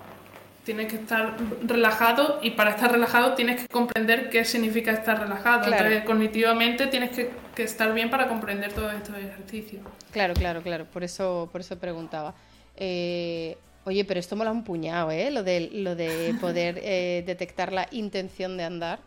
[0.64, 5.64] tienes que estar relajado y para estar relajado tienes que comprender qué significa estar relajado.
[5.64, 7.30] Entonces, cognitivamente tienes que,
[7.62, 9.82] estar bien para comprender todo estos ejercicios.
[10.10, 10.86] Claro, claro, claro.
[10.86, 12.34] Por eso, por eso preguntaba.
[12.76, 15.30] Eh, oye, pero esto ha un puñado, ¿eh?
[15.30, 18.98] Lo de, lo de poder eh, detectar la intención de andar.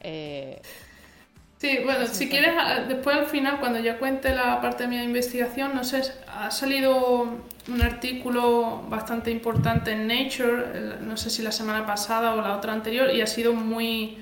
[0.00, 0.60] Eh,
[1.60, 2.54] Sí, bueno, si quieres,
[2.88, 7.38] después al final, cuando ya cuente la parte de mi investigación, no sé, ha salido
[7.68, 12.72] un artículo bastante importante en Nature, no sé si la semana pasada o la otra
[12.72, 14.16] anterior, y ha sido muy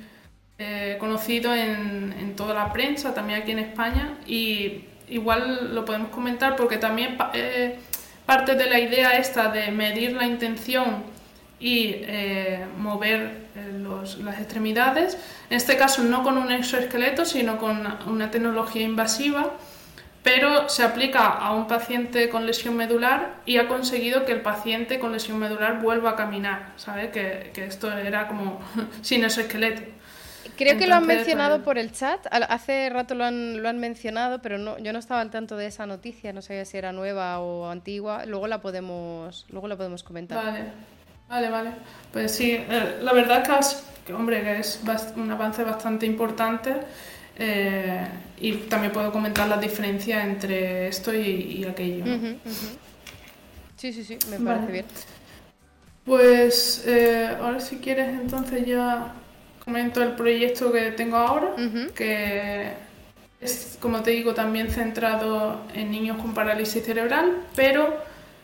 [0.59, 6.09] eh, conocido en, en, toda la prensa, también aquí en España, y igual lo podemos
[6.09, 7.79] comentar porque también eh,
[8.27, 11.05] parte de la idea esta de medir la intención
[11.61, 15.19] y eh, mover eh, las extremidades,
[15.51, 19.55] en este caso no con un exoesqueleto, sino con una, tecnología invasiva,
[20.23, 24.99] pero se aplica a un paciente con lesión medular y ha conseguido que el paciente
[24.99, 27.11] con lesión medular vuelva a caminar, ¿sabe?
[27.11, 28.61] Que, que esto era como
[29.03, 29.83] sin exoesqueleto.
[30.59, 33.79] Creo que lo han mencionado pues, por el chat, hace rato lo han, lo han
[33.79, 36.91] mencionado, pero no, yo no estaba al tanto de esa noticia, no sabía si era
[36.93, 40.45] nueva o antigua, luego la podemos, luego la podemos comentar.
[40.45, 40.65] Vale.
[41.29, 41.71] Vale, vale.
[42.13, 43.45] Pues sí, eh, la verdad
[44.07, 44.81] que, hombre, que es
[45.17, 46.75] un avance bastante importante
[47.37, 48.07] eh,
[48.41, 52.05] y también puedo comentar las diferencias entre esto y, aquello.
[53.77, 54.85] Sí, sí, sí, me parece bien.
[56.05, 59.13] Pues eh, ahora si quieres entonces ya
[59.63, 61.55] comento el proyecto que tengo ahora,
[61.95, 62.73] que
[63.43, 68.03] es, como te digo, también centrado en niños con parálisis cerebral, pero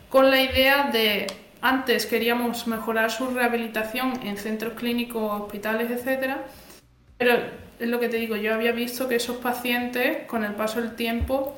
[0.09, 1.25] con la idea de
[1.61, 6.43] antes queríamos mejorar su rehabilitación en centros clínicos, hospitales, etcétera,
[7.17, 7.33] pero
[7.79, 10.95] es lo que te digo, yo había visto que esos pacientes con el paso del
[10.95, 11.57] tiempo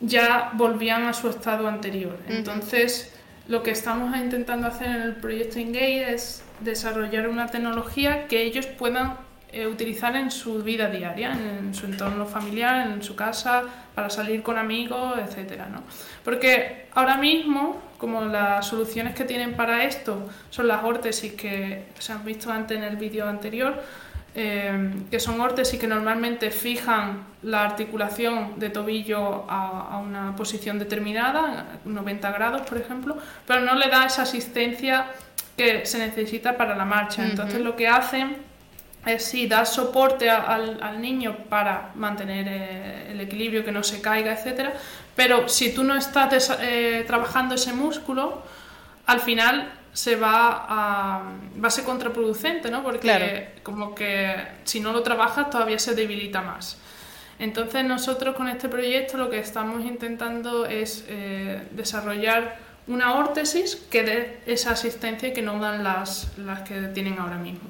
[0.00, 2.18] ya volvían a su estado anterior.
[2.28, 3.12] Entonces,
[3.48, 8.66] lo que estamos intentando hacer en el proyecto Engage es desarrollar una tecnología que ellos
[8.66, 9.16] puedan
[9.52, 14.42] eh, utilizar en su vida diaria, en, su entorno familiar, en su casa, para salir
[14.42, 15.82] con amigos, etcétera, ¿no?
[16.24, 22.12] Porque ahora mismo, como las soluciones que tienen para esto son las órtesis que se
[22.12, 23.82] han visto antes en el vídeo anterior,
[24.34, 31.66] eh, que son órtesis que normalmente fijan la articulación de tobillo a, una posición determinada,
[31.84, 35.06] 90 grados por ejemplo, pero no le da esa asistencia
[35.56, 37.22] que se necesita para la marcha.
[37.22, 38.36] Entonces lo que hacen
[39.04, 44.32] es sí, dar soporte al, niño para mantener eh, el equilibrio, que no se caiga,
[44.32, 44.74] etcétera,
[45.20, 48.42] pero si tú no estás eh, trabajando ese músculo,
[49.04, 51.22] al final se va a,
[51.62, 52.82] va a ser contraproducente, ¿no?
[52.82, 54.34] Porque como que
[54.64, 56.78] si no lo trabajas todavía se debilita más.
[57.38, 62.56] Entonces nosotros con este proyecto lo que estamos intentando es eh, desarrollar
[62.86, 67.68] una órtesis que dé esa asistencia que no dan las, las que tienen ahora mismo.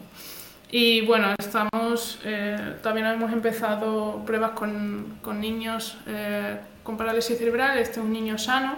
[0.72, 7.78] Y bueno, estamos, eh, también hemos empezado pruebas con, con niños eh, con parálisis cerebral,
[7.78, 8.76] este es un niño sano,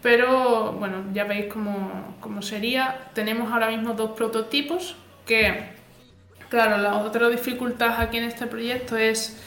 [0.00, 3.10] pero bueno, ya veis cómo, cómo, sería.
[3.14, 4.94] Tenemos ahora mismo dos prototipos
[5.26, 5.70] que,
[6.48, 9.42] claro, la otra dificultad aquí en este proyecto es...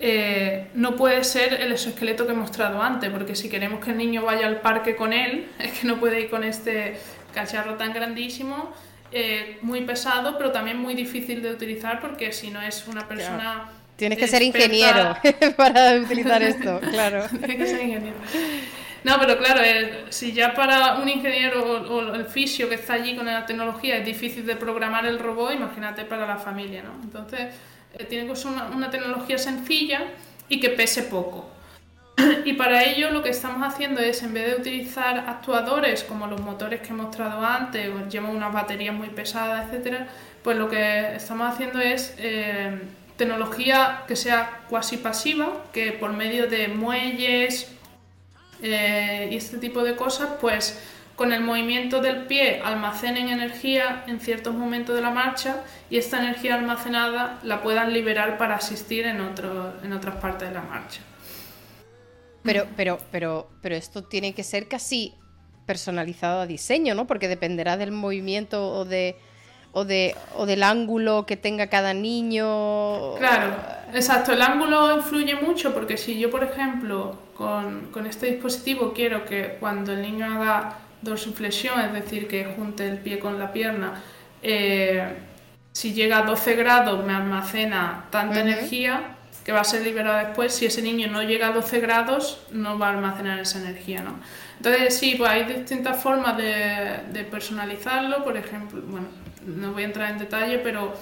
[0.00, 3.96] Eh, no puede ser el exoesqueleto que he mostrado antes, porque si queremos que el
[3.96, 7.00] niño vaya al parque con él, es que no puede ir con este
[7.34, 8.72] cacharro tan grandísimo
[9.12, 13.70] eh, muy pesado, pero también muy difícil de utilizar porque si no es una persona...
[13.96, 15.16] Tienes que ser ingeniero
[15.56, 17.26] para utilizar esto, claro.
[17.28, 18.16] Tienes que ser ingeniero.
[19.04, 23.16] No, pero claro, eh, si ya para un ingeniero o, el fisio que está allí
[23.16, 27.02] con la tecnología es difícil de programar el robot, imagínate para la familia, ¿no?
[27.02, 27.54] Entonces,
[27.94, 30.02] eh, tiene que ser una tecnología sencilla
[30.48, 31.57] y que pese poco.
[32.44, 36.40] Y para ello lo que estamos haciendo es, en vez de utilizar actuadores como los
[36.40, 40.08] motores que he mostrado antes, o llevan unas baterías muy pesadas, etcétera,
[40.42, 42.80] pues lo que estamos haciendo es eh,
[43.16, 47.70] tecnología que sea cuasi pasiva, que por medio de muelles
[48.62, 50.80] eh, y este tipo de cosas, pues
[51.16, 56.20] con el movimiento del pie almacenen energía en ciertos momentos de la marcha y esta
[56.20, 59.20] energía almacenada la puedan liberar para asistir en,
[59.82, 61.00] en otras partes de la marcha.
[62.42, 65.14] Pero, pero, pero, pero esto tiene que ser casi
[65.66, 67.06] personalizado a diseño, ¿no?
[67.06, 69.16] Porque dependerá del movimiento o de
[69.72, 73.14] o, de, o del ángulo que tenga cada niño.
[73.16, 73.56] Claro,
[73.94, 74.32] exacto.
[74.32, 79.56] El ángulo influye mucho porque si yo, por ejemplo, con, con este dispositivo quiero que
[79.60, 84.02] cuando el niño haga dorsiflexión, es decir, que junte el pie con la pierna,
[84.42, 85.06] eh,
[85.72, 89.17] si llega a 12 grados me almacena tanta energía,
[89.48, 92.78] que va a ser liberada después, si ese niño no llega a 12 grados, no
[92.78, 94.20] va a almacenar esa energía, ¿no?
[94.58, 99.06] Entonces, sí, pues hay distintas formas de, personalizarlo, por ejemplo, bueno,
[99.46, 100.94] no voy a entrar en detalle, pero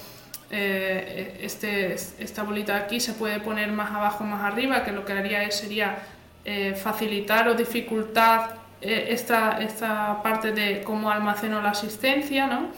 [0.52, 5.14] eh, este, esta bolita aquí se puede poner más abajo, más arriba, que lo que
[5.14, 5.98] haría sería
[6.44, 12.70] eh, facilitar o dificultar eh, esta, esta parte de cómo almaceno la asistencia, ¿no?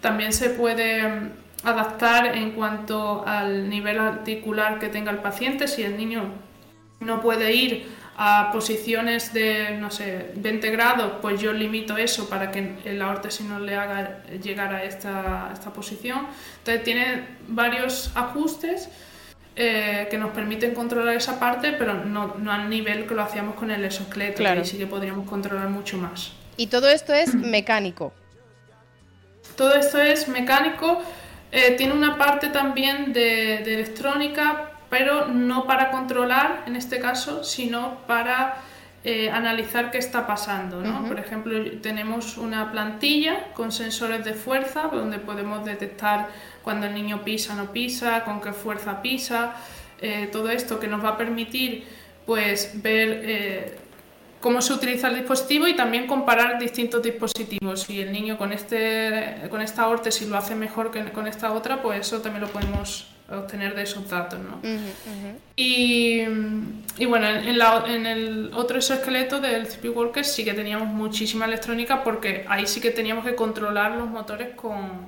[0.00, 5.68] También se puede adaptar en cuanto al nivel articular que tenga el paciente.
[5.68, 6.24] Si el niño
[7.00, 7.86] no puede ir
[8.16, 13.46] a posiciones de, no sé, 20 grados, pues yo limito eso para que la órtesis
[13.46, 16.26] no le haga llegar a esta, esta posición.
[16.58, 18.88] Entonces tiene varios ajustes
[19.56, 23.54] eh, que nos permiten controlar esa parte, pero no, no al nivel que lo hacíamos
[23.54, 24.64] con el exoesqueleto, claro.
[24.64, 26.32] sí que podríamos controlar mucho más.
[26.56, 28.12] Y todo esto es mecánico.
[29.56, 31.02] Todo esto es mecánico.
[31.54, 37.98] Eh, tiene una parte también de, electrónica, pero no para controlar en este caso, sino
[38.06, 38.56] para
[39.04, 40.82] eh, analizar qué está pasando.
[41.06, 46.30] Por ejemplo, tenemos una plantilla con sensores de fuerza donde podemos detectar
[46.62, 49.52] cuando el niño pisa o no pisa, con qué fuerza pisa,
[50.00, 51.84] eh, todo esto que nos va a permitir
[52.24, 53.81] pues ver
[54.42, 57.84] cómo se utiliza el dispositivo y también comparar distintos dispositivos.
[57.84, 61.80] Si el niño con, este, con esta órtesis lo hace mejor que con esta otra,
[61.80, 64.38] pues eso también lo podemos obtener de esos datos.
[64.40, 64.60] ¿no?
[65.56, 66.22] Y,
[66.98, 71.46] y, bueno, en, la, en, el otro exoesqueleto del CP Walker sí que teníamos muchísima
[71.46, 75.06] electrónica porque ahí sí que teníamos que controlar los motores con,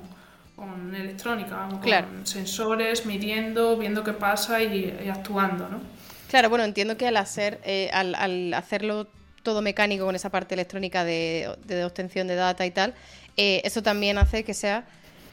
[0.55, 5.67] con electrónica, con sensores, midiendo, viendo qué pasa y, actuando.
[5.67, 5.81] ¿no?
[6.29, 9.07] Claro, bueno, entiendo que al hacer, eh, al, al hacerlo
[9.45, 11.55] todo mecánico con esa parte electrónica de,
[11.85, 12.93] obtención de data y tal,
[13.37, 14.83] eh, eso también hace que sea,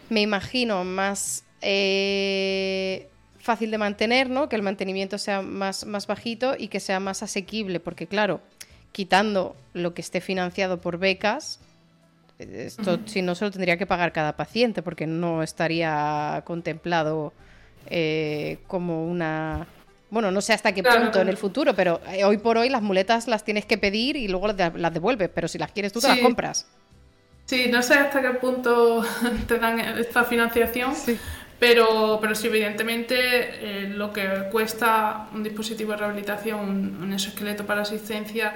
[0.08, 3.08] me imagino, más eh,
[3.40, 4.48] fácil de mantener, ¿no?
[4.48, 8.40] Que el mantenimiento sea más, más bajito y que sea más asequible, porque claro,
[8.92, 11.58] quitando lo que esté financiado por becas,
[12.38, 17.32] esto si no se lo tendría que pagar cada paciente porque no estaría contemplado
[17.88, 19.66] eh, como una...
[20.12, 22.82] Bueno, no sé hasta qué punto en el futuro, pero eh, hoy por hoy las
[22.82, 26.08] muletas las tienes que pedir y luego las devuelves, pero si las quieres tú te
[26.08, 26.66] las compras.
[27.46, 29.02] Sí, no sé hasta qué punto
[29.48, 30.92] te dan esta financiación,
[31.58, 37.64] pero, pero sí, evidentemente eh, lo que cuesta un dispositivo de rehabilitación, un, un exoesqueleto
[37.64, 38.52] para asistencia,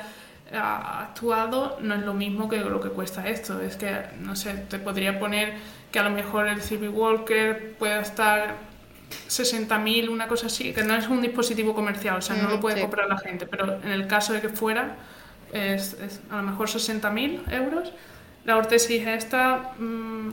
[0.53, 3.63] actuado no es lo mismo que lo que cuesta esto.
[3.63, 5.55] Es que, no sé, te podría poner
[5.91, 8.76] que a lo mejor el CB Walker pueda estar
[9.29, 12.81] 60.000, una cosa así, que no es un dispositivo comercial, o sea, no lo puede
[12.81, 14.97] comprar la gente, pero en el caso de que fuera,
[15.53, 15.97] es,
[16.31, 17.93] a lo mejor 60.000 euros.
[18.45, 19.73] La ortesis esta,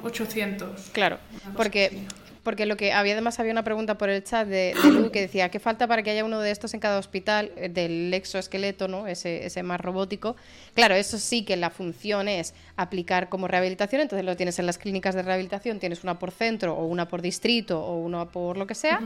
[0.03, 0.69] 800.
[0.69, 1.17] Mm, claro,
[1.57, 2.05] porque
[2.43, 5.49] porque lo que había además había una pregunta por el chat de, Lu que decía,
[5.49, 9.07] ¿qué falta para que haya uno de estos en cada hospital eh, del exoesqueleto, ¿no?
[9.07, 10.35] Ese, ese más robótico?
[10.73, 14.77] Claro, eso sí que la función es aplicar como rehabilitación, entonces lo tienes en las
[14.77, 18.67] clínicas de rehabilitación, tienes una por centro o una por distrito o una por lo
[18.67, 18.99] que sea,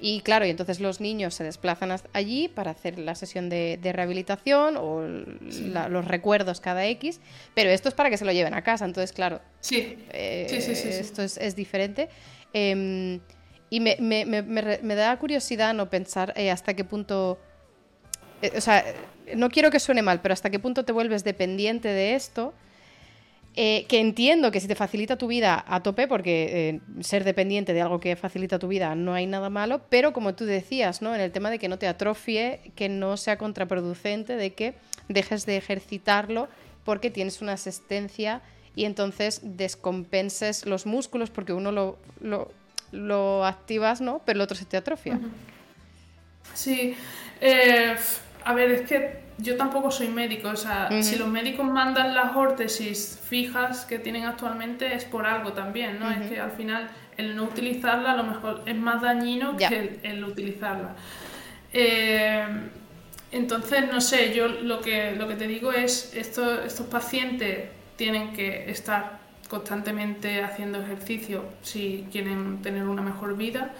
[0.00, 4.76] y claro, y entonces los niños se desplazan allí para hacer la sesión de, rehabilitación
[4.76, 7.20] o los recuerdos cada X,
[7.54, 9.98] pero esto es para que se lo lleven a casa, entonces claro, sí.
[10.12, 12.08] Eh, esto es, es diferente.
[12.54, 13.20] Em,
[13.68, 17.38] y me, me, me, me, da curiosidad no pensar eh, hasta qué punto...
[18.40, 18.84] Eh, o sea,
[19.34, 22.54] no quiero que suene mal, pero hasta qué punto te vuelves dependiente de esto.
[23.56, 27.82] Eh, que entiendo que si te facilita tu vida a tope, porque ser dependiente de
[27.82, 31.14] algo que facilita tu vida no hay nada malo, pero como tú decías, ¿no?
[31.14, 34.74] En el tema de que no te atrofie, que no sea contraproducente, de que
[35.08, 36.48] dejes de ejercitarlo
[36.84, 38.42] porque tienes una asistencia
[38.74, 41.98] y entonces descompenses los músculos porque uno lo,
[42.92, 44.20] lo, activas, ¿no?
[44.24, 45.18] Pero el otro se te atrofia.
[46.54, 46.94] Sí.
[47.40, 47.96] Eh,
[48.44, 52.36] a ver, es que yo tampoco soy médico, o sea, si los médicos mandan las
[52.36, 56.10] órtesis fijas que tienen actualmente es por algo también, ¿no?
[56.10, 60.24] Es que al final el no utilizarla a lo mejor es más dañino que el,
[60.24, 60.94] utilizarla.
[61.72, 62.44] Eh,
[63.32, 68.32] entonces, no sé, yo lo que, lo que te digo es, esto, estos pacientes tienen
[68.32, 73.72] que estar constantemente haciendo ejercicio si quieren tener una mejor vida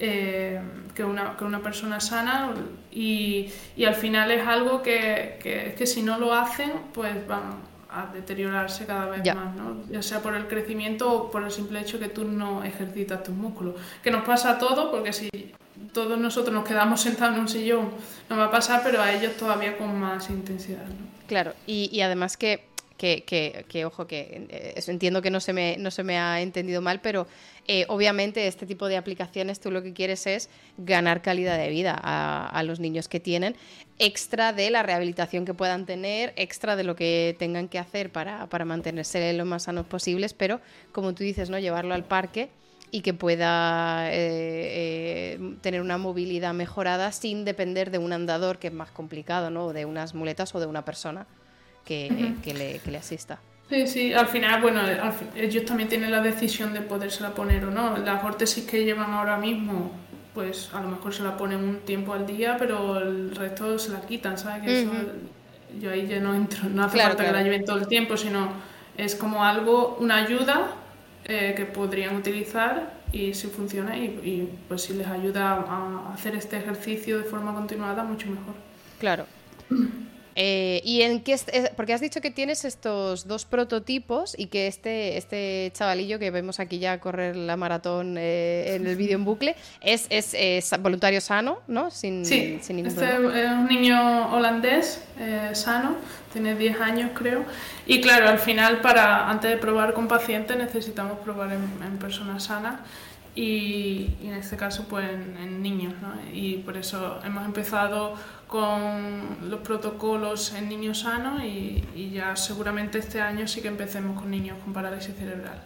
[0.00, 0.60] eh,
[0.94, 2.52] que, una, que, una, persona sana
[2.90, 7.60] y, y, al final es algo que, que, que, si no lo hacen pues van
[7.88, 9.84] a deteriorarse cada vez más, ¿no?
[9.88, 13.36] ya sea por el crecimiento o por el simple hecho que tú no ejercitas tus
[13.36, 13.76] músculos.
[14.02, 15.30] Que nos pasa a todos porque si
[15.92, 17.90] todos nosotros nos quedamos sentados en un sillón
[18.28, 20.84] no va a pasar, pero a ellos todavía con más intensidad.
[20.84, 21.06] ¿no?
[21.28, 22.64] Claro, y, y además que
[23.26, 27.00] que, ojo, que eh, entiendo que no se, me, no se me ha entendido mal,
[27.00, 27.26] pero
[27.66, 30.48] eh, obviamente este tipo de aplicaciones tú lo que quieres es
[30.78, 33.56] ganar calidad de vida a, los niños que tienen,
[33.98, 38.46] extra de la rehabilitación que puedan tener, extra de lo que tengan que hacer para,
[38.48, 40.60] para mantenerse lo más sanos posibles, pero
[40.92, 41.58] como tú dices, ¿no?
[41.58, 42.48] llevarlo al parque
[42.90, 48.72] y que pueda eh, tener una movilidad mejorada sin depender de un andador que es
[48.72, 49.66] más complicado, ¿no?
[49.66, 51.26] o de unas muletas o de una persona
[51.84, 52.08] que,
[52.56, 53.38] le, que le asista.
[53.68, 54.80] Sí, sí, al final, bueno,
[55.36, 57.96] ellos también tienen la decisión de podérsela poner o no.
[57.96, 59.90] Las órtesis que llevan ahora mismo,
[60.34, 63.92] pues a lo mejor se la ponen un tiempo al día, pero el resto se
[63.92, 64.62] la quitan, ¿sabes?
[64.62, 64.90] Que eso,
[65.80, 68.48] yo ahí ya no entro, no hace falta que la lleven todo el tiempo, sino
[68.96, 70.72] es como algo, una ayuda
[71.24, 76.36] eh, que podrían utilizar y si funciona y, y, pues si les ayuda a hacer
[76.36, 78.54] este ejercicio de forma continuada, mucho mejor.
[78.98, 79.26] Claro.
[80.36, 81.38] Eh, ¿Y en qué?
[81.76, 86.60] Porque has dicho que tienes estos dos prototipos y que este, este chavalillo que vemos
[86.60, 91.58] aquí ya correr la maratón eh, en el vídeo en bucle es, es, voluntario sano,
[91.68, 91.90] ¿no?
[91.90, 95.96] Sin, sí, sin este es un niño holandés eh, sano,
[96.32, 97.44] tiene 10 años creo.
[97.86, 102.80] Y claro, al final, para antes de probar con pacientes necesitamos probar en, personas sanas.
[103.36, 106.12] Y, en este caso pues en, niños ¿no?
[106.32, 108.14] y por eso hemos empezado
[108.54, 111.82] con los protocolos en niños sanos y,
[112.12, 115.60] ya seguramente este año sí que empecemos con niños con parálisis cerebral.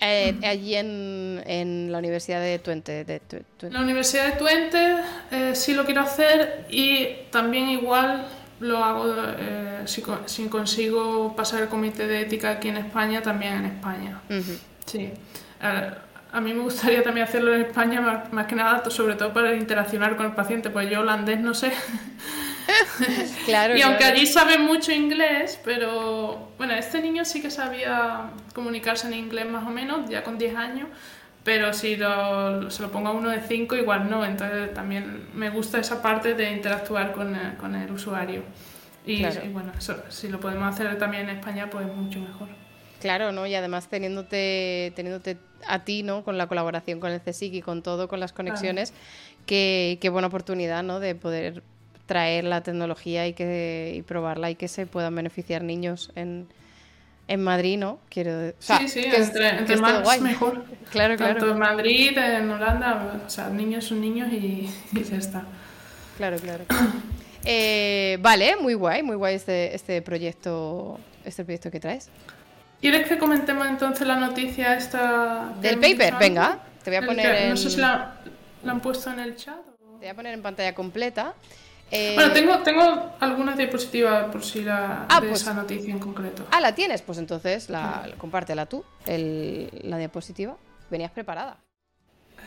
[0.00, 3.04] Eh, allí en, en, la Universidad de Twente.
[3.04, 3.20] De
[3.70, 4.96] La Universidad de Twente
[5.30, 8.26] eh, sí lo quiero hacer y también igual
[8.60, 13.52] lo hago eh, si, si, consigo pasar el comité de ética aquí en España, también
[13.52, 14.22] en España.
[14.86, 15.12] Sí
[16.32, 18.00] a mí me gustaría también hacerlo en España,
[18.30, 21.72] más, que nada, sobre todo para interaccionar con el paciente, pues yo holandés no sé.
[23.46, 29.06] claro, y aunque allí sabe mucho inglés, pero bueno, este niño sí que sabía comunicarse
[29.06, 30.88] en inglés más o menos, ya con 10 años,
[31.44, 34.22] pero si lo, se lo pongo a uno de 5, igual no.
[34.22, 38.42] Entonces también me gusta esa parte de interactuar con el, con el usuario.
[39.06, 39.72] Y, y bueno,
[40.10, 42.48] si lo podemos hacer también en España, pues mucho mejor.
[43.00, 43.46] Claro, ¿no?
[43.46, 46.24] Y además teniéndote, teniéndote a ti, ¿no?
[46.24, 48.92] Con la colaboración con el CSIC y con todo, con las conexiones,
[49.46, 51.00] qué, qué buena oportunidad, ¿no?
[51.00, 51.62] De poder
[52.06, 56.48] traer la tecnología y que y probarla y que se puedan beneficiar niños en,
[57.28, 57.98] en Madrid, ¿no?
[58.08, 60.64] Quiero, sí, sí, entre, más mejor.
[60.90, 61.34] claro, claro.
[61.34, 65.44] Tanto en Madrid, en Holanda, o sea, niños son niños y, y ya está.
[66.16, 66.64] Claro, claro.
[67.44, 72.10] Eh, vale, muy guay, muy guay este, este proyecto, este proyecto que traes.
[72.80, 75.52] ¿Quieres que comentemos entonces la noticia esta?
[75.60, 77.50] Del paper, venga, te voy a poner en...
[77.50, 78.20] No sé si la,
[78.66, 79.56] han puesto en el chat.
[79.78, 81.34] Te voy a poner en pantalla completa.
[81.90, 85.98] Eh, bueno, tengo, tengo algunas diapositivas por si la ah, de pues esa noticia en
[85.98, 86.46] concreto.
[86.50, 90.56] Ah, la tienes, pues entonces la, compártela tú, la diapositiva.
[90.90, 91.58] Venías preparada.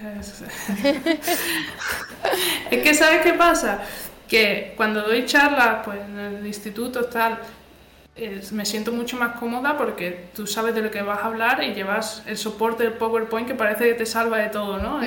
[2.71, 3.81] es que, ¿sabes qué pasa?
[4.27, 7.39] Que cuando doy charlas pues, en el instituto, tal,
[8.51, 11.73] me siento mucho más cómoda porque tú sabes de lo que vas a hablar y
[11.73, 14.99] llevas el soporte del PowerPoint que parece que te salva de todo, ¿no?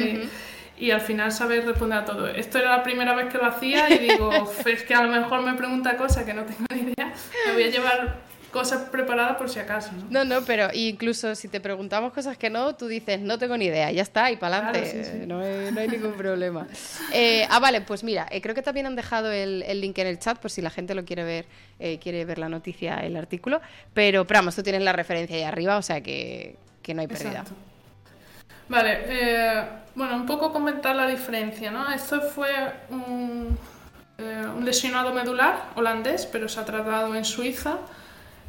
[0.76, 2.28] y, al final sabes responder a todo.
[2.28, 4.30] Esto era la primera vez que lo hacía y digo,
[4.66, 7.12] es que a lo mejor me pregunta cosas que no tengo ni idea,
[7.46, 8.16] me voy a llevar
[8.54, 10.06] cosas preparadas por si acaso, ¿no?
[10.08, 13.64] No, no, pero incluso si te preguntamos cosas que no, tú dices, no tengo ni
[13.64, 16.68] idea, ya está, y para adelante, no, hay, ningún problema.
[17.12, 20.20] Eh, ah, vale, pues mira, eh, creo que también han dejado el, link en el
[20.20, 21.46] chat por si la gente lo quiere ver,
[21.80, 23.60] eh, quiere ver la noticia, el artículo,
[23.92, 26.56] pero, pero vamos, tú tienes la referencia ahí arriba, o sea que,
[26.94, 27.44] no hay pérdida.
[28.68, 29.66] Vale,
[29.96, 31.92] bueno, un poco comentar la diferencia, ¿no?
[31.92, 32.52] Esto fue
[32.90, 33.58] un,
[34.18, 37.78] un lesionado medular holandés, pero se ha tratado en Suiza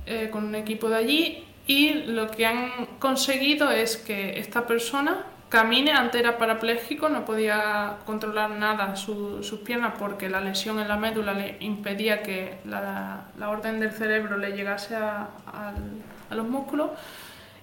[0.06, 5.26] eh, con un equipo de allí y lo que han conseguido es que esta persona
[5.49, 10.98] camine, antes era parapléjico, no podía controlar nada sus piernas porque la lesión en la
[10.98, 15.30] médula le impedía que la, orden del cerebro le llegase a,
[16.32, 16.91] los músculos.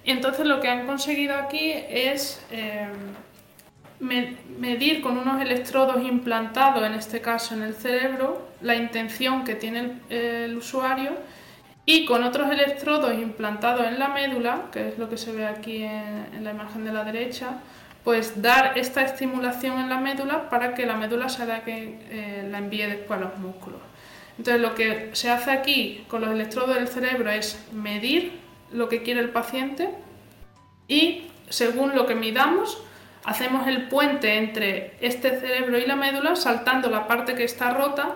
[0.03, 2.87] Y entonces lo que han conseguido aquí es eh,
[3.99, 9.99] medir con unos electrodos implantados, en este caso en el cerebro, la intención que tiene
[10.09, 11.11] el usuario
[11.85, 15.83] y con otros electrodos implantados en la médula, que es lo que se ve aquí
[15.83, 17.59] en, la imagen de la derecha,
[18.03, 22.47] pues dar esta estimulación en la médula para que la médula sea la que eh,
[22.49, 23.79] la envíe después a los músculos.
[24.37, 28.39] Entonces lo que se hace aquí con los electrodos del cerebro es medir
[28.71, 29.89] lo que quiere el paciente
[30.87, 32.81] y según lo que midamos
[33.25, 38.15] hacemos el puente entre este cerebro y la médula saltando la parte que está rota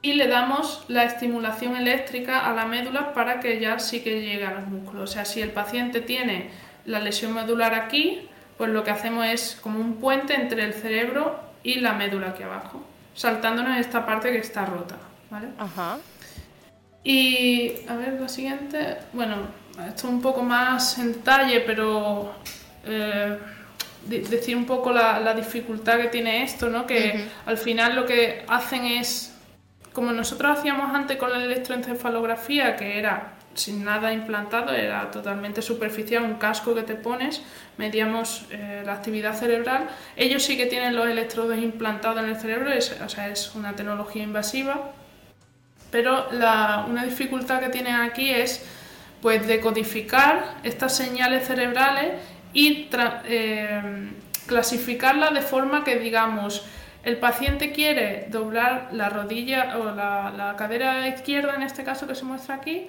[0.00, 4.44] y le damos la estimulación eléctrica a la médula para que ya sí que llegue
[4.44, 5.10] a los músculos.
[5.10, 6.50] O sea, si el paciente tiene
[6.84, 11.40] la lesión medular aquí, pues lo que hacemos es como un puente entre el cerebro
[11.62, 12.84] y la médula aquí abajo,
[13.14, 14.96] saltándonos esta parte que está rota,
[15.30, 15.48] ¿vale?
[15.58, 15.98] Ajá.
[17.02, 19.36] Y a ver, la siguiente, bueno,
[19.86, 22.34] esto un poco más en detalle, pero
[22.84, 23.38] eh,
[24.06, 26.86] decir un poco la, dificultad que tiene esto, ¿no?
[26.86, 29.37] Que al final lo que hacen es
[29.98, 36.22] como nosotros hacíamos antes con la electroencefalografía, que era sin nada implantado, era totalmente superficial,
[36.22, 37.42] un casco que te pones,
[37.78, 39.88] medíamos eh, la actividad cerebral.
[40.14, 43.74] Ellos sí que tienen los electrodos implantados en el cerebro, es, o sea, es una
[43.74, 44.92] tecnología invasiva,
[45.90, 48.64] pero una dificultad que tienen aquí es
[49.20, 52.22] pues decodificar estas señales cerebrales
[52.52, 54.12] y eh,
[54.46, 56.64] clasificarlas de forma que digamos
[57.02, 62.24] el paciente quiere doblar la rodilla o la, cadera izquierda, en este caso que se
[62.24, 62.88] muestra aquí.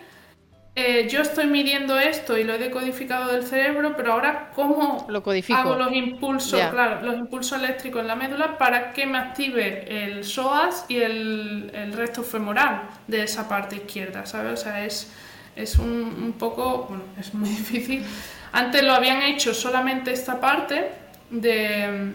[0.76, 5.24] Eh, yo estoy midiendo esto y lo he decodificado del cerebro, pero ahora cómo lo
[5.54, 10.24] hago los impulsos, claro, los impulsos eléctricos en la médula para que me active el
[10.24, 14.54] psoas y el, el resto femoral de esa parte izquierda, ¿sabes?
[14.54, 15.12] O sea, es,
[15.56, 18.06] es un, un poco, bueno, es muy difícil.
[18.54, 20.92] Antes lo habían hecho solamente esta parte
[21.30, 22.14] de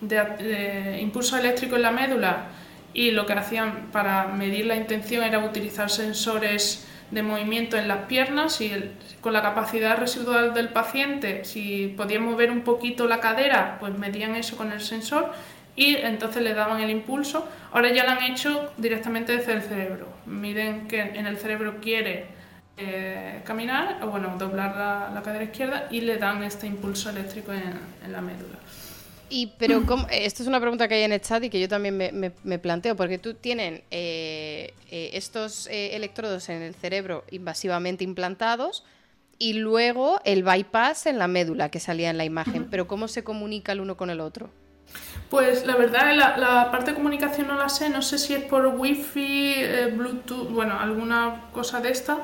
[0.00, 2.46] de, impulso eléctrico en la médula
[2.92, 8.06] y lo que hacían para medir la intención era utilizar sensores de movimiento en las
[8.06, 8.72] piernas y
[9.20, 14.34] con la capacidad residual del paciente, si podía mover un poquito la cadera, pues medían
[14.36, 15.32] eso con el sensor
[15.76, 17.48] y entonces le daban el impulso.
[17.72, 20.08] Ahora ya lo han hecho directamente desde el cerebro.
[20.26, 22.26] Miden que en el cerebro quiere
[22.76, 28.12] eh, caminar, o bueno, doblar la, cadera izquierda y le dan este impulso eléctrico en
[28.12, 28.58] la médula.
[29.34, 29.82] Y, pero
[30.12, 32.94] esto es una pregunta que hay en el chat y que yo también me, planteo,
[32.94, 38.84] porque tú tienen eh, eh, estos eh, electrodos en el cerebro invasivamente implantados
[39.36, 43.24] y luego el bypass en la médula que salía en la imagen, pero ¿cómo se
[43.24, 44.50] comunica el uno con el otro?
[45.30, 48.44] Pues la verdad, la, la parte de comunicación no la sé, no sé si es
[48.44, 49.56] por wifi,
[49.96, 52.18] Bluetooth, bueno, alguna cosa de esta.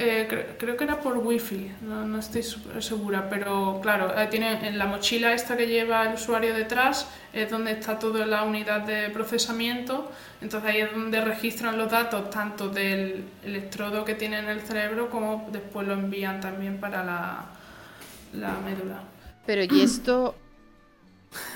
[0.00, 2.44] Eh, creo, que era por wifi, no, no estoy
[2.78, 7.72] segura, pero claro, tiene en la mochila esta que lleva el usuario detrás es donde
[7.72, 10.08] está toda la unidad de procesamiento,
[10.40, 15.10] entonces ahí es donde registran los datos tanto del electrodo que tiene en el cerebro
[15.10, 17.46] como después lo envían también para la,
[18.34, 19.02] la médula.
[19.46, 20.36] Pero y esto...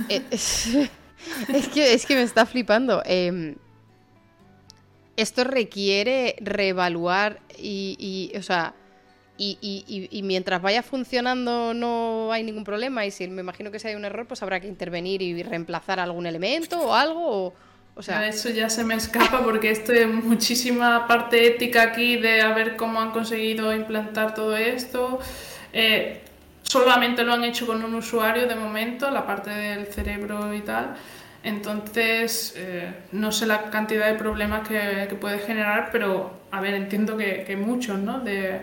[0.08, 3.02] Eh, es, que, es que me está flipando.
[3.06, 3.54] Em,
[5.16, 8.74] esto requiere reevaluar y, o sea,
[9.38, 13.94] y, mientras vaya funcionando no hay ningún problema y si me imagino que si hay
[13.94, 17.54] un error pues habrá que intervenir y reemplazar algún elemento o algo
[17.94, 18.26] o, sea...
[18.26, 22.76] Eso ya se me escapa porque esto es muchísima parte ética aquí de a ver
[22.76, 25.18] cómo han conseguido implantar todo esto.
[25.74, 26.22] Eh,
[26.62, 30.96] solamente lo han hecho con un usuario de momento, la parte del cerebro y tal.
[31.44, 37.16] Entonces, eh, no sé la cantidad de problemas que, puede generar, pero, a ver, entiendo
[37.16, 38.20] que, que muchos, ¿no?
[38.20, 38.60] De,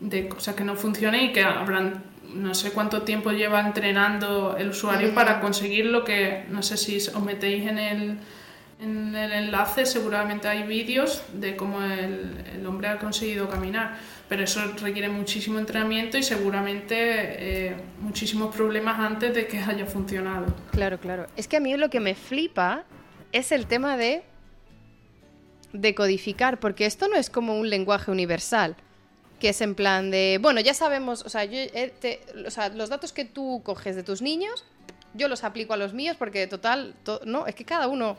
[0.00, 2.02] de cosas que no funcionen y que habrán,
[2.34, 6.96] no sé cuánto tiempo lleva entrenando el usuario para conseguir lo que, no sé si
[6.96, 8.18] os metéis en el,
[8.80, 13.96] en el enlace, seguramente hay vídeos de cómo el, el hombre ha conseguido caminar
[14.34, 20.46] pero eso requiere muchísimo entrenamiento y seguramente eh, muchísimos problemas antes de que haya funcionado.
[20.72, 21.28] Claro, claro.
[21.36, 22.82] Es que a mí lo que me flipa
[23.30, 24.24] es el tema de
[25.72, 28.74] decodificar, porque esto no es como un lenguaje universal,
[29.38, 32.88] que es en plan de, bueno, ya sabemos, o sea, yo, eh, o sea los
[32.88, 34.64] datos que tú coges de tus niños,
[35.12, 38.16] yo los aplico a los míos porque total, no, es que cada uno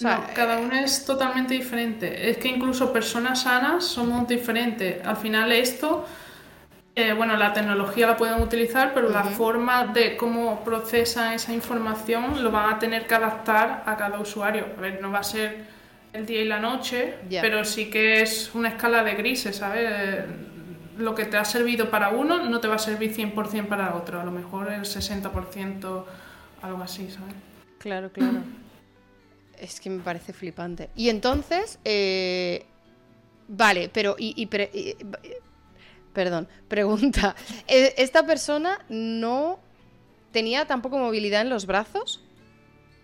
[0.00, 2.30] no, cada uno es totalmente diferente.
[2.30, 5.04] Es que incluso personas sanas somos diferentes.
[5.06, 6.04] Al final esto,
[6.94, 12.42] eh, bueno, la tecnología la pueden utilizar, pero la forma de cómo procesan esa información
[12.42, 14.66] lo van a tener que adaptar a cada usuario.
[14.76, 15.64] A ver, no va a ser
[16.12, 20.24] el día y la noche, pero sí que es una escala de grises, ¿sabes?
[20.98, 24.20] Lo que te ha servido para uno no te va a servir 100% para otro.
[24.20, 26.04] A lo mejor el 60%,
[26.62, 27.34] algo así, ¿sabes?
[27.78, 28.40] Claro, claro.
[29.58, 30.90] Es que me parece flipante.
[30.94, 32.66] Y entonces, eh,
[33.48, 34.46] vale, pero y,
[36.12, 37.34] perdón, pregunta.
[37.66, 39.58] ¿e, ¿Esta persona no
[40.32, 42.22] tenía tampoco movilidad en los brazos?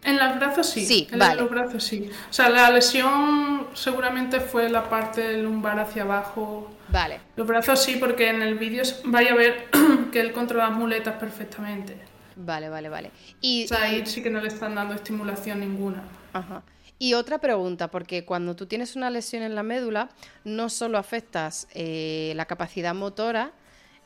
[0.04, 0.84] En los brazos sí.
[0.84, 2.10] Sí, en los brazos sí.
[2.28, 6.68] O sea, la lesión seguramente fue la parte lumbar hacia abajo.
[6.88, 7.20] Vale.
[7.36, 9.68] Los brazos sí, porque en el vídeo vaya a ver
[10.12, 11.96] que él controla las muletas perfectamente.
[12.34, 13.10] Vale, vale, vale.
[13.40, 16.02] Y, o sea, ahí sí que no le están dando estimulación ninguna.
[16.32, 16.62] Ajá.
[17.02, 20.08] Y otra pregunta, porque cuando tú tienes una lesión en la médula,
[20.44, 23.50] no solo afectas eh, la capacidad motora,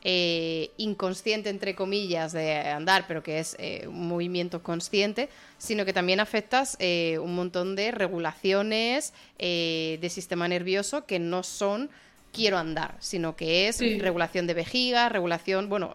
[0.03, 5.29] eh, inconsciente, entre comillas, de andar, pero que es eh, un movimiento consciente,
[5.59, 11.91] sino que también afectas un montón de regulaciones de sistema nervioso que no son
[12.33, 15.93] quiero andar, sino que es regulación de vejiga, regulación, bueno,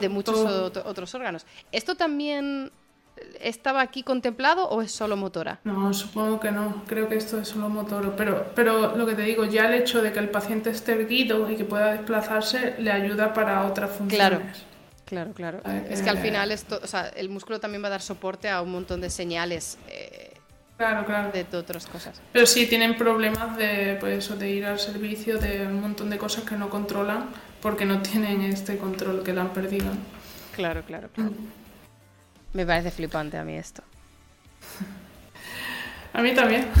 [0.00, 0.36] de muchos
[0.84, 1.46] otros órganos.
[1.70, 2.72] ¿Esto también
[3.40, 5.60] estaba aquí contemplado o es solo motora?
[5.64, 6.82] No, supongo que no.
[6.86, 8.14] Creo que esto es solo motor.
[8.16, 11.50] Pero, pero lo que te digo, ya el hecho de que el paciente esté erguido
[11.50, 14.64] y que pueda desplazarse le ayuda para otras funciones.
[15.04, 15.84] Claro, claro, claro.
[15.88, 18.60] Es que al final esto, o sea, el músculo también va a dar soporte a
[18.62, 19.78] un montón de señales.
[19.88, 20.34] Eh,
[20.76, 21.30] claro, claro.
[21.32, 22.20] De otras cosas.
[22.32, 26.18] Pero sí tienen problemas de, pues eso, de ir al servicio, de un montón de
[26.18, 27.26] cosas que no controlan
[27.60, 29.88] porque no tienen este control que la han perdido.
[30.54, 31.30] Claro, claro, claro.
[31.30, 31.67] Mm.
[32.58, 33.84] Me parece flipante a mí esto.
[36.12, 36.66] A mí también.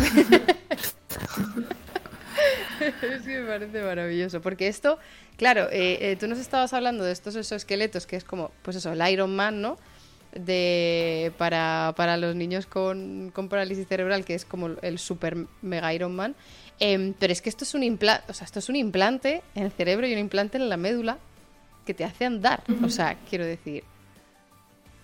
[2.80, 4.40] es que me parece maravilloso.
[4.40, 4.98] Porque esto,
[5.36, 8.90] claro, eh, eh, tú nos estabas hablando de estos esqueletos que es como, pues eso,
[8.90, 9.78] el Iron Man, ¿no?
[10.32, 16.34] De, para, los niños con, parálisis cerebral, que es como el super mega Iron Man.
[16.80, 19.62] Em, pero es que esto es un implante, o sea, esto es un implante en
[19.62, 21.18] el cerebro y un implante en la médula
[21.86, 22.64] que te hace andar.
[22.82, 23.84] O sea, quiero decir,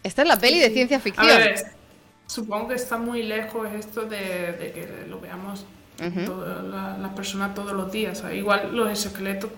[0.05, 1.27] esta es la peli de ciencia ficción.
[2.27, 5.65] supongo que está muy lejos esto de, que lo veamos
[5.99, 8.23] las personas todos los días.
[8.33, 9.51] igual los esqueletos,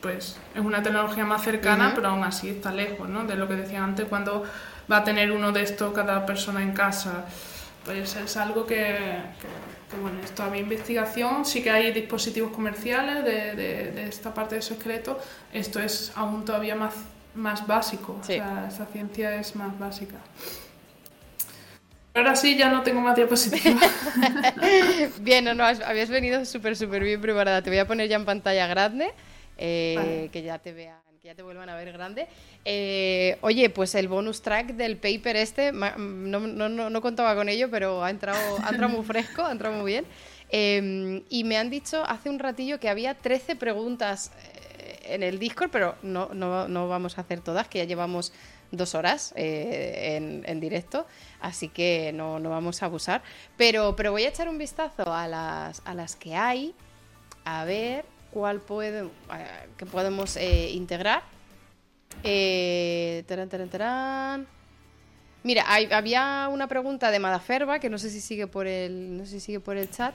[0.00, 3.24] pues es una tecnología más cercana, pero aún así está lejos, ¿no?
[3.24, 4.44] De lo que decía antes, cuando
[4.90, 7.24] va a tener uno de estos cada persona en casa.
[7.84, 8.96] Pues es algo que,
[10.00, 14.74] bueno, es todavía investigación, sí que hay dispositivos comerciales de, de, esta parte de su
[14.74, 15.18] esqueleto,
[15.52, 16.94] esto es aún todavía más
[17.34, 20.16] más básico, o sea, esa ciencia es más básica.
[22.14, 23.82] Ahora sí, ya no tengo más diapositivas.
[25.20, 27.60] bien, no, no, habías venido súper, súper bien preparada.
[27.60, 29.12] Te voy a poner ya en pantalla grande,
[29.58, 32.28] eh, que ya te vean, que ya te vuelvan a ver grande.
[32.64, 37.48] Eh, oye, pues el bonus track del paper este, no, no, no, no contaba con
[37.48, 40.06] ello, pero ha entrado, ha entrado muy fresco, ha entrado muy bien.
[40.50, 44.30] Em, y me han dicho hace un ratillo que había 13 preguntas
[45.08, 48.32] en el Discord, pero no, no, no, vamos a hacer todas, que ya llevamos
[48.70, 51.06] dos horas eh, en, directo,
[51.40, 53.22] así que no, no, vamos a abusar.
[53.56, 56.74] Pero, pero voy a echar un vistazo a las, a las que hay,
[57.44, 59.08] a ver cuál puede,
[59.76, 61.22] que podemos eh, integrar.
[62.22, 63.24] Eh,
[65.44, 69.32] Mira, había una pregunta de Madaferba, que no sé si sigue por el, no sé
[69.32, 70.14] si sigue por el chat,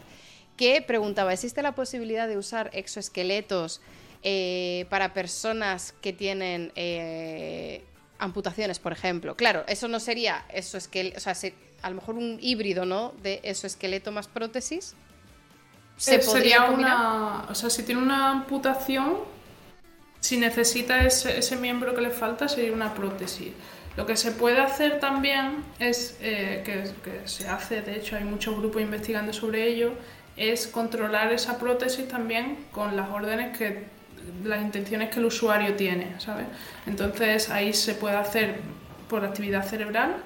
[0.58, 3.80] que preguntaba, ¿existe la posibilidad de usar exoesqueletos
[4.24, 7.84] eh, para personas que tienen eh,
[8.18, 9.36] amputaciones, por ejemplo?
[9.36, 11.34] Claro, eso no sería exoesqueleto, o sea,
[11.82, 13.14] a lo mejor un híbrido, ¿no?
[13.22, 14.96] De exoesqueleto más prótesis.
[15.98, 19.18] ¿Se eh, sería una, o sea, si tiene una amputación,
[20.20, 23.54] si necesita ese, ese miembro que le falta, sería una prótesis.
[24.00, 28.58] Lo que se puede hacer también es, eh, que, se hace, de hecho hay muchos
[28.58, 29.92] grupos investigando sobre ello,
[30.38, 33.84] es controlar esa prótesis también con las órdenes que,
[34.44, 36.46] las intenciones que el usuario tiene, ¿sabes?
[36.86, 38.62] Entonces ahí se puede hacer
[39.08, 40.18] por actividad cerebral,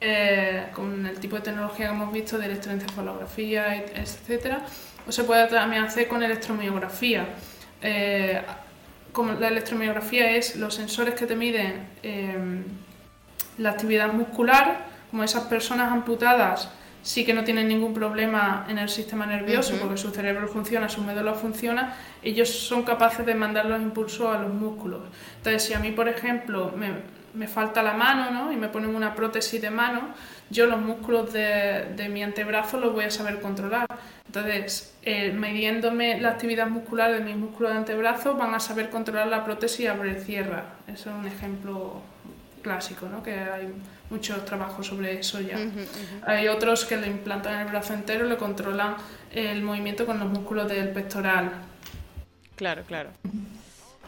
[0.00, 4.58] eh, con el tipo de tecnología que hemos visto de electroencefalografía, etc.
[5.06, 7.26] O se puede también hacer con electromiografía.
[7.82, 8.42] Eh,
[9.12, 11.86] como la electromiografía es los sensores que te miden
[13.58, 16.68] la actividad muscular, como esas personas amputadas
[17.04, 21.02] sí que no tienen ningún problema en el sistema nervioso porque su cerebro funciona, su
[21.02, 25.02] médula funciona, ellos son capaces de mandar los impulsos a los músculos.
[25.36, 26.92] Entonces, si a mí, por ejemplo, me,
[27.34, 28.52] me falta la mano ¿no?
[28.52, 30.14] y me ponen una prótesis de mano,
[30.48, 33.86] yo los músculos de, de mi antebrazo los voy a saber controlar.
[34.26, 39.26] Entonces, eh, midiéndome la actividad muscular de mis músculos de antebrazo, van a saber controlar
[39.26, 40.64] la prótesis y abre-cierra.
[40.86, 42.00] Eso es un ejemplo
[42.62, 43.22] clásico, ¿no?
[43.22, 43.68] que hay
[44.14, 45.58] muchos trabajos sobre eso ya.
[46.24, 48.96] Hay otros que le implantan el brazo entero le controlan
[49.32, 51.50] el movimiento con los músculos del pectoral.
[52.54, 53.10] Claro, claro.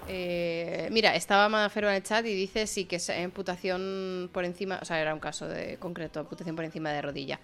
[0.08, 4.78] Eh, mira, estaba Madafero en el chat y dice sí que es amputación por encima,
[4.80, 7.40] o sea, era un caso de concreto, amputación por encima de rodilla.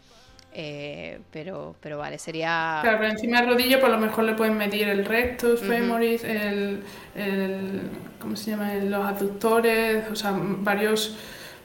[0.55, 2.79] Eh, pero, pero vale, sería.
[2.83, 6.83] Claro, pero encima de rodilla, por lo mejor le pueden medir el rectus, femoris, el,
[7.17, 7.81] el,
[8.21, 8.75] ¿Cómo se llama?
[8.75, 11.17] Los aductores, o sea, varios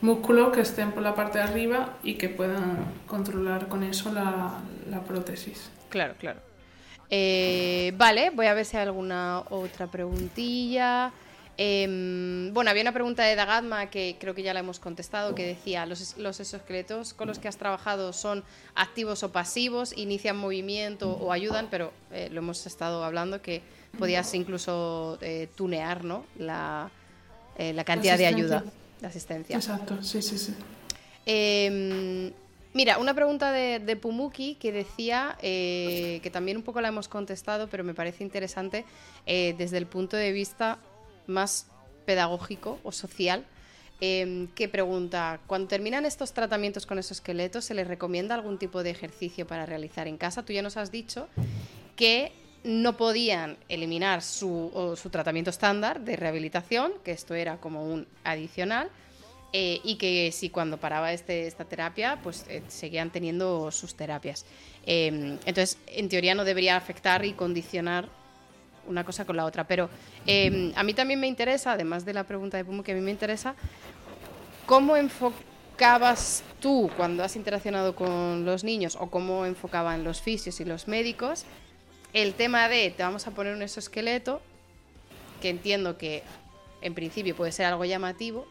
[0.02, 4.60] músculos que estén por la parte de arriba y que puedan controlar con eso la,
[4.90, 5.70] la prótesis.
[5.90, 6.40] Claro, claro.
[7.10, 11.12] Eh, vale, voy a ver si hay alguna otra preguntilla.
[11.60, 15.44] Em, bueno, había una pregunta de Dagadma que creo que ya la hemos contestado, que
[15.44, 18.44] decía, ¿los, los exoesqueletos con los que has trabajado son
[18.76, 21.68] activos o pasivos, inician movimiento o ayudan?
[21.72, 23.64] Pero eh, lo hemos estado hablando que
[23.98, 26.26] podías incluso eh, tunear ¿no?
[26.38, 26.92] la,
[27.58, 28.64] eh, la cantidad de ayuda,
[29.02, 29.56] de asistencia.
[29.56, 30.54] Exacto, sí, sí, sí.
[31.26, 32.32] Em,
[32.74, 37.68] mira, una pregunta de, de Pumuki que decía, que también un poco la hemos contestado,
[37.68, 38.86] pero me parece interesante
[39.26, 40.80] desde el punto de vista
[41.28, 41.68] más
[42.08, 43.46] pedagógico o social,
[44.00, 48.82] em, que pregunta, cuando terminan estos tratamientos con esos esqueletos, ¿se les recomienda algún tipo
[48.82, 50.44] de ejercicio para realizar en casa?
[50.44, 51.28] Tú ya nos has dicho
[51.96, 52.32] que
[52.64, 58.90] no podían eliminar su, su tratamiento estándar de rehabilitación, que esto era como un adicional,
[59.54, 64.46] eh, y que si cuando paraba este, esta terapia, pues eh, seguían teniendo sus terapias.
[64.86, 68.10] Em, entonces, en teoría no debería afectar y condicionar
[68.88, 69.66] una cosa con la otra.
[69.66, 69.90] Pero
[70.26, 73.02] em, a mí también me interesa, además de la pregunta de Pumo, que a mí
[73.02, 73.56] me interesa,
[74.66, 80.66] ¿cómo enfocabas tú cuando has interaccionado con los niños o cómo enfocaban los fisios y
[80.66, 81.46] los médicos
[82.22, 84.42] el tema de te vamos a poner un exoesqueleto,
[85.40, 86.24] que entiendo que
[86.82, 88.48] en principio puede ser algo llamativo,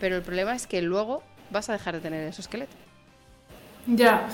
[0.00, 2.74] pero el problema es que luego vas a dejar de tener exoesqueleto.
[3.86, 4.28] Ya,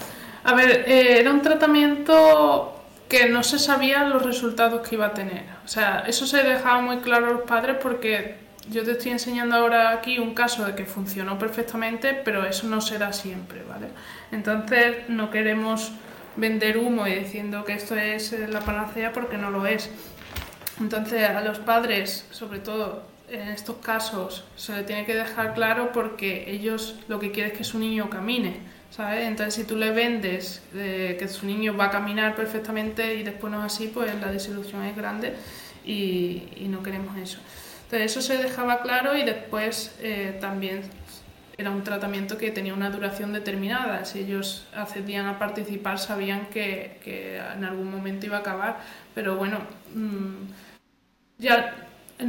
[0.45, 5.15] a ver, eh, era un tratamiento que no se sabían los resultados que iba a
[5.15, 5.45] tener.
[5.65, 8.37] O sea, eso se dejaba muy claro a los padres porque
[8.71, 12.81] yo te estoy enseñando ahora aquí un caso de que funcionó perfectamente, pero eso no
[12.81, 13.89] será siempre, ¿vale?
[14.31, 15.93] Entonces no queremos
[16.37, 19.91] vender humo y diciendo que esto es la panacea porque no lo es.
[20.81, 25.93] Entonces a los padres, sobre todo en estos casos, se le tiene que dejar claro
[25.93, 30.63] porque ellos lo que quieren es que su niño camine entonces, si tú le vendes
[30.75, 34.31] eh, que su niño va a caminar perfectamente y después no es así, pues la
[34.31, 35.35] desilusión es grande
[35.85, 37.39] y, no queremos eso.
[37.85, 40.83] Entonces, eso se dejaba claro y después eh, también
[41.57, 44.05] era un tratamiento que tenía una duración determinada.
[44.05, 46.99] Si ellos accedían a participar, sabían que,
[47.55, 48.81] en algún momento iba a acabar,
[49.15, 49.59] pero bueno,
[49.95, 50.35] mm,
[51.39, 51.75] ya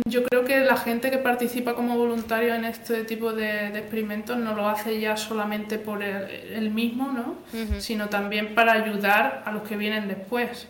[0.08, 4.56] yo creo que la gente que participa como voluntario en este tipo de, experimentos no
[4.56, 7.36] lo hace ya solamente por el, mismo, ¿no?
[7.80, 10.68] sino también para ayudar a los que vienen después.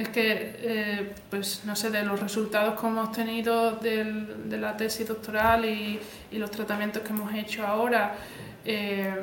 [0.00, 4.76] Es que, eh, pues no sé, de los resultados que hemos tenido del, de la
[4.76, 6.00] tesis doctoral y,
[6.32, 8.14] los tratamientos que hemos hecho ahora,
[8.64, 9.14] eh,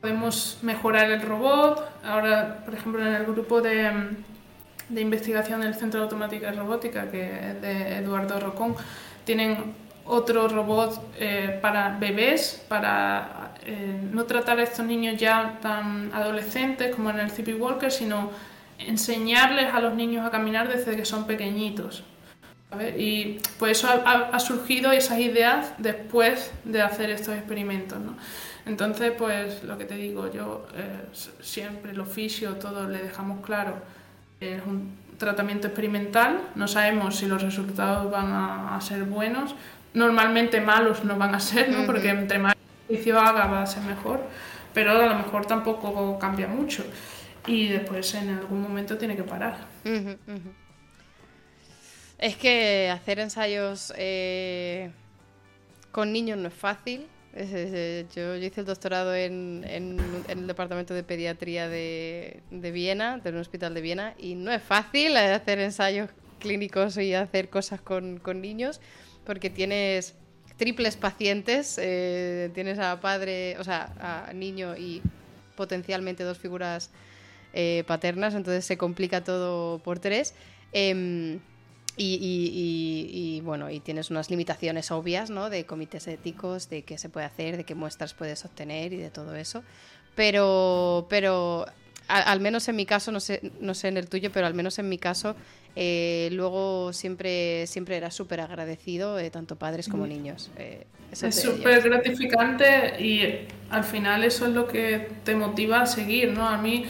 [0.00, 2.02] podemos mejorar el robot.
[2.04, 4.16] Ahora, por ejemplo, en el grupo de,
[4.88, 8.76] de investigación del Centro de Automática y Robótica, que es de Eduardo Rocón,
[9.24, 9.74] tienen
[10.06, 16.94] otro robot eh, para bebés, para eh, no tratar a estos niños ya tan adolescentes
[16.94, 18.30] como en el CP Walker, sino
[18.78, 22.04] enseñarles a los niños a caminar desde que son pequeñitos.
[22.98, 27.98] Y pues eso ha, surgido esas ideas después de hacer estos experimentos.
[27.98, 28.16] ¿no?
[28.66, 31.06] Entonces, pues lo que te digo, yo eh,
[31.40, 33.76] siempre el oficio, todo le dejamos claro,
[34.40, 39.54] es un tratamiento experimental, no sabemos si los resultados van a, ser buenos,
[39.94, 41.86] normalmente malos no van a ser, ¿no?
[41.86, 42.54] porque entre más
[42.88, 44.20] ejercicio haga va a ser mejor,
[44.74, 46.84] pero a lo mejor tampoco cambia mucho
[47.46, 49.58] y después en algún momento tiene que parar.
[52.18, 54.90] Es que hacer ensayos eh,
[55.92, 57.06] con niños no es fácil.
[58.14, 63.74] Yo, hice el doctorado en, el departamento de pediatría de, de, Viena, de un hospital
[63.74, 66.08] de Viena, y no es fácil hacer ensayos
[66.40, 68.80] clínicos y hacer cosas con, niños,
[69.26, 70.14] porque tienes
[70.56, 75.02] triples pacientes, eh, tienes a padre, o sea, a niño y
[75.56, 76.90] potencialmente dos figuras
[77.58, 80.34] eh, paternas, entonces se complica todo por tres.
[80.72, 81.40] Em,
[81.96, 85.48] y, bueno, y tienes unas limitaciones obvias, ¿no?
[85.48, 89.08] De comités éticos, de qué se puede hacer, de qué muestras puedes obtener y de
[89.08, 89.62] todo eso.
[90.14, 91.64] Pero, pero
[92.08, 94.78] al, menos en mi caso, no sé, no sé en el tuyo, pero al menos
[94.78, 95.34] en mi caso,
[95.74, 100.50] eh, luego siempre, siempre era súper agradecido, eh, tanto padres como niños.
[100.58, 106.46] es súper gratificante y al final eso es lo que te motiva a seguir, ¿no?
[106.46, 106.84] A mí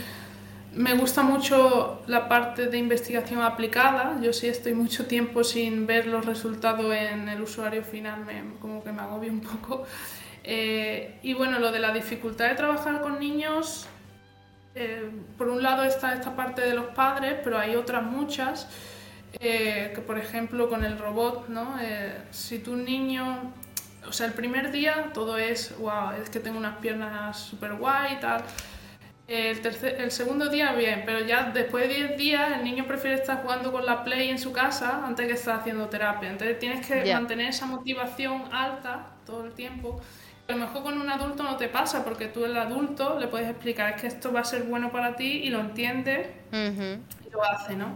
[0.77, 4.19] me gusta mucho la parte de investigación aplicada.
[4.21, 8.85] Yo sí estoy mucho tiempo sin ver los resultados en el usuario final, me, como
[8.85, 9.87] que me agobio un poco.
[10.45, 13.89] Eh, y bueno, lo de la dificultad de trabajar con niños,
[14.75, 18.69] eh, por un lado está esta parte de los padres, pero hay otras muchas,
[19.41, 21.77] eh, que por ejemplo con el robot, ¿no?
[22.31, 23.53] si tu niño,
[24.07, 28.15] o sea, el primer día todo es, wow, es que tengo unas piernas súper guay
[28.15, 28.45] y tal
[29.29, 33.17] el, tercer, el segundo día bien, pero ya después de 10 días el niño prefiere
[33.17, 36.31] estar jugando con la Play en su casa antes que estar haciendo terapia.
[36.31, 40.01] Entonces tienes que mantener esa motivación alta todo el tiempo.
[40.49, 43.49] A lo mejor con un adulto no te pasa porque tú el adulto le puedes
[43.49, 47.45] explicar es que esto va a ser bueno para ti y lo entiende y lo
[47.45, 47.87] hace, ¿no?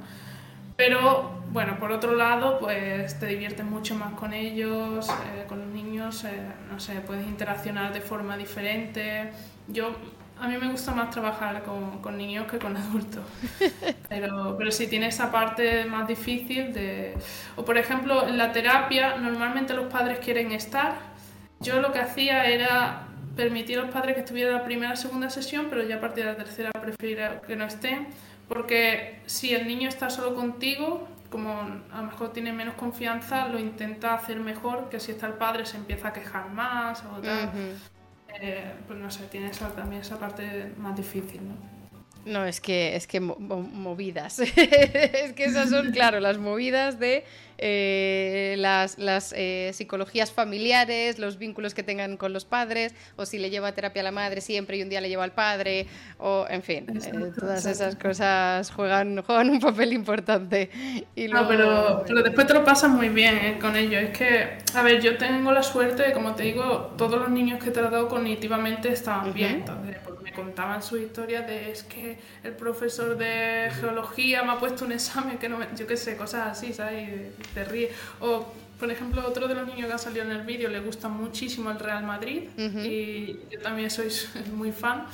[0.77, 5.69] Pero bueno, por otro lado, pues te diviertes mucho más con ellos, eh, con los
[5.69, 6.40] niños, eh,
[6.70, 9.31] no sé, puedes interaccionar de forma diferente.
[9.69, 9.94] Yo
[10.40, 13.24] a mí me gusta más trabajar con, con niños que con adultos.
[14.08, 17.14] Pero, pero sí tiene esa parte más difícil de...
[17.54, 20.94] O por ejemplo, en la terapia normalmente los padres quieren estar.
[21.60, 23.06] Yo lo que hacía era
[23.36, 26.24] permitir a los padres que estuvieran la primera o segunda sesión, pero ya a partir
[26.24, 28.08] de la tercera prefiero que no estén.
[28.48, 31.52] Porque si el niño está solo contigo, como
[31.92, 35.66] a lo mejor tiene menos confianza, lo intenta hacer mejor que si está el padre
[35.66, 37.52] se empieza a quejar más o tal.
[38.40, 41.70] Eh, pues no sé, tiene también esa parte más difícil, ¿no?
[42.24, 44.38] No, es que, es que movidas.
[44.40, 47.24] es que esas son, claro, las movidas de
[47.62, 53.39] eh, las, las eh, psicologías familiares, los vínculos que tengan con los padres, o si
[53.39, 55.87] le lleva a terapia a la madre siempre y un día le lleva al padre,
[56.19, 60.70] o en fin, eh, todas esas cosas juegan, juegan un papel importante.
[61.15, 64.03] Y No, pero, pero después te lo pasas muy bien con ellos.
[64.03, 67.70] Es que, a ver, yo tengo la suerte como te digo, todos los niños que
[67.70, 69.57] he tratado cognitivamente estaban bien.
[69.57, 74.59] Entonces, pues, me contaban su historia de es que el profesor de geología me ha
[74.59, 77.32] puesto un examen que no me, yo qué sé, cosas así, ¿sabes?
[77.55, 77.90] Te ríes.
[78.20, 81.09] O, por ejemplo, otro de los niños que ha salido en el vídeo le gusta
[81.09, 84.09] muchísimo el Real Madrid y yo también soy
[84.55, 85.06] muy fan.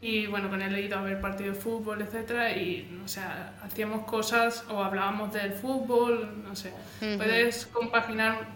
[0.00, 3.54] Y bueno, con él he ido a ver partidos de fútbol, etcétera, y o sea,
[3.64, 6.72] hacíamos cosas o hablábamos del fútbol, no sé.
[7.00, 8.48] Puedes compaginar,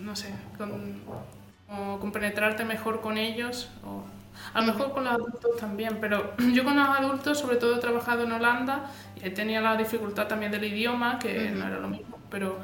[0.00, 1.00] no sé, con,
[1.68, 3.68] o compenetrarte mejor con ellos.
[3.84, 4.04] O,
[4.54, 7.80] a lo mejor con los adultos también, pero yo con los adultos, sobre todo he
[7.80, 12.19] trabajado en Holanda y tenía la dificultad también del idioma, que no era lo mismo
[12.30, 12.58] pero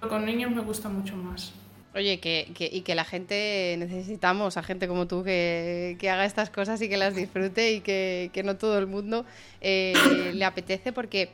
[0.00, 1.52] con niños me gusta mucho más.
[1.94, 6.50] Oye, que, y que la gente necesitamos a gente como tú que, que haga estas
[6.50, 9.24] cosas y que las disfrute y que, que no todo el mundo
[9.60, 9.94] eh,
[10.34, 11.30] le apetece porque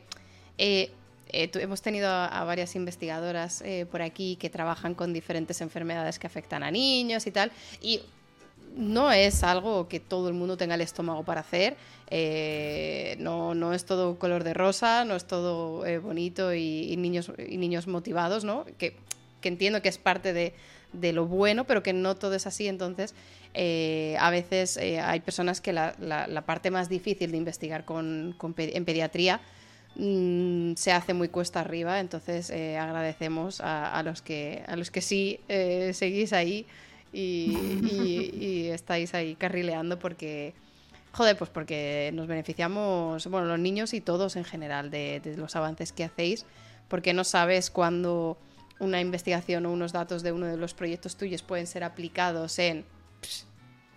[0.57, 0.93] eh,
[1.29, 6.63] eh, hemos tenido a, varias investigadoras por aquí que trabajan con diferentes enfermedades que afectan
[6.63, 7.51] a niños y tal
[7.83, 8.01] y
[8.77, 11.77] no es algo que todo el mundo tenga el estómago para hacer.
[12.11, 17.33] Eh, no, no, es todo color de rosa, no es todo eh, bonito y, niños,
[17.39, 18.67] y niños motivados, ¿no?
[18.79, 18.97] Que,
[19.41, 20.55] que entiendo que es parte de,
[20.93, 22.69] de, lo bueno, pero que no todo es así.
[22.69, 23.15] Entonces,
[23.55, 28.55] eh, a veces hay personas que la, la, parte más difícil de investigar con, con
[28.57, 29.41] en pediatría
[29.97, 32.01] mm, se hace muy cuesta arriba.
[32.01, 35.41] Entonces, agradecemos a, los que, a los que sí
[35.93, 36.67] seguís ahí
[37.15, 40.53] y, estáis ahí carrileando porque,
[41.15, 45.93] joder, pues porque nos beneficiamos, bueno, los niños y todos en general de, los avances
[45.93, 46.45] que hacéis,
[46.89, 48.37] porque no sabes cuándo
[48.81, 52.85] una investigación o unos datos de uno de los proyectos tuyos pueden ser aplicados en,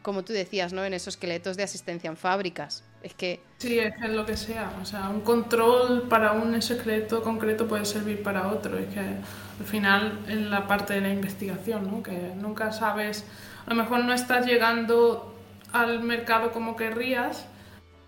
[0.04, 0.86] como tú decías, ¿no?
[0.86, 2.84] En esos esqueletos de asistencia en fábricas.
[3.02, 3.42] Es que...
[3.58, 4.72] Sí, es que es lo que sea.
[4.80, 8.78] O sea, un control para un esqueleto concreto puede servir para otro.
[8.78, 12.04] Es que al final en la parte de la investigación, ¿no?
[12.04, 13.26] que nunca sabes,
[13.66, 15.37] a lo mejor no estás llegando
[15.72, 17.46] al mercado como querrías,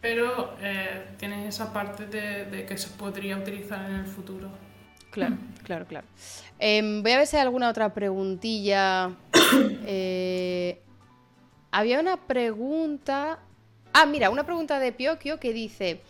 [0.02, 4.49] pero eh, tienes esa parte de, que se podría utilizar en el futuro.
[5.11, 6.07] Claro, claro, claro.
[6.60, 9.11] Em, voy a ver si hay alguna otra preguntilla.
[9.91, 10.80] Eh,
[11.72, 13.40] había una pregunta.
[13.91, 16.02] Ah, mira, una pregunta de Piokio que dice: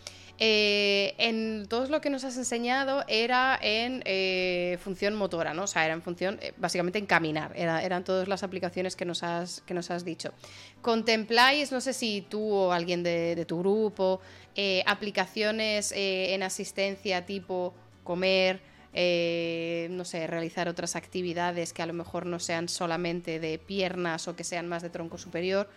[0.42, 5.64] eh, en todo lo que nos has enseñado era en eh, función motora, ¿no?
[5.64, 9.22] O sea, era en función, eh, básicamente en caminar, eran todas las aplicaciones que nos,
[9.22, 10.32] has, que nos has dicho.
[10.80, 14.22] ¿Contempláis, no sé si tú o alguien de, tu grupo,
[14.86, 18.62] aplicaciones en asistencia tipo comer,
[19.90, 24.36] no sé, realizar otras actividades que a lo mejor no sean solamente de piernas o
[24.36, 25.68] que sean más de tronco superior?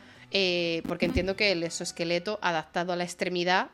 [0.88, 3.69] porque entiendo que el exoesqueleto adaptado a la extremidad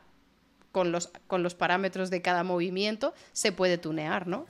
[0.72, 4.46] con los, con los parámetros de cada movimiento se puede tunear, ¿no?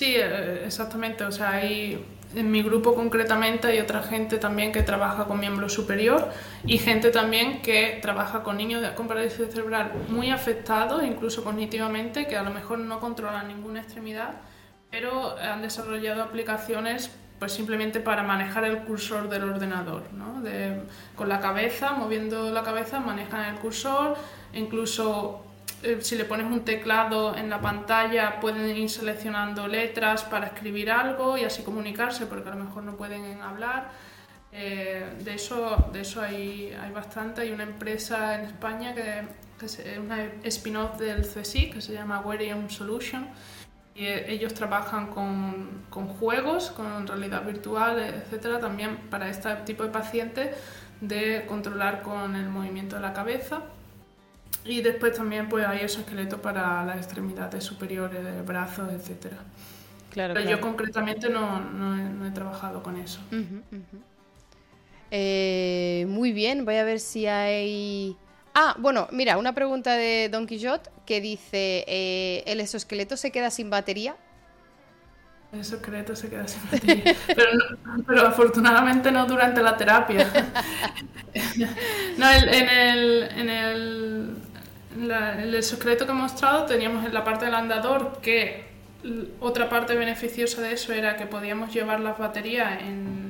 [0.00, 1.24] Sí, eh, exactamente.
[1.24, 2.02] O sea, hay,
[2.34, 6.30] en mi grupo concretamente hay otra gente también que trabaja con miembro superior
[6.64, 12.36] y gente también que trabaja con niños con parálisis cerebral muy afectados, incluso cognitivamente, que
[12.36, 14.40] a lo mejor no controlan ninguna extremidad,
[14.90, 17.10] pero han desarrollado aplicaciones
[17.40, 20.42] pues simplemente para manejar el cursor del ordenador, ¿no?
[21.16, 24.16] con la cabeza, moviendo la cabeza, manejan el cursor,
[24.52, 25.42] incluso
[25.82, 30.90] eh, si le pones un teclado en la pantalla pueden ir seleccionando letras para escribir
[30.90, 33.88] algo y así comunicarse porque a lo mejor no pueden hablar.
[34.52, 37.40] Eh, de eso, de eso hay, hay, bastante.
[37.40, 39.22] Hay una empresa en España que,
[39.64, 43.28] es una spin-off del CSIC que se llama Werium Solution
[43.94, 49.82] y eh, ellos trabajan con, con, juegos, con realidad virtual, etcétera, también para este tipo
[49.82, 50.56] de pacientes
[51.00, 53.62] de controlar con el movimiento de la cabeza
[54.64, 59.34] y después también pues hay esos esqueletos para las extremidades superiores, brazos, etc.
[60.10, 63.20] Claro, Pero yo concretamente no, no, he, trabajado con eso.
[65.10, 68.16] Eh, muy bien, voy a ver si hay...
[68.62, 73.50] Ah, bueno, mira, una pregunta de Don Quixote que dice, eh, ¿el exoesqueleto se queda
[73.50, 74.16] sin batería?
[75.50, 77.16] El exoesqueleto se queda sin batería,
[78.06, 80.30] pero, afortunadamente no durante la terapia.
[82.18, 84.36] no, en el, en el
[84.98, 88.66] el secreto que he mostrado teníamos en la parte del andador que
[89.40, 93.29] otra parte beneficiosa de eso era que podíamos llevar las baterías en,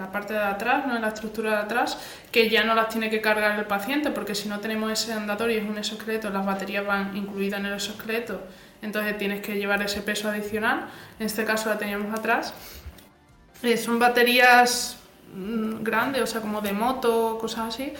[0.00, 0.96] la parte de atrás, ¿no?
[0.96, 1.98] en la estructura de atrás,
[2.32, 5.50] que ya no las tiene que cargar el paciente, porque si no tenemos ese andador
[5.50, 8.40] y es un exoesqueleto, las baterías van incluidas en el exoesqueleto,
[8.82, 10.86] entonces tienes que llevar ese peso adicional.
[11.18, 12.54] En este caso la teníamos atrás.
[13.62, 14.96] Eh, son baterías
[15.34, 17.92] mm, grandes, o sea, como de moto, cosas así,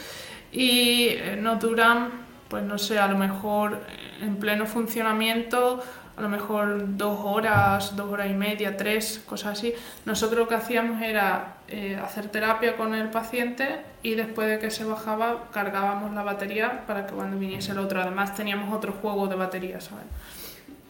[0.51, 3.81] y eh, nos duran pues no sé, a lo mejor
[4.21, 5.83] en pleno funcionamiento,
[6.21, 9.73] a lo mejor dos horas, dos horas y media, tres, cosas así.
[10.05, 14.71] Nosotros lo que hacíamos era eh, hacer terapia con el paciente y después de que
[14.71, 18.03] se bajaba cargábamos la batería para que cuando viniese el otro.
[18.03, 20.05] Además teníamos otro juego de baterías, ¿sabes?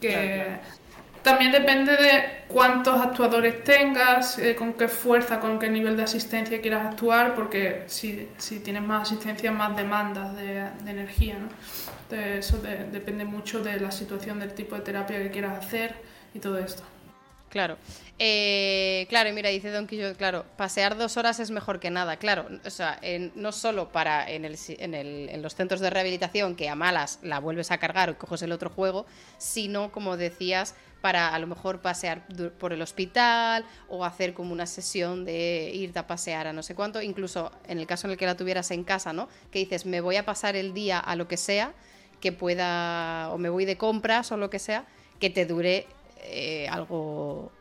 [0.01, 0.59] Que
[1.23, 6.61] también depende de cuántos actuadores tengas, eh, con qué fuerza, con qué nivel de asistencia
[6.61, 11.35] quieras actuar, porque si, si tienes más asistencia, más demandas de, de energía.
[11.39, 11.49] ¿no?
[12.17, 12.57] eso
[12.91, 15.95] depende mucho de la situación, del tipo de terapia que quieras hacer
[16.33, 16.83] y todo esto.
[17.51, 17.77] Claro.
[18.17, 22.15] Eh, claro, y mira, dice Don Quixote, claro, pasear dos horas es mejor que nada.
[22.15, 22.97] Claro, o sea,
[23.35, 27.19] no solo para en, el, en, el, en, los centros de rehabilitación que a malas
[27.23, 29.05] la vuelves a cargar o coges el otro juego,
[29.37, 32.25] sino, como decías, para a lo mejor pasear
[32.57, 36.73] por el hospital o hacer como una sesión de irte a pasear a no sé
[36.73, 39.27] cuánto, incluso en el caso en el que la tuvieras en casa, ¿no?
[39.51, 41.73] Que dices, me voy a pasar el día a lo que sea,
[42.21, 44.85] que pueda, o me voy de compras o lo que sea,
[45.19, 45.87] que te dure
[46.23, 47.51] eh, algo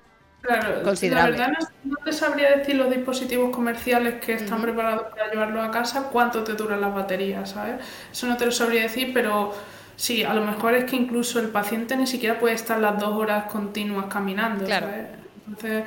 [0.43, 1.37] Claro, considerable.
[1.37, 5.71] La verdad no, te sabría decir los dispositivos comerciales que están preparados para llevarlo a
[5.71, 7.77] casa, cuánto te duran las baterías, ¿sabes?
[8.11, 9.55] Eso no te lo sabría decir, pero
[9.97, 13.15] sí, a lo mejor es que incluso el paciente ni siquiera puede estar las dos
[13.15, 14.87] horas continuas caminando, claro.
[14.87, 15.07] ¿sabes?
[15.47, 15.85] Entonces,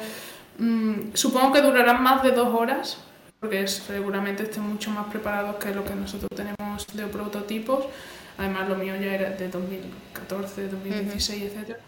[0.59, 2.99] mmm, supongo que durarán más de dos horas,
[3.39, 7.85] porque seguramente estén mucho más preparados que lo que nosotros tenemos de prototipos.
[8.37, 11.47] Además, lo mío ya era de 2014, 2016, uh -huh.
[11.47, 11.79] etcétera.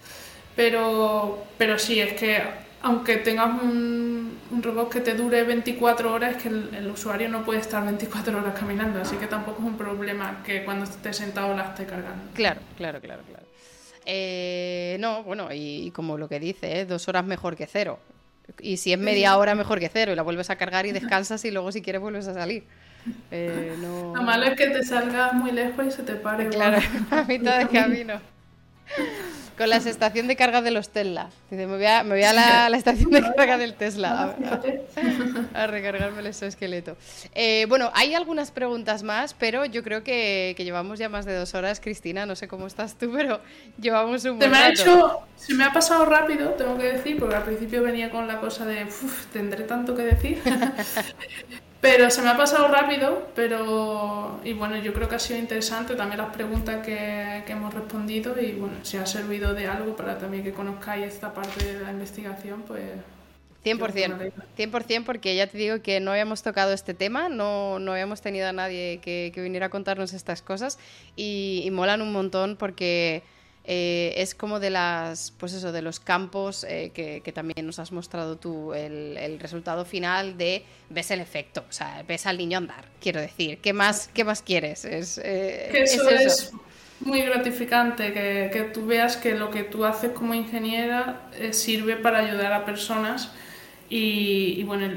[0.56, 2.42] Pero, pero sí, es que
[2.82, 7.28] aunque tengas un, un, robot que te dure 24 horas, es que el, el, usuario
[7.30, 11.12] no puede estar 24 horas caminando, así que tampoco es un problema que cuando esté
[11.12, 12.24] sentado la esté cargando.
[12.36, 13.46] Claro, claro, claro, claro.
[14.06, 16.86] Eh, no, bueno, y, como lo que dice, ¿eh?
[16.86, 18.00] dos horas mejor que cero.
[18.60, 21.44] Y si es media hora mejor que cero, y la vuelves a cargar y descansas
[21.46, 22.64] y luego si quieres vuelves a salir.
[23.32, 24.14] Eh, no...
[24.16, 26.50] Lo malo es que te salgas muy lejos y se te pare.
[26.50, 26.78] Claro,
[27.12, 28.22] a mitad de camino.
[29.58, 31.30] Con la estación de carga de los Tesla.
[31.50, 34.36] Dice, me voy a, me voy a la, la, estación de carga del Tesla
[35.54, 36.98] a, a recargarme el exoesqueleto.
[37.34, 41.36] Eh, bueno, hay algunas preguntas más, pero yo creo que, que, llevamos ya más de
[41.36, 42.26] dos horas, Cristina.
[42.26, 43.40] No sé cómo estás tú, pero
[43.80, 44.82] llevamos un se buen me ha rato.
[44.82, 48.40] hecho, Se me ha pasado rápido, tengo que decir, porque al principio venía con la
[48.40, 50.42] cosa de, uff, tendré tanto que decir.
[51.82, 55.96] Pero se me ha pasado rápido, pero y bueno, yo creo que ha sido interesante
[55.96, 60.18] también las preguntas que, que, hemos respondido y bueno, si ha servido de algo para
[60.18, 62.84] también que conozcáis esta parte de la investigación, pues...
[63.64, 68.22] 100%, 100% porque ya te digo que no habíamos tocado este tema, no, no habíamos
[68.22, 70.78] tenido a nadie que, que viniera a contarnos estas cosas
[71.16, 73.24] y, y molan un montón porque...
[73.68, 77.80] Eh, es como de las pues eso de los campos eh, que, que, también nos
[77.80, 82.38] has mostrado tú el, el, resultado final de ves el efecto o sea ves al
[82.38, 86.28] niño andar quiero decir qué más qué más quieres es, eh, que eso es, eso.
[86.28, 86.54] es,
[87.00, 91.96] muy gratificante que, que, tú veas que lo que tú haces como ingeniera eh, sirve
[91.96, 93.32] para ayudar a personas
[93.90, 94.94] y, y bueno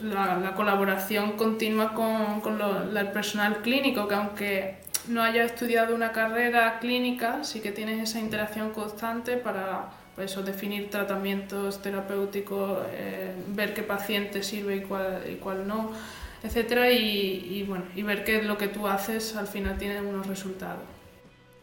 [0.00, 5.94] la, la, colaboración continua con, con lo, el personal clínico que aunque no hayas estudiado
[5.94, 13.34] una carrera clínica, sí que tienes esa interacción constante para pues definir tratamientos terapéuticos, eh,
[13.48, 15.92] ver qué paciente sirve y cuál, y cuál no,
[16.42, 20.26] etcétera, y, y, bueno, y ver que lo que tú haces al final tiene unos
[20.26, 20.82] resultados.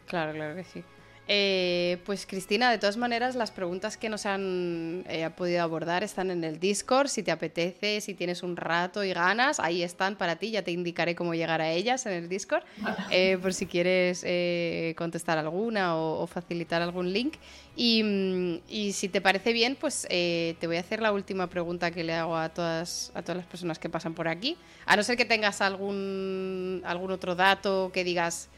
[0.07, 0.83] Claro, claro que sí.
[1.31, 6.31] Eh, pues Cristina, de todas maneras, las preguntas que nos han eh, podido abordar están
[6.31, 7.07] en el Discord.
[7.07, 10.49] Si te apetece, si tienes un rato y ganas, ahí están para ti.
[10.49, 12.63] Ya te indicaré cómo llegar a ellas en el Discord,
[13.11, 17.35] eh, por si quieres eh, contestar alguna o, o, facilitar algún link.
[17.75, 21.91] Y, y, si te parece bien, pues eh, te voy a hacer la última pregunta
[21.91, 24.57] que le hago a todas, a todas las personas que pasan por aquí.
[24.85, 28.49] A no ser que tengas algún, algún otro dato que digas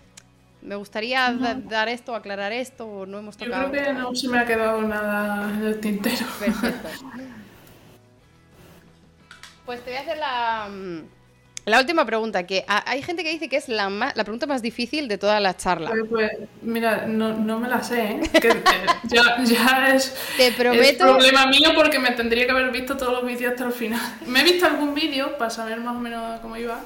[0.62, 1.56] me gustaría no.
[1.62, 3.66] dar esto, aclarar esto, o no hemos tocado.
[3.66, 6.26] Yo creo que no se me ha quedado nada en el tintero.
[6.40, 6.90] Perfecto.
[9.66, 10.70] Pues te voy a hacer la,
[11.66, 14.64] la última pregunta, que hay gente que dice que es la, más, la pregunta más
[14.64, 15.92] difícil de toda la charla.
[15.92, 16.32] Pues, pues
[16.64, 18.22] mira, no, no, me la sé, ¿eh?
[18.42, 18.64] Que, eh,
[19.04, 20.84] ya, ya es, te prometo...
[20.90, 24.02] es problema mío porque me tendría que haber visto todos los vídeos hasta el final.
[24.26, 26.82] Me he visto algún vídeo para saber más o menos cómo iba,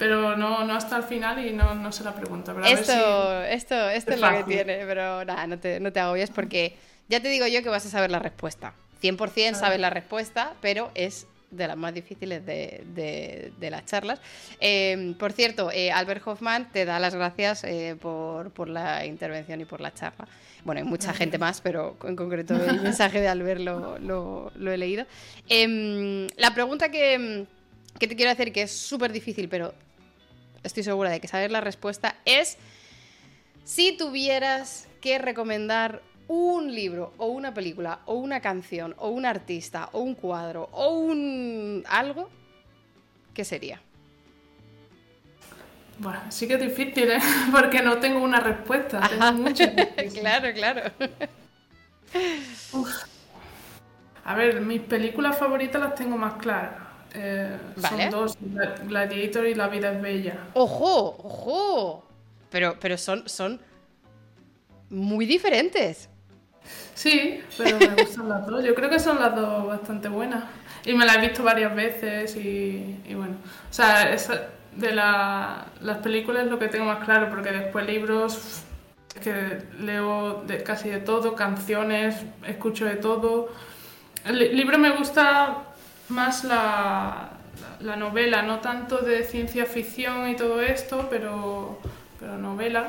[0.00, 2.54] pero no, no hasta el final y no, no sé la pregunta.
[2.54, 5.92] Pero esto, si esto, esto es, es lo que tiene, pero nada, no te, no
[5.92, 6.74] te agobies porque
[7.10, 8.72] ya te digo yo que vas a saber la respuesta.
[9.02, 14.22] 100% sabes la respuesta, pero es de las más difíciles de, de, de las charlas.
[14.58, 19.60] Eh, por cierto, eh, Albert Hoffman te da las gracias eh, por, por, la intervención
[19.60, 20.26] y por la charla.
[20.64, 24.72] Bueno, hay mucha gente más, pero en concreto el mensaje de Albert lo, lo, lo
[24.72, 25.04] he leído.
[25.46, 27.44] Em, la pregunta que,
[27.98, 29.74] que te quiero hacer, que es súper difícil, pero
[30.62, 32.58] estoy segura de que sabes la respuesta, es
[33.64, 39.88] si tuvieras que recomendar un libro o una película o una canción o un artista
[39.92, 42.30] o un cuadro o un algo,
[43.34, 43.80] ¿qué sería?
[45.98, 47.18] Bueno, sí que es difícil, ¿eh?
[47.52, 49.70] Porque no tengo una respuesta, tengo muchas.
[50.14, 50.92] claro, claro.
[52.72, 53.04] Uf.
[54.24, 56.89] A ver, mis películas favoritas las tengo más claras.
[57.14, 58.10] Eh, vale.
[58.10, 58.38] Son dos,
[58.86, 60.38] Gladiator y La vida es bella.
[60.54, 61.16] ¡Ojo!
[61.22, 62.04] ¡Ojo!
[62.50, 63.60] Pero, pero son, son
[64.90, 66.08] muy diferentes.
[66.94, 68.64] Sí, pero me gustan las dos.
[68.64, 70.44] Yo creo que son las dos bastante buenas.
[70.84, 73.36] Y me las he visto varias veces y, y bueno.
[73.70, 77.86] O sea, esa, de la, las películas es lo que tengo más claro, porque después
[77.86, 78.62] libros
[79.22, 82.16] que leo de, casi de todo, canciones,
[82.46, 83.48] escucho de todo.
[84.24, 85.64] El libro me gusta
[86.10, 87.30] más la,
[87.80, 91.80] la, novela, no tanto de ciencia ficción y todo esto, pero,
[92.18, 92.88] pero novela.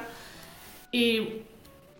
[0.91, 1.43] Y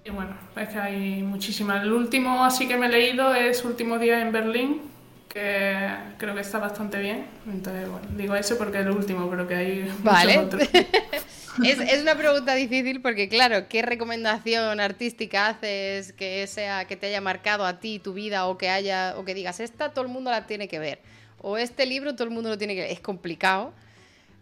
[0.03, 1.84] Y bueno, es que hay muchísimas.
[1.84, 4.81] El último así que me he leído es Último día en Berlín,
[5.30, 5.88] que
[6.18, 7.26] creo que está bastante bien.
[7.45, 10.39] Entonces, bueno, digo eso porque es el último, pero que hay vale.
[10.39, 10.69] muchos otros.
[11.64, 17.07] es, es, una pregunta difícil porque, claro, ¿qué recomendación artística haces que sea que te
[17.07, 20.11] haya marcado a ti tu vida o que haya o que digas esta todo el
[20.11, 20.99] mundo la tiene que ver
[21.41, 22.91] o este libro todo el mundo lo tiene que ver?
[22.91, 23.73] Es complicado.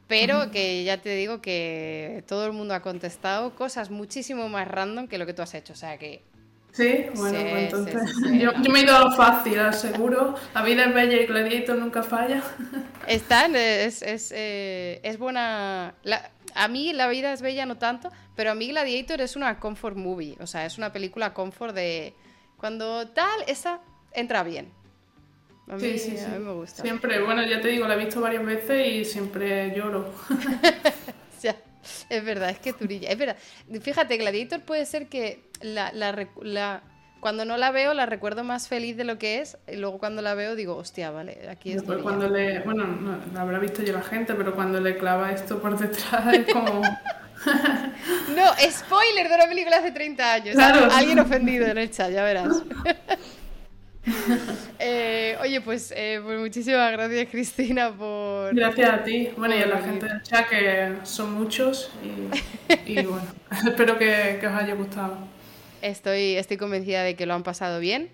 [0.07, 5.07] Pero que ya te digo que todo el mundo ha contestado cosas muchísimo más random
[5.07, 5.73] que lo que tú has hecho.
[5.73, 6.23] O sea que.
[6.71, 8.09] Sí, bueno, pues entonces.
[8.15, 10.33] Sí, sí, yo, yo, me he ido a lo fácil, seguro.
[10.55, 12.41] La vida es bella y Gladiator nunca falla.
[13.07, 15.93] Están, es, es, eh, es buena.
[16.01, 19.59] La, a mí la vida es bella no tanto, pero a mí Gladiator es una
[19.59, 20.37] comfort movie.
[20.39, 22.13] O sea, es una película comfort de.
[22.57, 23.81] Cuando tal, esa
[24.13, 24.71] entra bien.
[25.69, 26.25] A mí, sí, sí, sí.
[26.25, 26.81] A mí me gusta.
[26.81, 30.13] Siempre, bueno, ya te digo, la he visto varias veces y siempre lloro.
[31.41, 31.55] ya,
[32.09, 33.37] es verdad, es que Turilla, es verdad.
[33.81, 36.83] Fíjate, Gladiator puede ser que la, la, la,
[37.19, 40.21] cuando no la veo la recuerdo más feliz de lo que es y luego cuando
[40.21, 43.83] la veo digo, hostia, vale, aquí es Después cuando le, bueno, no, la habrá visto
[43.83, 46.81] yo la gente, pero cuando le clava esto por detrás es como...
[48.35, 50.55] no, spoiler de una película hace 30 años.
[50.55, 50.89] Claro.
[50.91, 52.63] Alguien ofendido en el chat, ya verás.
[54.79, 58.55] eh, oye, pues, eh, pues, muchísimas gracias, Cristina, por.
[58.55, 59.29] Gracias a ti.
[59.37, 61.91] Bueno, y a la gente del chat, que son muchos.
[62.03, 63.27] Y, y bueno,
[63.67, 65.17] espero que, que, os haya gustado.
[65.81, 68.09] Estoy, estoy convencida de que lo han pasado bien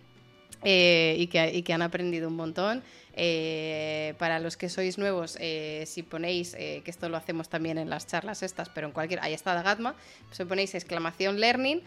[0.64, 2.84] eh, y, que, y, que, han aprendido un montón.
[3.18, 7.90] Eh, para los que sois nuevos, eh, si ponéis, que esto lo hacemos también en
[7.90, 9.20] las charlas estas, pero en cualquier.
[9.22, 9.96] Ahí está Dagatma,
[10.32, 11.82] si ponéis exclamación learning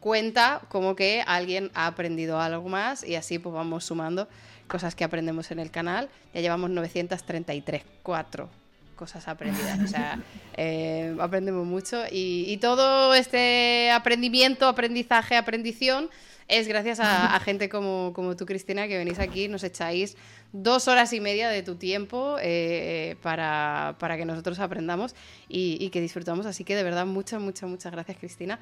[0.00, 4.28] cuenta como que alguien ha aprendido algo más y así pues vamos sumando
[4.68, 6.10] cosas que aprendemos en el canal.
[6.34, 8.63] Ya llevamos 933, 4
[8.94, 9.80] cosas aprendidas.
[9.80, 10.20] O sea,
[10.56, 16.08] eh, aprendemos mucho y, todo este aprendimiento, aprendizaje, aprendición
[16.46, 20.16] es gracias a, gente como, como, tú, Cristina, que venís aquí, nos echáis
[20.52, 25.14] dos horas y media de tu tiempo eh, para, para, que nosotros aprendamos
[25.48, 26.44] y, y que disfrutamos.
[26.44, 28.58] Así que de verdad, muchas, muchas, muchas gracias, Cristina.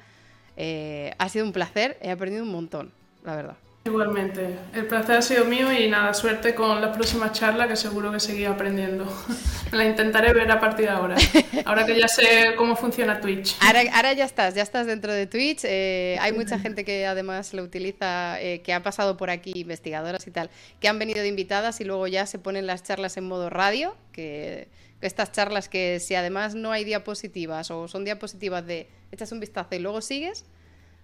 [0.55, 2.91] Eh, ha sido un placer, he aprendido un montón,
[3.23, 3.57] la verdad.
[3.85, 8.13] Igualmente, el placer ha sido mío y nada, suerte con las próximas charlas que seguro
[8.13, 9.05] que seguís aprendiendo.
[9.73, 11.17] La intentaré ver a partir de ahora,
[11.65, 13.57] ahora que ya sé cómo funciona Twitch.
[13.59, 15.65] Ahora, ahora ya estás, ya estás dentro de Twitch.
[15.65, 20.25] Eh, hay mucha gente que además lo utiliza, eh, que ha pasado por aquí, investigadoras
[20.27, 20.49] y tal,
[20.79, 23.97] que han venido de invitadas y luego ya se ponen las charlas en modo radio,
[24.13, 24.69] que
[25.01, 29.75] estas charlas que si además no hay diapositivas o son diapositivas de echas un vistazo
[29.75, 30.45] y luego sigues,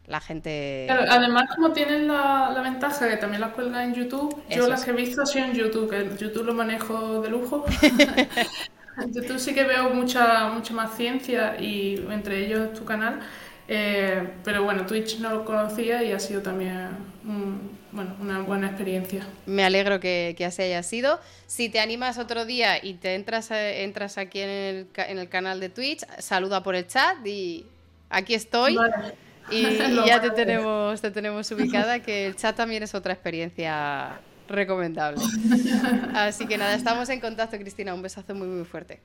[0.10, 0.86] la gente...
[0.88, 4.68] Claro, además como tienen la, la, ventaja que también las cuelga en YouTube, Eso yo
[4.68, 7.64] las que he visto sido en YouTube, que YouTube lo manejo de lujo.
[8.98, 13.20] en YouTube sí que veo mucha, mucha más ciencia y entre ellos tu canal.
[13.68, 16.90] Eh, pero bueno, Twitch no lo conocía y ha sido también
[17.24, 19.28] un, bueno, una buena experiencia.
[19.46, 21.20] Me alegro que, que, así haya sido.
[21.46, 25.60] Si te animas otro día y te entras, entras aquí en el, en el canal
[25.60, 27.68] de Twitch, saluda por el chat y
[28.10, 28.76] aquí estoy.
[28.76, 29.29] Vale.
[29.52, 34.20] Y, y ya te tenemos, te tenemos ubicada, que el chat también es otra experiencia
[34.48, 35.22] recomendable.
[36.14, 37.94] Así que nada, estamos en contacto, Cristina.
[37.94, 39.00] Un besazo muy, muy fuerte.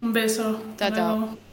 [0.00, 0.62] Un beso.
[0.78, 1.49] Chao, chao.